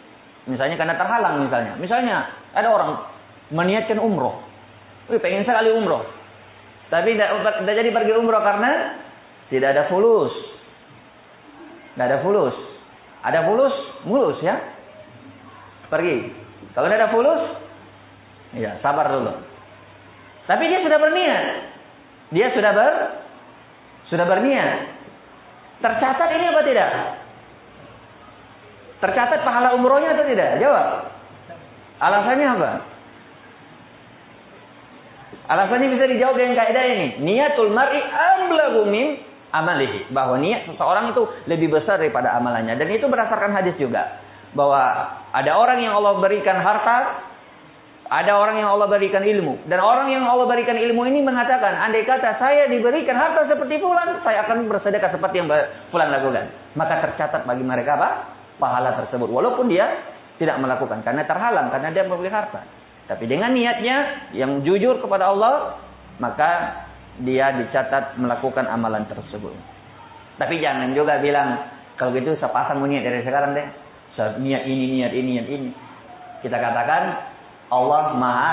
Misalnya 0.46 0.78
karena 0.78 0.94
terhalang 0.94 1.42
misalnya. 1.42 1.74
Misalnya 1.78 2.16
ada 2.54 2.70
orang 2.70 2.90
meniatkan 3.50 3.98
umroh. 3.98 4.42
Wih, 5.10 5.18
pengen 5.18 5.42
sekali 5.42 5.74
umroh. 5.74 6.06
Tapi 6.86 7.18
tidak, 7.18 7.30
jadi 7.66 7.90
pergi 7.90 8.12
umroh 8.14 8.42
karena 8.42 8.94
tidak 9.50 9.74
ada 9.74 9.82
fulus. 9.90 10.30
Tidak 11.94 12.06
ada 12.06 12.18
fulus. 12.22 12.54
Ada 13.26 13.42
fulus, 13.42 13.74
mulus 14.06 14.38
ya. 14.42 14.54
Pergi. 15.90 16.30
Kalau 16.74 16.86
tidak 16.86 17.00
ada 17.02 17.10
fulus, 17.14 17.42
ya 18.54 18.78
sabar 18.82 19.10
dulu. 19.10 19.34
Tapi 20.46 20.62
dia 20.70 20.78
sudah 20.82 20.98
berniat. 21.02 21.44
Dia 22.30 22.46
sudah 22.54 22.70
ber 22.70 22.94
sudah 24.06 24.26
berniat. 24.26 24.94
Tercatat 25.82 26.28
ini 26.38 26.44
apa 26.46 26.62
tidak? 26.62 26.90
Tercatat 29.06 29.46
pahala 29.46 29.78
umrohnya 29.78 30.18
atau 30.18 30.26
tidak? 30.26 30.58
Jawab. 30.58 30.86
Alasannya 32.02 32.48
apa? 32.58 32.70
Alasannya 35.46 35.88
bisa 35.94 36.10
dijawab 36.10 36.34
dengan 36.34 36.58
kaidah 36.58 36.84
ini. 36.90 37.08
Niatul 37.22 37.70
mar'i 37.70 38.02
amblagu 38.02 38.82
min 38.90 39.22
amalihi. 39.54 40.10
Bahwa 40.10 40.42
niat 40.42 40.66
seseorang 40.66 41.14
itu 41.14 41.22
lebih 41.46 41.70
besar 41.70 42.02
daripada 42.02 42.34
amalannya. 42.34 42.74
Dan 42.74 42.90
itu 42.90 43.06
berdasarkan 43.06 43.54
hadis 43.54 43.78
juga. 43.78 44.18
Bahwa 44.58 44.82
ada 45.30 45.54
orang 45.54 45.86
yang 45.86 45.94
Allah 45.94 46.18
berikan 46.18 46.58
harta, 46.58 47.30
ada 48.10 48.32
orang 48.42 48.58
yang 48.58 48.74
Allah 48.74 48.90
berikan 48.90 49.22
ilmu. 49.22 49.70
Dan 49.70 49.78
orang 49.78 50.10
yang 50.10 50.26
Allah 50.26 50.50
berikan 50.50 50.74
ilmu 50.74 51.06
ini 51.06 51.22
mengatakan, 51.22 51.78
andai 51.78 52.02
kata 52.02 52.42
saya 52.42 52.66
diberikan 52.66 53.14
harta 53.14 53.46
seperti 53.46 53.78
fulan, 53.78 54.18
saya 54.26 54.42
akan 54.50 54.66
bersedekah 54.66 55.14
seperti 55.14 55.46
yang 55.46 55.46
fulan 55.94 56.10
lakukan. 56.10 56.50
Maka 56.74 57.06
tercatat 57.06 57.46
bagi 57.46 57.62
mereka 57.62 57.94
apa? 57.94 58.10
Pahala 58.56 58.96
tersebut. 59.04 59.28
Walaupun 59.28 59.68
dia 59.68 60.16
tidak 60.36 60.60
melakukan 60.60 61.00
karena 61.00 61.24
terhalang 61.24 61.72
karena 61.72 61.88
dia 61.92 62.04
memiliki 62.04 62.32
harta. 62.32 62.60
Tapi 63.06 63.24
dengan 63.30 63.54
niatnya 63.54 64.28
yang 64.34 64.66
jujur 64.66 64.98
kepada 64.98 65.30
Allah, 65.30 65.78
maka 66.18 66.82
dia 67.22 67.54
dicatat 67.54 68.18
melakukan 68.20 68.66
amalan 68.66 69.06
tersebut. 69.08 69.54
Tapi 70.36 70.60
jangan 70.60 70.92
juga 70.92 71.22
bilang 71.22 71.70
kalau 71.96 72.12
gitu 72.12 72.36
saya 72.36 72.52
pasang 72.52 72.84
niat 72.84 73.06
dari 73.06 73.24
sekarang 73.24 73.56
deh. 73.56 73.68
Niat 74.16 74.64
ini, 74.68 74.84
niat 75.00 75.12
ini, 75.12 75.30
niat 75.40 75.48
ini. 75.48 75.70
Kita 76.44 76.56
katakan 76.56 77.02
Allah 77.72 78.12
Maha 78.16 78.52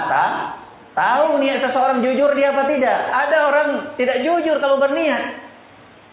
tahu 0.95 1.43
niat 1.43 1.59
seseorang 1.59 1.99
jujur 1.99 2.31
dia 2.37 2.55
apa 2.55 2.63
tidak. 2.71 2.99
Ada 3.11 3.37
orang 3.51 3.69
tidak 3.99 4.17
jujur 4.23 4.55
kalau 4.63 4.79
berniat. 4.79 5.43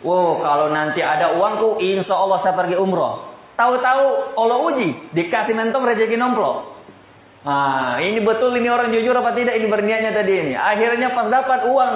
Wow, 0.00 0.40
kalau 0.40 0.72
nanti 0.72 1.04
ada 1.04 1.36
uangku, 1.36 1.76
insya 1.78 2.16
Allah 2.16 2.40
saya 2.40 2.56
pergi 2.56 2.80
umroh. 2.80 3.29
Tahu-tahu 3.60 4.04
Allah 4.40 4.58
uji, 4.72 5.12
dikasih 5.12 5.52
mentok 5.52 5.84
rezeki 5.84 6.16
nomplok. 6.16 6.80
Nah, 7.44 8.00
ini 8.00 8.24
betul 8.24 8.56
ini 8.56 8.72
orang 8.72 8.88
jujur 8.88 9.12
apa 9.12 9.36
tidak 9.36 9.60
ini 9.60 9.68
berniatnya 9.68 10.16
tadi 10.16 10.32
ini. 10.32 10.54
Akhirnya 10.56 11.12
pas 11.12 11.28
dapat 11.28 11.68
uang, 11.68 11.94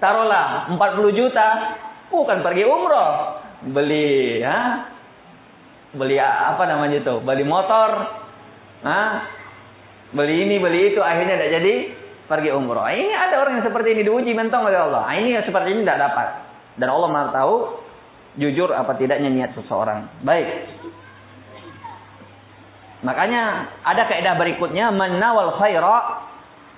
taruhlah 0.00 0.72
40 0.72 1.12
juta, 1.12 1.48
bukan 2.08 2.40
pergi 2.40 2.64
umroh, 2.64 3.12
beli 3.76 4.40
ya. 4.40 4.88
Beli 5.92 6.16
apa 6.16 6.64
namanya 6.64 7.04
itu? 7.04 7.20
Beli 7.20 7.44
motor. 7.44 7.90
Nah, 8.80 9.28
beli 10.16 10.48
ini, 10.48 10.56
beli 10.56 10.96
itu 10.96 11.00
akhirnya 11.04 11.36
tidak 11.36 11.52
jadi 11.60 11.74
pergi 12.24 12.50
umroh. 12.56 12.88
Ini 12.88 13.12
ada 13.12 13.44
orang 13.44 13.60
yang 13.60 13.68
seperti 13.68 13.92
ini 13.92 14.00
diuji 14.00 14.32
mentong 14.32 14.64
oleh 14.64 14.80
Allah. 14.80 15.12
Ini 15.12 15.40
yang 15.40 15.44
seperti 15.44 15.76
ini 15.76 15.84
tidak 15.84 16.08
dapat. 16.08 16.28
Dan 16.80 16.88
Allah 16.88 17.08
Maha 17.12 17.28
tahu 17.36 17.84
jujur 18.36 18.72
apa 18.72 18.96
tidaknya 18.96 19.32
niat 19.32 19.50
seseorang. 19.56 20.24
Baik. 20.24 20.48
Makanya 23.04 23.72
ada 23.84 24.08
kaidah 24.08 24.34
berikutnya 24.40 24.88
menawal 24.92 25.60
khaira 25.60 26.26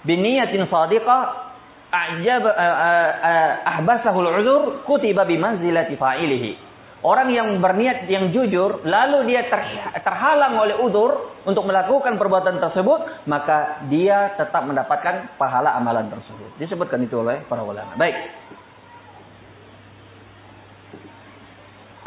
biniyatin 0.03 0.67
sadiqah 0.67 1.49
ajab 1.89 2.45
eh, 2.45 2.59
eh, 2.59 3.11
eh, 3.23 3.53
ahbasahul 3.79 4.29
uzur 4.43 4.63
kutiba 4.85 5.25
bimanzilati 5.25 5.95
fa'ilihi. 5.97 6.69
Orang 6.99 7.31
yang 7.31 7.63
berniat 7.63 8.11
yang 8.11 8.35
jujur 8.35 8.83
lalu 8.83 9.31
dia 9.31 9.47
terhalang 10.03 10.59
oleh 10.59 10.83
udur 10.83 11.31
untuk 11.47 11.63
melakukan 11.63 12.19
perbuatan 12.19 12.59
tersebut, 12.59 13.23
maka 13.31 13.87
dia 13.87 14.35
tetap 14.35 14.67
mendapatkan 14.67 15.39
pahala 15.39 15.79
amalan 15.79 16.11
tersebut. 16.11 16.59
Disebutkan 16.59 16.99
itu 17.07 17.23
oleh 17.23 17.47
para 17.47 17.63
ulama. 17.63 17.95
Baik. 17.95 18.19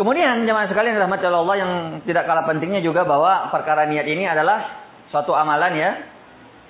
Kemudian 0.02 0.50
jemaah 0.50 0.66
sekalian 0.66 0.98
rahmat 0.98 1.22
Allah 1.30 1.62
yang 1.62 1.72
tidak 2.10 2.26
kalah 2.26 2.50
pentingnya 2.50 2.82
juga 2.82 3.06
bahwa 3.06 3.54
perkara 3.54 3.86
niat 3.86 4.10
ini 4.10 4.26
adalah 4.26 4.82
suatu 5.14 5.38
amalan 5.38 5.78
ya. 5.78 5.92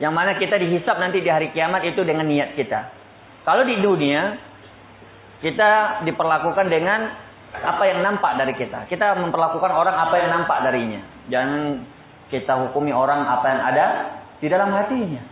Yang 0.04 0.14
mana 0.20 0.32
kita 0.36 0.60
dihisap 0.60 1.00
nanti 1.00 1.24
di 1.24 1.32
hari 1.32 1.56
kiamat 1.56 1.88
itu 1.88 2.04
dengan 2.04 2.28
niat 2.28 2.60
kita. 2.60 2.92
Kalau 3.48 3.64
di 3.64 3.80
dunia 3.80 4.36
kita 5.40 6.04
diperlakukan 6.04 6.68
dengan 6.68 7.08
apa 7.56 7.84
yang 7.88 8.04
nampak 8.04 8.36
dari 8.36 8.52
kita. 8.52 8.92
Kita 8.92 9.16
memperlakukan 9.24 9.72
orang 9.80 9.96
apa 9.96 10.16
yang 10.20 10.30
nampak 10.36 10.68
darinya. 10.68 11.00
Jangan 11.32 11.88
kita 12.28 12.68
hukumi 12.68 12.92
orang 12.92 13.32
apa 13.32 13.48
yang 13.48 13.62
ada 13.64 13.86
di 14.44 14.48
dalam 14.52 14.76
hatinya. 14.76 15.24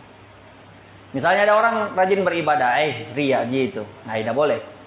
Misalnya 1.12 1.52
ada 1.52 1.56
orang 1.60 1.76
rajin 2.00 2.24
beribadah, 2.24 2.80
eh 2.80 3.12
ria 3.12 3.43
gitu. 3.52 3.84
Nah, 4.08 4.16
tidak 4.16 4.39
boleh. 4.39 4.79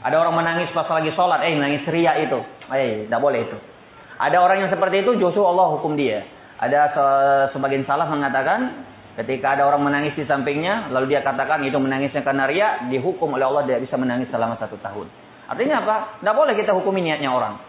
Ada 0.00 0.16
orang 0.16 0.32
menangis 0.32 0.72
pas 0.72 0.88
lagi 0.88 1.12
sholat, 1.12 1.44
eh 1.44 1.52
nangis 1.52 1.84
ria 1.92 2.16
itu. 2.24 2.40
Eh, 2.72 3.04
tidak 3.04 3.20
boleh 3.20 3.44
itu. 3.44 3.58
Ada 4.16 4.36
orang 4.40 4.64
yang 4.64 4.70
seperti 4.72 5.04
itu, 5.04 5.16
justru 5.20 5.44
Allah 5.44 5.76
hukum 5.76 5.92
dia. 5.96 6.24
Ada 6.60 6.80
se 6.92 7.04
sebagian 7.56 7.84
salah 7.84 8.08
mengatakan, 8.08 8.84
ketika 9.20 9.56
ada 9.56 9.68
orang 9.68 9.84
menangis 9.84 10.16
di 10.16 10.24
sampingnya, 10.24 10.88
lalu 10.92 11.16
dia 11.16 11.20
katakan 11.20 11.60
itu 11.64 11.76
menangisnya 11.76 12.24
karena 12.24 12.48
ria, 12.48 12.68
dihukum 12.88 13.36
oleh 13.36 13.44
Allah 13.44 13.64
tidak 13.68 13.88
bisa 13.88 13.96
menangis 14.00 14.28
selama 14.32 14.56
satu 14.56 14.80
tahun. 14.80 15.08
Artinya 15.52 15.84
apa? 15.84 15.96
Tidak 16.20 16.34
boleh 16.36 16.54
kita 16.56 16.72
hukumi 16.76 17.04
niatnya 17.04 17.28
orang. 17.32 17.60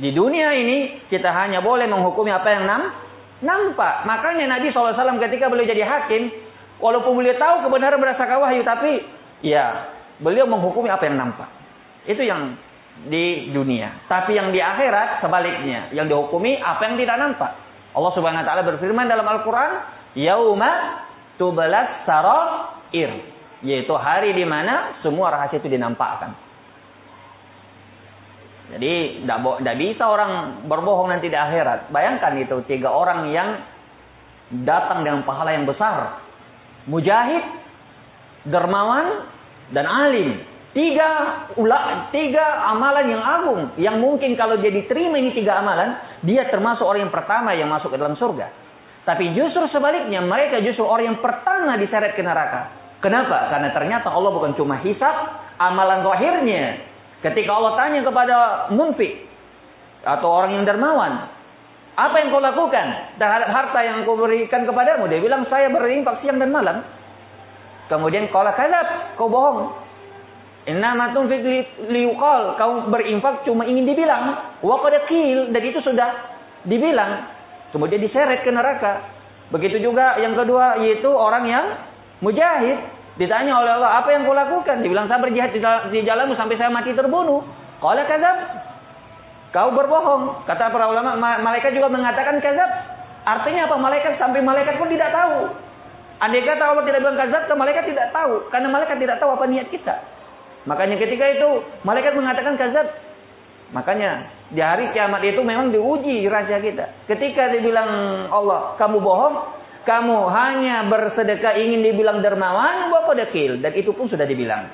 Di 0.00 0.14
dunia 0.14 0.54
ini, 0.56 1.04
kita 1.12 1.28
hanya 1.34 1.60
boleh 1.60 1.84
menghukumi 1.84 2.32
apa 2.32 2.48
yang 2.48 2.64
nam 2.64 2.82
nampak. 3.42 4.06
Makanya 4.06 4.46
Nabi 4.46 4.70
SAW 4.70 4.94
ketika 5.20 5.50
beliau 5.50 5.68
jadi 5.68 5.84
hakim, 5.84 6.32
walaupun 6.80 7.18
beliau 7.18 7.36
tahu 7.36 7.66
kebenaran 7.66 7.98
berdasarkan 8.00 8.38
wahyu, 8.40 8.62
tapi 8.62 9.02
ya 9.42 9.90
beliau 10.22 10.46
menghukumi 10.46 10.86
apa 10.86 11.06
yang 11.10 11.18
nampak. 11.18 11.57
Itu 12.08 12.24
yang 12.24 12.56
di 13.06 13.52
dunia. 13.54 14.08
Tapi 14.10 14.34
yang 14.34 14.50
di 14.50 14.58
akhirat 14.58 15.22
sebaliknya, 15.22 15.92
yang 15.94 16.08
dihukumi 16.10 16.58
apa 16.58 16.80
yang 16.88 16.96
tidak 16.98 17.16
nampak. 17.20 17.52
Allah 17.94 18.12
Subhanahu 18.16 18.42
wa 18.42 18.46
taala 18.48 18.62
berfirman 18.66 19.06
dalam 19.06 19.28
Al-Qur'an, 19.28 19.72
"Yauma 20.18 21.04
tubalas 21.38 22.02
sarair." 22.08 23.36
Yaitu 23.62 23.90
hari 23.94 24.34
di 24.34 24.46
mana 24.46 24.98
semua 25.02 25.34
rahasia 25.34 25.58
itu 25.58 25.70
dinampakkan. 25.70 26.30
Jadi 28.68 29.24
tidak 29.24 29.76
bisa 29.80 30.04
orang 30.04 30.62
berbohong 30.68 31.08
nanti 31.08 31.32
di 31.32 31.38
akhirat. 31.38 31.88
Bayangkan 31.88 32.36
itu 32.36 32.60
tiga 32.68 32.92
orang 32.92 33.32
yang 33.32 33.58
datang 34.68 35.02
dengan 35.02 35.24
pahala 35.24 35.56
yang 35.56 35.64
besar. 35.64 36.20
Mujahid, 36.84 37.44
dermawan, 38.44 39.24
dan 39.72 39.88
alim. 39.88 40.44
Tiga 40.68 41.08
ulah, 41.56 42.12
tiga 42.12 42.68
amalan 42.68 43.08
yang 43.08 43.24
agung 43.24 43.62
yang 43.80 43.96
mungkin 44.04 44.36
kalau 44.36 44.60
dia 44.60 44.68
diterima 44.68 45.16
ini 45.16 45.32
tiga 45.32 45.64
amalan, 45.64 45.96
dia 46.20 46.44
termasuk 46.52 46.84
orang 46.84 47.08
yang 47.08 47.14
pertama 47.14 47.56
yang 47.56 47.72
masuk 47.72 47.88
ke 47.88 47.96
dalam 47.96 48.14
surga. 48.20 48.52
Tapi 49.08 49.32
justru 49.32 49.64
sebaliknya, 49.72 50.20
mereka 50.20 50.60
justru 50.60 50.84
orang 50.84 51.16
yang 51.16 51.18
pertama 51.24 51.80
diseret 51.80 52.12
ke 52.12 52.20
neraka. 52.20 52.68
Kenapa? 53.00 53.48
Karena 53.48 53.72
ternyata 53.72 54.12
Allah 54.12 54.28
bukan 54.28 54.52
cuma 54.60 54.76
hisap 54.84 55.14
amalan 55.56 56.04
zahirnya. 56.04 56.84
Ketika 57.24 57.50
Allah 57.50 57.72
tanya 57.80 58.04
kepada 58.04 58.36
munfik 58.68 59.24
atau 60.04 60.28
orang 60.28 60.60
yang 60.60 60.64
dermawan, 60.68 61.32
apa 61.96 62.14
yang 62.20 62.28
kau 62.28 62.44
lakukan 62.44 62.86
terhadap 63.16 63.48
harta 63.50 63.78
yang 63.82 64.04
kau 64.04 64.20
berikan 64.20 64.68
kepadamu? 64.68 65.08
Dia 65.08 65.18
bilang, 65.24 65.48
saya 65.48 65.72
berinfak 65.72 66.20
siang 66.20 66.36
dan 66.36 66.52
malam. 66.52 66.84
Kemudian 67.88 68.28
kau 68.28 68.44
kadzab, 68.44 69.16
kau 69.16 69.32
bohong. 69.32 69.87
Innama 70.68 71.16
tunfik 71.16 71.40
liuqal. 71.88 72.60
Kau 72.60 72.92
berinfak 72.92 73.48
cuma 73.48 73.64
ingin 73.64 73.88
dibilang. 73.88 74.36
Wa 74.60 74.76
qad 74.84 75.00
dan 75.08 75.62
itu 75.64 75.80
sudah 75.80 76.10
dibilang. 76.68 77.24
Kemudian 77.72 78.04
diseret 78.04 78.44
ke 78.44 78.52
neraka. 78.52 79.16
Begitu 79.48 79.80
juga 79.80 80.20
yang 80.20 80.36
kedua 80.36 80.76
yaitu 80.84 81.08
orang 81.08 81.48
yang 81.48 81.64
mujahid. 82.20 82.76
Ditanya 83.18 83.58
oleh 83.58 83.82
Allah, 83.82 83.98
apa 83.98 84.14
yang 84.14 84.22
kau 84.28 84.36
lakukan? 84.36 84.78
Dibilang 84.78 85.10
saya 85.10 85.18
berjihad 85.18 85.50
di 85.90 86.06
jalanmu 86.06 86.38
sampai 86.38 86.54
saya 86.54 86.70
mati 86.70 86.94
terbunuh. 86.94 87.42
Kalau 87.82 88.04
kazab, 88.06 88.36
kau 89.50 89.74
berbohong. 89.74 90.46
Kata 90.46 90.70
para 90.70 90.86
ulama, 90.86 91.18
malaikat 91.18 91.74
juga 91.74 91.90
mengatakan 91.90 92.38
kazab. 92.38 92.70
Artinya 93.26 93.66
apa? 93.66 93.74
Malaikat 93.74 94.22
sampai 94.22 94.38
malaikat 94.38 94.78
pun 94.78 94.86
tidak 94.86 95.10
tahu. 95.10 95.50
Andai 96.22 96.46
kata 96.46 96.62
Allah 96.62 96.84
tidak 96.86 97.00
bilang 97.02 97.18
kazab, 97.18 97.42
malaikat 97.58 97.84
tidak 97.90 98.06
tahu. 98.14 98.34
Karena 98.54 98.68
malaikat 98.70 98.96
tidak 99.02 99.16
tahu 99.18 99.30
apa 99.34 99.44
niat 99.50 99.66
kita. 99.66 99.94
Makanya 100.68 101.00
ketika 101.00 101.24
itu, 101.32 101.64
malaikat 101.88 102.12
mengatakan 102.12 102.60
kazab. 102.60 102.92
Makanya 103.72 104.28
di 104.52 104.60
hari 104.60 104.92
kiamat 104.92 105.24
itu 105.24 105.40
memang 105.40 105.72
diuji 105.72 106.24
rahasia 106.28 106.60
kita. 106.60 107.08
Ketika 107.08 107.52
dibilang 107.52 107.88
Allah, 108.28 108.76
kamu 108.76 109.00
bohong, 109.00 109.36
kamu 109.88 110.28
hanya 110.28 110.84
bersedekah 110.88 111.56
ingin 111.56 111.80
dibilang 111.80 112.20
dermawan, 112.20 112.92
bapak 112.92 113.28
dekil. 113.28 113.64
Dan 113.64 113.72
itu 113.76 113.96
pun 113.96 114.12
sudah 114.12 114.28
dibilang. 114.28 114.68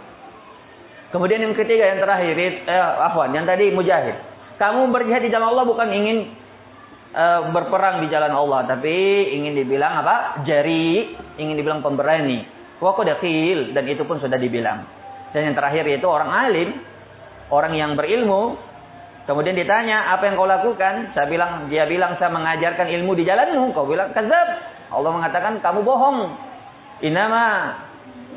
Kemudian 1.14 1.42
yang 1.46 1.54
ketiga, 1.54 1.94
yang 1.94 2.02
terakhir, 2.02 2.34
eh, 2.38 3.06
Afwan, 3.06 3.30
yang 3.30 3.46
tadi 3.46 3.70
mujahid. 3.70 4.18
Kamu 4.58 4.90
berjihad 4.90 5.22
di 5.22 5.30
jalan 5.30 5.50
Allah 5.54 5.66
bukan 5.66 5.88
ingin 5.90 6.18
uh, 7.14 7.50
berperang 7.50 8.02
di 8.02 8.10
jalan 8.10 8.30
Allah. 8.30 8.66
Tapi 8.70 9.30
ingin 9.34 9.58
dibilang 9.58 10.02
apa? 10.02 10.46
Jari, 10.46 11.14
ingin 11.38 11.54
dibilang 11.58 11.82
pemberani. 11.82 12.46
Waku 12.78 13.02
dekil. 13.02 13.74
Dan 13.74 13.86
itu 13.90 14.06
pun 14.06 14.22
sudah 14.22 14.38
dibilang. 14.38 15.03
Dan 15.34 15.50
yang 15.50 15.56
terakhir 15.58 15.82
yaitu 15.90 16.06
orang 16.06 16.30
alim. 16.30 16.78
Orang 17.50 17.74
yang 17.74 17.98
berilmu. 17.98 18.54
Kemudian 19.24 19.56
ditanya, 19.56 20.14
apa 20.14 20.28
yang 20.28 20.36
kau 20.36 20.46
lakukan? 20.46 21.16
Saya 21.16 21.26
bilang, 21.26 21.66
dia 21.72 21.88
bilang 21.88 22.14
saya 22.20 22.30
mengajarkan 22.30 22.86
ilmu 22.92 23.18
di 23.18 23.24
jalanmu. 23.26 23.74
Kau 23.74 23.88
bilang, 23.88 24.14
kazab. 24.14 24.48
Allah 24.94 25.10
mengatakan 25.10 25.58
kamu 25.58 25.80
bohong. 25.82 26.18
Inama 27.02 27.44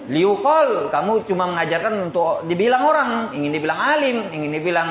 liukol. 0.09 0.89
Kamu 0.89 1.27
cuma 1.27 1.51
mengajarkan 1.53 2.09
untuk 2.09 2.47
dibilang 2.49 2.83
orang. 2.87 3.09
Ingin 3.35 3.51
dibilang 3.51 3.79
alim. 3.79 4.17
Ingin 4.31 4.51
dibilang 4.57 4.89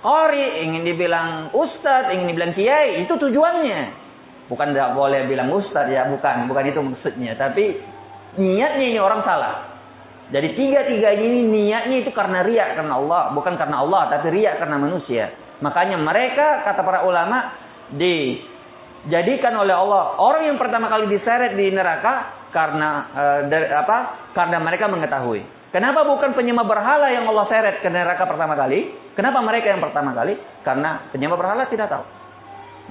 qari. 0.00 0.62
Ingin 0.62 0.82
dibilang 0.86 1.28
ustad. 1.52 2.14
Ingin 2.14 2.32
dibilang 2.32 2.54
kiai. 2.54 3.02
Itu 3.02 3.18
tujuannya. 3.18 3.80
Bukan 4.46 4.66
tidak 4.72 4.94
boleh 4.94 5.26
bilang 5.26 5.50
ustad 5.58 5.90
ya. 5.90 6.06
Bukan. 6.06 6.46
Bukan 6.46 6.64
itu 6.70 6.80
maksudnya. 6.80 7.34
Tapi 7.34 7.82
niatnya 8.38 8.86
ini 8.94 8.98
orang 9.02 9.26
salah. 9.26 9.71
Jadi 10.30 10.48
tiga-tiga 10.54 11.10
ini 11.18 11.44
niatnya 11.50 12.06
itu 12.06 12.10
karena 12.14 12.46
riak 12.46 12.78
karena 12.78 12.94
Allah, 13.00 13.22
bukan 13.34 13.58
karena 13.58 13.82
Allah, 13.82 14.08
tapi 14.12 14.32
riak 14.32 14.62
karena 14.62 14.76
manusia. 14.78 15.34
Makanya 15.60 15.98
mereka 15.98 16.62
kata 16.66 16.80
para 16.86 17.02
ulama 17.04 17.52
di 17.92 18.38
jadikan 19.10 19.58
oleh 19.58 19.74
Allah 19.74 20.14
orang 20.22 20.46
yang 20.46 20.58
pertama 20.62 20.86
kali 20.86 21.10
diseret 21.10 21.58
di 21.58 21.74
neraka 21.74 22.46
karena 22.54 22.88
uh, 23.12 23.40
dari, 23.50 23.66
apa? 23.72 24.30
Karena 24.36 24.62
mereka 24.62 24.86
mengetahui. 24.86 25.42
Kenapa 25.72 26.04
bukan 26.04 26.36
penyembah 26.36 26.68
berhala 26.68 27.08
yang 27.08 27.24
Allah 27.24 27.48
seret 27.48 27.80
ke 27.80 27.88
neraka 27.88 28.28
pertama 28.28 28.52
kali? 28.52 28.92
Kenapa 29.16 29.40
mereka 29.40 29.72
yang 29.72 29.80
pertama 29.80 30.12
kali? 30.12 30.36
Karena 30.60 31.08
penyembah 31.08 31.38
berhala 31.40 31.64
tidak 31.72 31.88
tahu. 31.88 32.04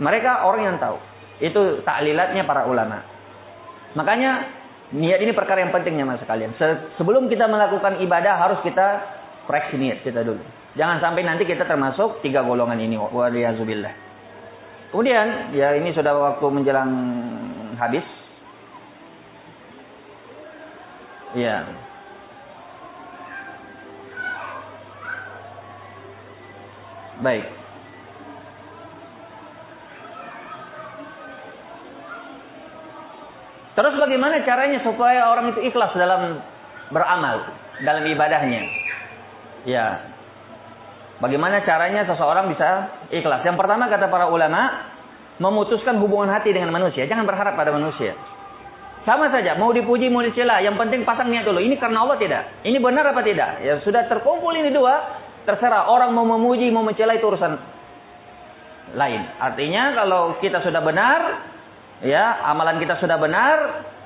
Mereka 0.01 0.49
orang 0.49 0.63
yang 0.65 0.77
tahu. 0.81 0.97
Itu 1.37 1.85
taklilatnya 1.85 2.41
para 2.49 2.65
ulama. 2.65 3.05
Makanya 3.93 4.60
niat 4.91 5.19
ini 5.23 5.31
perkara 5.31 5.63
yang 5.63 5.71
pentingnya 5.71 6.03
mas 6.03 6.19
sekalian. 6.19 6.51
sebelum 6.99 7.31
kita 7.31 7.47
melakukan 7.47 8.03
ibadah 8.03 8.35
harus 8.39 8.59
kita 8.63 8.87
koreksi 9.47 9.79
niat 9.79 10.03
kita 10.03 10.23
dulu. 10.23 10.43
Jangan 10.75 11.03
sampai 11.03 11.27
nanti 11.27 11.43
kita 11.43 11.67
termasuk 11.67 12.23
tiga 12.23 12.43
golongan 12.43 12.79
ini. 12.79 12.95
Waliyazubillah. 12.95 13.91
Kemudian, 14.91 15.55
ya 15.55 15.75
ini 15.75 15.95
sudah 15.95 16.11
waktu 16.15 16.45
menjelang 16.51 16.91
habis. 17.79 18.03
Ya. 21.35 21.63
Baik. 27.23 27.60
Terus 33.71 33.93
bagaimana 33.95 34.43
caranya 34.43 34.83
supaya 34.83 35.31
orang 35.31 35.55
itu 35.55 35.63
ikhlas 35.71 35.95
dalam 35.95 36.43
beramal, 36.91 37.47
dalam 37.81 38.03
ibadahnya? 38.03 38.63
Ya, 39.63 40.11
Bagaimana 41.21 41.61
caranya 41.61 42.01
seseorang 42.09 42.49
bisa 42.49 42.89
ikhlas? 43.13 43.45
Yang 43.45 43.61
pertama 43.61 43.85
kata 43.85 44.09
para 44.09 44.33
ulama, 44.33 44.89
memutuskan 45.37 46.01
hubungan 46.01 46.33
hati 46.33 46.49
dengan 46.49 46.73
manusia. 46.73 47.05
Jangan 47.05 47.29
berharap 47.29 47.53
pada 47.53 47.69
manusia. 47.69 48.17
Sama 49.05 49.29
saja, 49.29 49.53
mau 49.53 49.69
dipuji, 49.69 50.09
mau 50.09 50.25
dicela. 50.25 50.65
Yang 50.65 50.81
penting 50.81 51.05
pasang 51.05 51.29
niat 51.29 51.45
dulu. 51.45 51.61
Ini 51.61 51.77
karena 51.77 52.01
Allah 52.05 52.17
tidak. 52.17 52.65
Ini 52.65 52.77
benar 52.81 53.13
apa 53.13 53.21
tidak? 53.21 53.61
Ya 53.61 53.77
sudah 53.85 54.09
terkumpul 54.09 54.49
ini 54.57 54.73
dua. 54.73 55.21
Terserah 55.45 55.89
orang 55.89 56.09
mau 56.13 56.25
memuji, 56.25 56.69
mau 56.73 56.85
mencela 56.85 57.13
itu 57.13 57.25
urusan 57.25 57.53
lain. 58.97 59.21
Artinya 59.41 59.93
kalau 59.97 60.37
kita 60.41 60.61
sudah 60.61 60.81
benar, 60.81 61.21
ya 62.01 62.45
amalan 62.49 62.81
kita 62.81 62.97
sudah 62.97 63.17
benar 63.21 63.57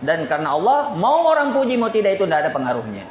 dan 0.04 0.28
karena 0.28 0.52
Allah 0.56 0.94
mau 1.00 1.28
orang 1.32 1.56
puji 1.56 1.80
mau 1.80 1.92
tidak 1.92 2.20
itu 2.20 2.28
tidak 2.28 2.48
ada 2.48 2.52
pengaruhnya. 2.52 3.08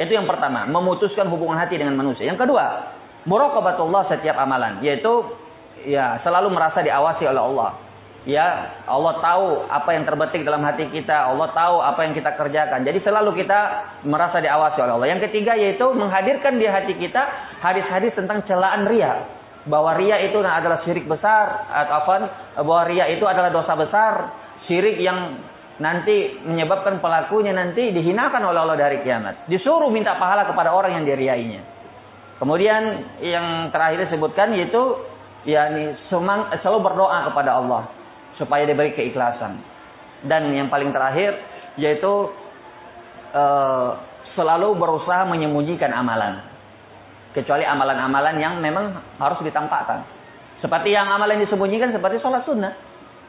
Itu 0.00 0.16
yang 0.16 0.24
pertama, 0.24 0.64
memutuskan 0.64 1.28
hubungan 1.28 1.60
hati 1.60 1.76
dengan 1.76 1.92
manusia. 1.92 2.24
Yang 2.24 2.48
kedua, 2.48 2.96
muraqabatullah 3.28 4.08
setiap 4.08 4.32
amalan, 4.40 4.80
yaitu 4.80 5.28
ya 5.84 6.16
selalu 6.24 6.48
merasa 6.48 6.80
diawasi 6.80 7.28
oleh 7.28 7.42
Allah. 7.42 7.70
Ya, 8.28 8.76
Allah 8.84 9.16
tahu 9.24 9.64
apa 9.68 9.96
yang 9.96 10.04
terbetik 10.04 10.44
dalam 10.44 10.60
hati 10.60 10.92
kita, 10.92 11.32
Allah 11.32 11.56
tahu 11.56 11.80
apa 11.80 12.04
yang 12.04 12.12
kita 12.12 12.36
kerjakan. 12.36 12.84
Jadi 12.84 13.00
selalu 13.00 13.32
kita 13.32 13.60
merasa 14.04 14.44
diawasi 14.44 14.76
oleh 14.76 14.92
Allah. 14.92 15.08
Yang 15.08 15.20
ketiga 15.32 15.56
yaitu 15.56 15.88
menghadirkan 15.96 16.60
di 16.60 16.68
hati 16.68 17.00
kita 17.00 17.22
hadis-hadis 17.64 18.12
tentang 18.12 18.44
celaan 18.44 18.84
ria. 18.88 19.39
Bahwa 19.68 19.92
ria 19.96 20.16
itu 20.24 20.40
adalah 20.40 20.80
syirik 20.88 21.04
besar 21.04 21.68
atau 21.68 22.24
bahwa 22.64 22.88
ria 22.88 23.12
itu 23.12 23.28
adalah 23.28 23.52
dosa 23.52 23.76
besar, 23.76 24.12
syirik 24.64 24.96
yang 24.96 25.36
nanti 25.80 26.36
menyebabkan 26.44 27.00
pelakunya 27.00 27.56
nanti 27.56 27.92
dihinakan 27.92 28.44
oleh 28.44 28.60
Allah 28.60 28.78
dari 28.78 29.00
kiamat. 29.00 29.48
Disuruh 29.48 29.88
minta 29.88 30.16
pahala 30.20 30.44
kepada 30.44 30.76
orang 30.76 31.00
yang 31.00 31.04
diriainya. 31.08 31.64
Kemudian 32.36 32.82
yang 33.20 33.68
terakhir 33.72 34.08
disebutkan 34.08 34.56
yaitu 34.56 34.80
yakni 35.44 35.96
selalu 36.08 36.78
berdoa 36.84 37.32
kepada 37.32 37.60
Allah 37.60 37.82
supaya 38.36 38.64
diberi 38.68 38.92
keikhlasan. 38.96 39.60
Dan 40.24 40.52
yang 40.52 40.68
paling 40.68 40.92
terakhir 40.92 41.36
yaitu 41.80 42.32
uh, 43.32 43.96
selalu 44.36 44.76
berusaha 44.76 45.24
menyembunyikan 45.28 45.92
amalan. 45.96 46.44
Kecuali 47.30 47.62
amalan-amalan 47.62 48.42
yang 48.42 48.58
memang 48.58 48.90
harus 49.22 49.38
ditampakkan. 49.46 50.02
Seperti 50.58 50.92
yang 50.92 51.08
amalan 51.08 51.40
disembunyikan 51.40 51.94
seperti 51.94 52.18
sholat 52.20 52.42
sunnah. 52.44 52.74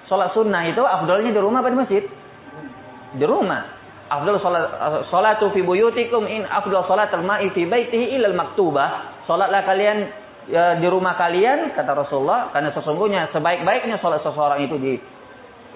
Sholat 0.09 0.33
sunnah 0.35 0.67
itu 0.67 0.83
afdolnya 0.83 1.31
di 1.31 1.39
rumah 1.39 1.61
atau 1.63 1.71
di 1.71 1.79
masjid? 1.79 2.03
Di 3.15 3.25
rumah. 3.29 3.79
Afdal 4.11 4.43
salat 4.43 4.65
salatu 5.07 5.55
fi 5.55 5.63
buyutikum 5.63 6.27
in 6.27 6.43
afdal 6.43 6.83
salatul 6.83 7.23
ma'i 7.23 7.47
fi 7.55 7.63
baitihi 7.63 8.19
ilal 8.19 8.35
maktubah. 8.35 9.23
Salatlah 9.23 9.63
kalian 9.63 9.97
ya, 10.51 10.75
di 10.81 10.87
rumah 10.91 11.15
kalian 11.15 11.71
kata 11.71 11.95
Rasulullah 11.95 12.51
karena 12.51 12.75
sesungguhnya 12.75 13.31
sebaik-baiknya 13.31 14.03
salat 14.03 14.19
seseorang 14.19 14.67
itu 14.67 14.75
di 14.75 14.93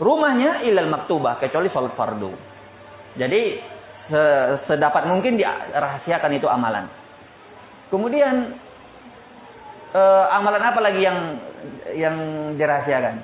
rumahnya 0.04 0.68
ilal 0.68 0.92
maktubah 0.92 1.40
kecuali 1.40 1.72
salat 1.72 1.96
fardu. 1.96 2.36
Jadi 3.16 3.42
sedapat 4.68 5.08
mungkin 5.08 5.40
dirahasiakan 5.40 6.32
itu 6.36 6.52
amalan. 6.52 6.92
Kemudian 7.94 8.56
eh, 9.94 10.26
amalan 10.34 10.64
apa 10.64 10.80
lagi 10.82 11.02
yang 11.02 11.20
yang 11.96 12.16
dirahasiakan? 12.58 13.16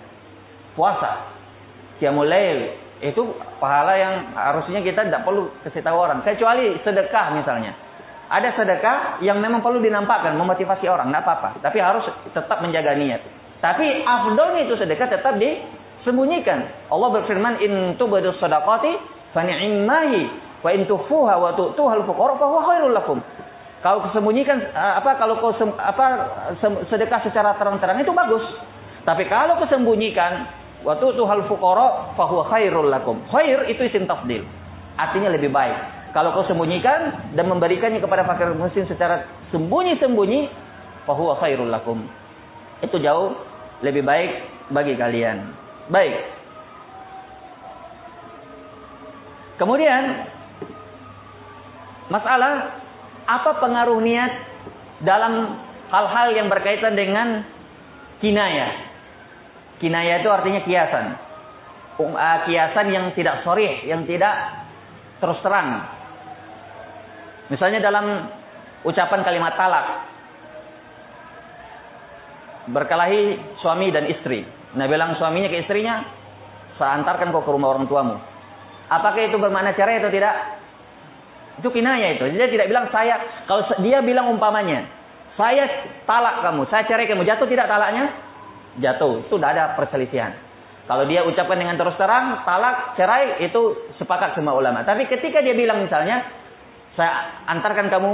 Puasa, 0.77 1.27
qiyamul 1.99 2.29
lail, 2.31 2.79
itu 3.01 3.21
pahala 3.57 3.97
yang 3.97 4.13
harusnya 4.37 4.85
kita 4.85 5.09
tidak 5.09 5.25
perlu 5.25 5.49
kasih 5.65 5.81
tahu 5.81 5.97
orang. 5.97 6.21
Kecuali 6.21 6.77
sedekah 6.85 7.33
misalnya. 7.33 7.73
Ada 8.31 8.55
sedekah 8.55 9.19
yang 9.25 9.43
memang 9.43 9.59
perlu 9.59 9.83
dinampakkan, 9.83 10.39
memotivasi 10.39 10.87
orang, 10.87 11.11
tidak 11.11 11.27
apa-apa. 11.27 11.49
Tapi 11.59 11.77
harus 11.83 12.07
tetap 12.31 12.63
menjaga 12.63 12.95
niat. 12.95 13.19
Tapi 13.59 14.07
afdolnya 14.07 14.71
itu 14.71 14.79
sedekah 14.79 15.11
tetap 15.11 15.35
disembunyikan. 15.35 16.87
Allah 16.87 17.09
berfirman, 17.11 17.59
In 17.59 17.99
tubadu 17.99 18.31
sadaqati 18.39 18.91
fani'immahi 19.35 20.21
wa 20.63 20.69
in 20.71 20.87
tufuha 20.87 21.35
wa 21.43 21.51
tu'tuha 21.59 21.91
al-fuqara 21.99 22.39
fa 22.39 22.45
huwa 22.47 22.61
khairul 22.71 22.93
lakum. 22.95 23.19
Kalau 23.81 24.05
kesembunyikan 24.05 24.61
apa 24.77 25.17
kalau 25.17 25.41
kau 25.41 25.53
apa 25.77 26.05
sedekah 26.87 27.21
secara 27.25 27.57
terang-terang 27.57 27.97
itu 28.01 28.13
bagus. 28.13 28.45
Tapi 29.01 29.25
kalau 29.25 29.57
kesembunyikan 29.57 30.45
Waktu 30.81 31.13
itu 31.13 31.23
hal 31.29 31.45
fukoro 31.45 32.17
fahuwa 32.17 32.49
khairul 32.49 32.89
lakum. 32.89 33.21
Khair 33.29 33.69
itu 33.69 33.85
isim 33.85 34.09
tafdil. 34.09 34.41
Artinya 34.97 35.29
lebih 35.29 35.53
baik. 35.53 35.77
Kalau 36.11 36.33
kau 36.33 36.43
sembunyikan 36.49 37.31
dan 37.37 37.45
memberikannya 37.47 38.01
kepada 38.01 38.25
fakir 38.25 38.51
muslim 38.57 38.83
secara 38.89 39.23
sembunyi-sembunyi, 39.53 40.49
fahuwa 41.05 41.37
khairul 41.37 41.69
lakum. 41.69 42.01
Itu 42.81 42.97
jauh 42.97 43.37
lebih 43.85 44.01
baik 44.01 44.31
bagi 44.73 44.97
kalian. 44.97 45.53
Baik. 45.93 46.17
Kemudian 49.61 50.25
masalah 52.09 52.80
apa 53.31 53.63
pengaruh 53.63 53.99
niat 54.03 54.31
dalam 55.07 55.55
hal-hal 55.87 56.27
yang 56.35 56.47
berkaitan 56.51 56.95
dengan 56.95 57.43
kinaya. 58.19 58.91
Kinaya 59.79 60.21
itu 60.21 60.29
artinya 60.29 60.61
kiasan. 60.67 61.05
Um, 61.99 62.13
uh, 62.13 62.39
kiasan 62.45 62.87
yang 62.91 63.11
tidak 63.15 63.43
sorry, 63.47 63.87
yang 63.87 64.03
tidak 64.05 64.33
terus 65.23 65.39
terang. 65.45 65.85
Misalnya 67.51 67.79
dalam 67.83 68.05
ucapan 68.87 69.21
kalimat 69.23 69.53
talak. 69.55 69.87
Berkelahi 72.71 73.41
suami 73.59 73.89
dan 73.89 74.05
istri. 74.05 74.45
Nah 74.77 74.85
bilang 74.85 75.17
suaminya 75.17 75.49
ke 75.49 75.65
istrinya, 75.65 76.05
saya 76.77 77.01
antarkan 77.01 77.33
kau 77.33 77.43
ke 77.43 77.51
rumah 77.51 77.73
orang 77.75 77.89
tuamu. 77.89 78.15
Apakah 78.87 79.21
itu 79.27 79.35
bermakna 79.41 79.73
cerai 79.73 79.99
atau 79.99 80.13
tidak? 80.13 80.60
Itu 81.61 81.69
kinaya 81.69 82.17
itu. 82.17 82.25
Dia 82.33 82.49
tidak 82.49 82.73
bilang 82.73 82.89
saya, 82.89 83.45
kalau 83.45 83.69
dia 83.85 84.01
bilang 84.01 84.33
umpamanya, 84.33 84.89
saya 85.37 85.69
talak 86.09 86.41
kamu, 86.41 86.65
saya 86.73 86.89
cerai 86.89 87.05
kamu, 87.05 87.21
jatuh 87.21 87.45
tidak 87.45 87.69
talaknya? 87.69 88.09
Jatuh, 88.81 89.29
itu 89.29 89.35
tidak 89.37 89.51
ada 89.53 89.63
perselisihan. 89.77 90.33
Kalau 90.89 91.05
dia 91.05 91.21
ucapkan 91.21 91.61
dengan 91.61 91.77
terus 91.77 91.93
terang, 92.01 92.41
talak, 92.41 92.97
cerai, 92.97 93.45
itu 93.45 93.93
sepakat 94.01 94.33
semua 94.33 94.57
ulama. 94.57 94.81
Tapi 94.81 95.05
ketika 95.05 95.37
dia 95.45 95.53
bilang 95.53 95.85
misalnya, 95.85 96.25
saya 96.97 97.45
antarkan 97.45 97.93
kamu 97.93 98.11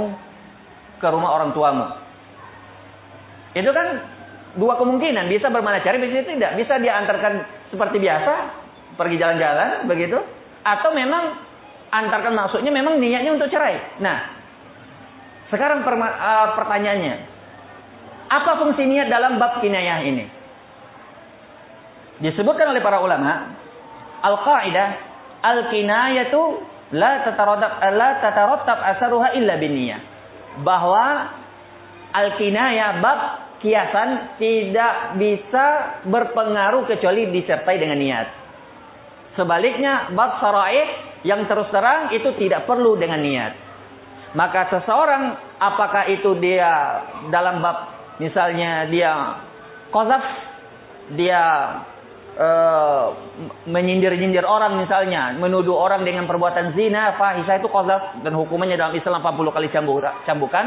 ke 1.00 1.08
rumah 1.08 1.32
orang 1.32 1.56
tuamu. 1.56 1.88
Itu 3.56 3.72
kan 3.72 3.86
dua 4.60 4.76
kemungkinan. 4.76 5.26
Bisa 5.32 5.48
bermana 5.48 5.80
cari, 5.80 6.04
bisa 6.04 6.28
tidak. 6.28 6.52
Bisa 6.60 6.76
dia 6.78 7.00
antarkan 7.00 7.48
seperti 7.72 7.96
biasa, 7.96 8.34
pergi 9.00 9.16
jalan-jalan, 9.16 9.88
begitu. 9.88 10.20
Atau 10.62 10.92
memang 10.92 11.47
antarkan 11.88 12.34
maksudnya 12.36 12.72
memang 12.72 13.00
niatnya 13.00 13.32
untuk 13.34 13.48
cerai. 13.48 14.00
Nah, 14.00 14.18
sekarang 15.48 15.80
uh, 15.84 16.48
pertanyaannya, 16.56 17.14
apa 18.28 18.50
fungsi 18.60 18.84
niat 18.84 19.08
dalam 19.08 19.40
bab 19.40 19.64
kinayah 19.64 20.04
ini? 20.04 20.24
Disebutkan 22.18 22.74
oleh 22.74 22.82
para 22.84 23.00
ulama, 23.00 23.56
al-qaidah 24.20 24.88
al-kinayatu 25.40 26.40
la 26.98 27.22
tatarattab 27.24 27.72
la 27.94 28.10
tatarattab 28.18 28.78
asaruha 28.96 29.38
illa 29.38 29.54
binniyah 29.54 30.00
bahwa 30.66 31.30
al-kinayah 32.10 32.98
bab 32.98 33.20
kiasan 33.62 34.38
tidak 34.38 35.18
bisa 35.18 35.66
berpengaruh 36.06 36.86
kecuali 36.86 37.30
disertai 37.30 37.76
dengan 37.78 37.98
niat. 37.98 38.28
Sebaliknya 39.38 40.10
bab 40.14 40.42
saraih 40.42 41.07
yang 41.26 41.46
terus 41.50 41.66
terang 41.74 42.14
itu 42.14 42.34
tidak 42.38 42.66
perlu 42.68 42.94
dengan 42.94 43.22
niat. 43.22 43.52
Maka 44.36 44.68
seseorang 44.68 45.56
apakah 45.56 46.04
itu 46.12 46.36
dia 46.38 47.00
dalam 47.32 47.64
bab 47.64 47.96
misalnya 48.20 48.86
dia 48.92 49.40
kozaf, 49.88 50.24
dia 51.16 51.42
uh, 52.36 53.04
menyindir-nyindir 53.64 54.44
orang 54.44 54.76
misalnya, 54.76 55.32
menuduh 55.40 55.74
orang 55.74 56.04
dengan 56.04 56.28
perbuatan 56.28 56.76
zina, 56.76 57.16
fahisah 57.16 57.56
itu 57.56 57.68
kozaf 57.72 58.20
dan 58.20 58.36
hukumannya 58.36 58.76
dalam 58.76 58.94
Islam 58.94 59.24
40 59.24 59.56
kali 59.56 59.68
cambukan. 60.26 60.66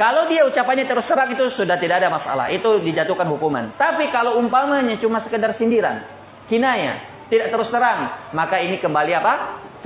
Kalau 0.00 0.32
dia 0.32 0.48
ucapannya 0.48 0.88
terus 0.88 1.04
terang 1.04 1.28
itu 1.28 1.44
sudah 1.60 1.76
tidak 1.76 2.00
ada 2.00 2.08
masalah, 2.08 2.48
itu 2.48 2.80
dijatuhkan 2.80 3.28
hukuman. 3.28 3.76
Tapi 3.76 4.08
kalau 4.08 4.40
umpamanya 4.40 4.96
cuma 4.96 5.20
sekedar 5.20 5.52
sindiran, 5.60 6.00
kinaya, 6.48 7.09
tidak 7.30 7.54
terus 7.54 7.70
terang, 7.70 8.34
maka 8.34 8.58
ini 8.58 8.82
kembali 8.82 9.12
apa? 9.14 9.34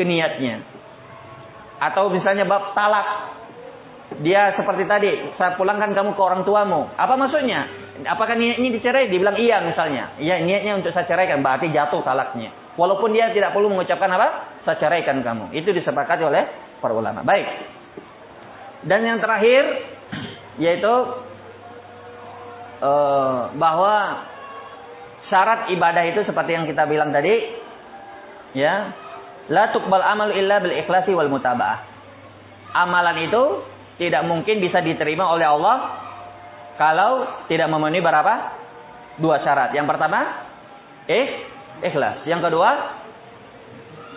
Ke 0.00 0.02
niatnya. 0.02 0.64
Atau 1.76 2.08
misalnya 2.08 2.48
bab 2.48 2.72
talak, 2.72 3.36
dia 4.24 4.56
seperti 4.56 4.88
tadi, 4.88 5.10
saya 5.36 5.52
pulangkan 5.52 5.92
kamu 5.92 6.16
ke 6.16 6.22
orang 6.24 6.42
tuamu. 6.48 6.88
Apa 6.96 7.20
maksudnya? 7.20 7.68
Apakah 8.08 8.34
niatnya 8.40 8.72
dicerai? 8.72 9.12
Dibilang 9.12 9.36
iya 9.36 9.60
misalnya. 9.60 10.16
Iya 10.16 10.40
niatnya 10.40 10.80
untuk 10.80 10.96
saya 10.96 11.04
ceraikan, 11.04 11.44
berarti 11.44 11.68
jatuh 11.68 12.00
talaknya. 12.00 12.48
Walaupun 12.80 13.12
dia 13.12 13.30
tidak 13.30 13.52
perlu 13.52 13.70
mengucapkan 13.70 14.08
apa? 14.08 14.28
Saya 14.64 14.80
ceraikan 14.80 15.20
kamu. 15.20 15.52
Itu 15.52 15.70
disepakati 15.70 16.24
oleh 16.24 16.42
para 16.80 16.96
ulama. 16.96 17.22
Baik. 17.22 17.46
Dan 18.88 19.04
yang 19.04 19.20
terakhir 19.20 19.62
yaitu 20.64 20.94
uh, 22.82 23.52
bahwa 23.54 23.96
syarat 25.28 25.72
ibadah 25.72 26.04
itu 26.08 26.20
seperti 26.26 26.50
yang 26.52 26.64
kita 26.68 26.84
bilang 26.84 27.10
tadi 27.14 27.32
ya 28.54 28.92
la 29.48 29.72
tuqbal 29.72 30.00
amal 30.00 30.32
illa 30.32 30.60
bil 30.60 30.72
ikhlasi 30.72 31.12
wal 31.12 31.28
mutaba'ah. 31.28 31.92
Amalan 32.74 33.30
itu 33.30 33.42
tidak 34.02 34.26
mungkin 34.26 34.58
bisa 34.58 34.82
diterima 34.82 35.30
oleh 35.30 35.46
Allah 35.46 35.76
kalau 36.74 37.46
tidak 37.46 37.70
memenuhi 37.70 38.02
berapa? 38.02 38.34
Dua 39.22 39.38
syarat. 39.46 39.70
Yang 39.70 39.94
pertama, 39.94 40.20
eh, 41.06 41.46
ikhlas. 41.86 42.26
Yang 42.26 42.50
kedua, 42.50 42.70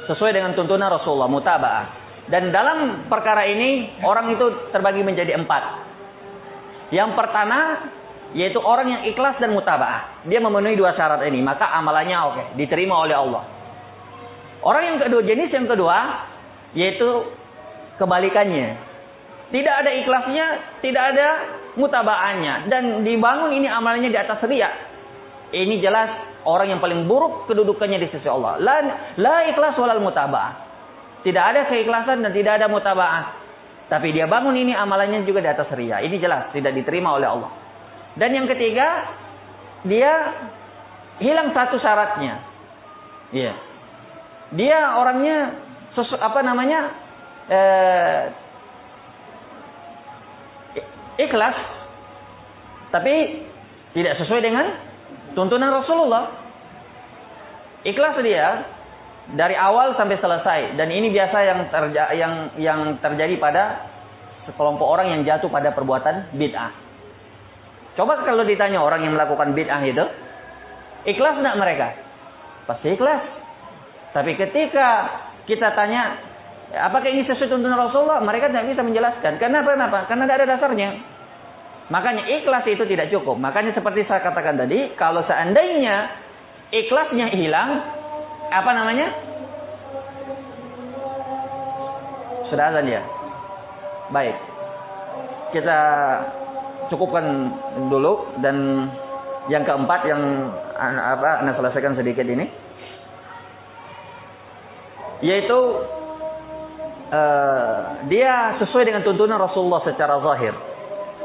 sesuai 0.10 0.34
dengan 0.34 0.58
tuntunan 0.58 0.90
Rasulullah, 0.90 1.30
mutaba'ah. 1.30 1.86
Dan 2.28 2.50
dalam 2.50 3.08
perkara 3.08 3.46
ini, 3.46 4.02
orang 4.02 4.34
itu 4.34 4.74
terbagi 4.74 5.06
menjadi 5.06 5.38
empat. 5.38 5.64
Yang 6.90 7.14
pertama, 7.14 7.88
yaitu 8.36 8.60
orang 8.60 8.92
yang 8.92 9.02
ikhlas 9.08 9.40
dan 9.40 9.56
mutaba'ah. 9.56 10.28
Dia 10.28 10.44
memenuhi 10.44 10.76
dua 10.76 10.92
syarat 10.98 11.24
ini, 11.28 11.40
maka 11.40 11.72
amalannya 11.72 12.18
oke, 12.18 12.34
okay, 12.36 12.46
diterima 12.60 13.00
oleh 13.00 13.16
Allah. 13.16 13.44
Orang 14.66 14.84
yang 14.84 14.98
kedua, 15.00 15.22
jenis 15.24 15.54
yang 15.54 15.68
kedua, 15.70 15.98
yaitu 16.76 17.08
kebalikannya. 18.02 18.76
Tidak 19.48 19.76
ada 19.80 19.92
ikhlasnya, 19.96 20.48
tidak 20.84 21.04
ada 21.16 21.28
mutabaannya 21.80 22.68
dan 22.68 23.08
dibangun 23.08 23.56
ini 23.56 23.70
amalnya 23.72 24.12
di 24.12 24.20
atas 24.20 24.44
riya. 24.44 24.68
Ini 25.48 25.80
jelas 25.80 26.12
orang 26.44 26.76
yang 26.76 26.82
paling 26.84 27.08
buruk 27.08 27.48
kedudukannya 27.48 28.04
di 28.04 28.08
sisi 28.12 28.28
Allah. 28.28 28.60
La, 28.60 28.76
la 29.16 29.36
ikhlas 29.48 29.80
walal 29.80 30.04
mutaba'ah. 30.04 30.68
Tidak 31.24 31.44
ada 31.44 31.72
keikhlasan 31.72 32.20
dan 32.28 32.32
tidak 32.36 32.60
ada 32.60 32.68
mutaba'ah. 32.68 33.24
Tapi 33.88 34.12
dia 34.12 34.28
bangun 34.28 34.52
ini 34.52 34.76
amalannya 34.76 35.24
juga 35.24 35.40
di 35.40 35.48
atas 35.48 35.72
riya. 35.72 36.04
Ini 36.04 36.20
jelas 36.20 36.52
tidak 36.52 36.76
diterima 36.76 37.16
oleh 37.16 37.28
Allah. 37.32 37.52
Dan 38.18 38.30
yang 38.34 38.48
ketiga, 38.50 38.88
dia 39.86 40.14
hilang 41.22 41.54
satu 41.54 41.78
syaratnya. 41.78 42.42
Iya. 43.34 43.54
Dia 44.58 44.80
orangnya 44.98 45.38
sesu, 45.94 46.18
apa 46.18 46.40
namanya? 46.42 46.82
Eh, 47.48 48.22
ikhlas 51.18 51.56
tapi 52.94 53.44
tidak 53.98 54.20
sesuai 54.22 54.42
dengan 54.44 54.66
tuntunan 55.34 55.72
Rasulullah. 55.82 56.32
Ikhlas 57.88 58.20
dia 58.22 58.68
dari 59.36 59.56
awal 59.56 59.96
sampai 60.00 60.18
selesai 60.20 60.80
dan 60.80 60.88
ini 60.92 61.12
biasa 61.12 61.38
yang 61.44 61.60
terja 61.68 62.04
yang 62.16 62.34
yang 62.60 62.80
terjadi 63.04 63.36
pada 63.40 63.64
sekelompok 64.48 64.88
orang 64.88 65.12
yang 65.12 65.22
jatuh 65.28 65.52
pada 65.52 65.76
perbuatan 65.76 66.32
bid'ah. 66.36 66.87
Coba 67.98 68.22
kalau 68.22 68.46
ditanya 68.46 68.78
orang 68.80 69.02
yang 69.02 69.18
melakukan 69.18 69.58
bid'ah 69.58 69.82
itu, 69.82 70.06
ikhlas 71.10 71.42
tidak 71.42 71.58
mereka? 71.58 71.88
Pasti 72.70 72.94
ikhlas. 72.94 73.26
Tapi 74.14 74.38
ketika 74.38 74.88
kita 75.50 75.74
tanya 75.74 76.22
Apakah 76.68 77.08
ini 77.08 77.24
sesuai 77.24 77.48
tuntunan 77.48 77.80
Rasulullah? 77.80 78.20
Mereka 78.20 78.52
tidak 78.52 78.68
bisa 78.68 78.84
menjelaskan. 78.84 79.40
Kenapa? 79.40 79.72
Kenapa? 79.72 80.04
Karena 80.12 80.28
tidak 80.28 80.38
ada 80.44 80.48
dasarnya. 80.52 80.90
Makanya 81.88 82.28
ikhlas 82.28 82.68
itu 82.68 82.84
tidak 82.84 83.08
cukup. 83.08 83.40
Makanya 83.40 83.72
seperti 83.72 84.04
saya 84.04 84.20
katakan 84.20 84.60
tadi, 84.60 84.92
kalau 85.00 85.24
seandainya 85.24 86.12
ikhlasnya 86.76 87.32
hilang, 87.32 87.70
apa 88.52 88.72
namanya? 88.76 89.08
Sudah 92.52 92.76
azan 92.76 92.92
ya? 92.92 93.02
Baik. 94.12 94.36
Kita 95.56 95.80
cukupkan 96.90 97.26
dulu 97.88 98.42
dan 98.44 98.88
yang 99.48 99.64
keempat 99.64 100.04
yang 100.08 100.22
apa 100.80 101.44
Anda 101.44 101.56
selesaikan 101.56 101.96
sedikit 101.96 102.28
ini 102.28 102.46
yaitu 105.22 105.60
uh, 107.10 108.06
dia 108.06 108.60
sesuai 108.62 108.86
dengan 108.86 109.02
tuntunan 109.02 109.42
Rasulullah 109.42 109.82
secara 109.86 110.22
zahir. 110.22 110.54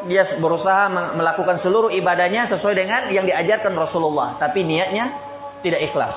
Dia 0.02 0.34
berusaha 0.42 1.14
melakukan 1.14 1.62
seluruh 1.62 1.94
ibadahnya 1.94 2.50
sesuai 2.50 2.74
dengan 2.74 3.14
yang 3.14 3.22
diajarkan 3.22 3.70
Rasulullah, 3.78 4.34
tapi 4.42 4.66
niatnya 4.66 5.14
tidak 5.62 5.78
ikhlas. 5.78 6.14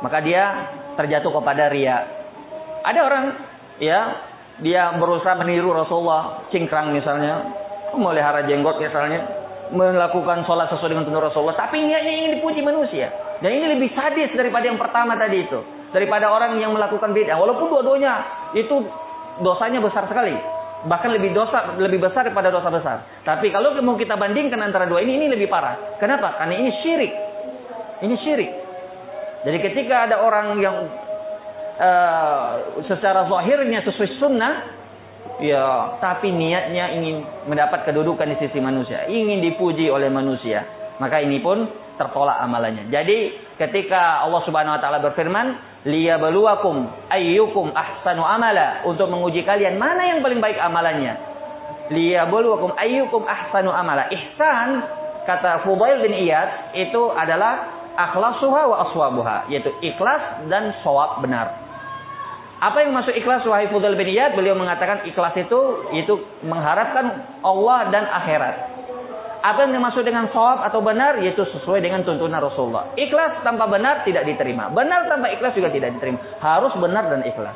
Maka 0.00 0.24
dia 0.24 0.44
terjatuh 0.96 1.28
kepada 1.28 1.68
ria. 1.68 2.00
Ada 2.80 3.00
orang 3.04 3.24
ya, 3.76 4.00
dia 4.64 4.96
berusaha 4.96 5.36
meniru 5.36 5.76
Rasulullah, 5.76 6.48
cingkrang 6.48 6.96
misalnya, 6.96 7.63
memelihara 7.96 8.46
jenggot 8.46 8.78
misalnya, 8.78 9.24
melakukan 9.72 10.44
sholat 10.44 10.68
sesuai 10.70 10.92
dengan 10.92 11.04
tuntunan 11.08 11.30
Rasulullah, 11.30 11.56
tapi 11.56 11.80
niatnya 11.82 12.12
ingin 12.12 12.30
dipuji 12.38 12.60
manusia. 12.60 13.10
Dan 13.40 13.50
ini 13.54 13.66
lebih 13.78 13.90
sadis 13.96 14.30
daripada 14.36 14.64
yang 14.68 14.78
pertama 14.78 15.18
tadi 15.18 15.44
itu 15.44 15.60
daripada 15.94 16.26
orang 16.26 16.58
yang 16.58 16.74
melakukan 16.74 17.14
bid'ah. 17.14 17.38
Walaupun 17.38 17.70
dua-duanya 17.70 18.12
itu 18.58 18.82
dosanya 19.38 19.78
besar 19.78 20.10
sekali. 20.10 20.34
Bahkan 20.84 21.10
lebih 21.16 21.32
dosa 21.32 21.80
lebih 21.80 22.02
besar 22.02 22.28
daripada 22.28 22.52
dosa 22.52 22.68
besar. 22.68 22.96
Tapi 23.24 23.48
kalau 23.54 23.72
mau 23.80 23.96
kita 23.96 24.18
bandingkan 24.18 24.60
antara 24.60 24.84
dua 24.84 25.00
ini 25.00 25.16
ini 25.16 25.26
lebih 25.32 25.48
parah. 25.48 25.96
Kenapa? 25.96 26.36
Karena 26.36 26.60
ini 26.60 26.70
syirik. 26.84 27.12
Ini 28.04 28.14
syirik. 28.20 28.50
Jadi 29.48 29.58
ketika 29.64 30.10
ada 30.10 30.20
orang 30.20 30.60
yang 30.60 30.76
uh, 31.80 32.48
secara 32.84 33.24
zahirnya 33.30 33.80
sesuai 33.86 34.10
sunnah, 34.20 34.52
ya 35.42 35.98
tapi 35.98 36.30
niatnya 36.30 36.94
ingin 36.94 37.24
mendapat 37.48 37.88
kedudukan 37.88 38.28
di 38.34 38.36
sisi 38.40 38.58
manusia, 38.62 39.06
ingin 39.10 39.42
dipuji 39.42 39.90
oleh 39.90 40.08
manusia, 40.08 40.64
maka 41.02 41.20
ini 41.20 41.42
pun 41.42 41.66
tertolak 41.94 42.38
amalannya. 42.42 42.90
Jadi 42.90 43.34
ketika 43.58 44.26
Allah 44.26 44.42
Subhanahu 44.46 44.74
wa 44.78 44.80
taala 44.82 44.98
berfirman, 45.02 45.46
"Liyabluwakum 45.86 47.10
ayyukum 47.10 47.70
ahsanu 47.70 48.22
amala" 48.26 48.82
untuk 48.86 49.06
menguji 49.10 49.46
kalian 49.46 49.78
mana 49.78 50.14
yang 50.14 50.18
paling 50.22 50.42
baik 50.42 50.58
amalannya. 50.58 51.14
Liyabluwakum 51.94 52.74
ayyukum 52.74 53.22
ahsanu 53.26 53.70
amala. 53.70 54.10
Ihsan 54.10 54.68
kata 55.24 55.64
Fudail 55.64 56.02
bin 56.02 56.12
Iyad 56.18 56.74
itu 56.76 57.02
adalah 57.14 57.70
akhlasuha 57.94 58.62
wa 58.66 58.76
aswabuha, 58.90 59.36
yaitu 59.48 59.70
ikhlas 59.80 60.46
dan 60.50 60.74
sawab 60.82 61.22
benar. 61.22 61.63
Apa 62.62 62.86
yang 62.86 62.94
masuk 62.94 63.12
ikhlas 63.16 63.42
wahai 63.46 63.66
Fudail 63.68 63.98
bin 63.98 64.08
Iyad? 64.08 64.38
Beliau 64.38 64.54
mengatakan 64.54 65.06
ikhlas 65.08 65.34
itu 65.38 65.60
itu 65.96 66.14
mengharapkan 66.46 67.38
Allah 67.42 67.90
dan 67.90 68.04
akhirat 68.06 68.74
apa 69.44 69.68
yang 69.68 69.76
dimaksud 69.76 70.08
dengan 70.08 70.32
sawab 70.32 70.64
atau 70.64 70.80
benar 70.80 71.20
yaitu 71.20 71.44
sesuai 71.44 71.84
dengan 71.84 72.00
tuntunan 72.00 72.40
Rasulullah. 72.40 72.96
Ikhlas 72.96 73.44
tanpa 73.44 73.68
benar 73.68 74.00
tidak 74.08 74.24
diterima. 74.24 74.72
Benar 74.72 75.04
tanpa 75.04 75.28
ikhlas 75.36 75.52
juga 75.52 75.68
tidak 75.68 76.00
diterima. 76.00 76.16
Harus 76.40 76.72
benar 76.80 77.12
dan 77.12 77.20
ikhlas. 77.28 77.52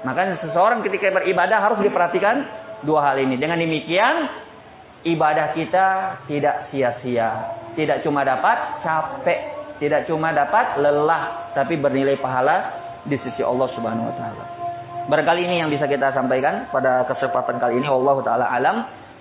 Makanya 0.00 0.40
seseorang 0.40 0.80
ketika 0.80 1.12
beribadah 1.12 1.60
harus 1.60 1.84
diperhatikan 1.84 2.40
dua 2.88 3.12
hal 3.12 3.20
ini. 3.20 3.36
Dengan 3.36 3.60
demikian 3.60 4.14
ibadah 5.04 5.52
kita 5.52 5.86
tidak 6.24 6.72
sia-sia. 6.72 7.52
Tidak 7.76 8.00
cuma 8.00 8.24
dapat 8.24 8.80
capek, 8.80 9.40
tidak 9.76 10.08
cuma 10.08 10.32
dapat 10.32 10.80
lelah, 10.80 11.52
tapi 11.52 11.76
bernilai 11.76 12.16
pahala 12.16 12.85
di 13.06 13.16
sisi 13.22 13.42
Allah 13.42 13.66
Subhanahu 13.74 14.06
wa 14.10 14.14
taala. 14.14 14.44
Barangkali 15.06 15.46
ini 15.46 15.62
yang 15.62 15.70
bisa 15.70 15.86
kita 15.86 16.10
sampaikan 16.14 16.66
pada 16.74 17.06
kesempatan 17.06 17.62
kali 17.62 17.78
ini. 17.78 17.86
Allah 17.86 18.16
taala 18.26 18.46
alam. 18.50 18.76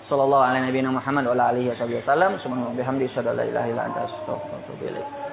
Sallallahu 0.06 0.38
alaihi 0.38 0.86
Muhammad 0.86 1.26
wa 1.26 1.34
alihi 1.50 1.74
wasallam 1.74 2.38
subhanahu 2.38 2.70
wa 2.70 2.78
bihamdihi 2.78 3.10
la 3.26 3.42
ilaha 3.42 3.68
illa 3.74 3.84
anta 3.90 4.06
astaghfiruka 4.06 4.54
wa 4.54 4.58
atubu 4.62 4.84
ilaik 4.86 5.25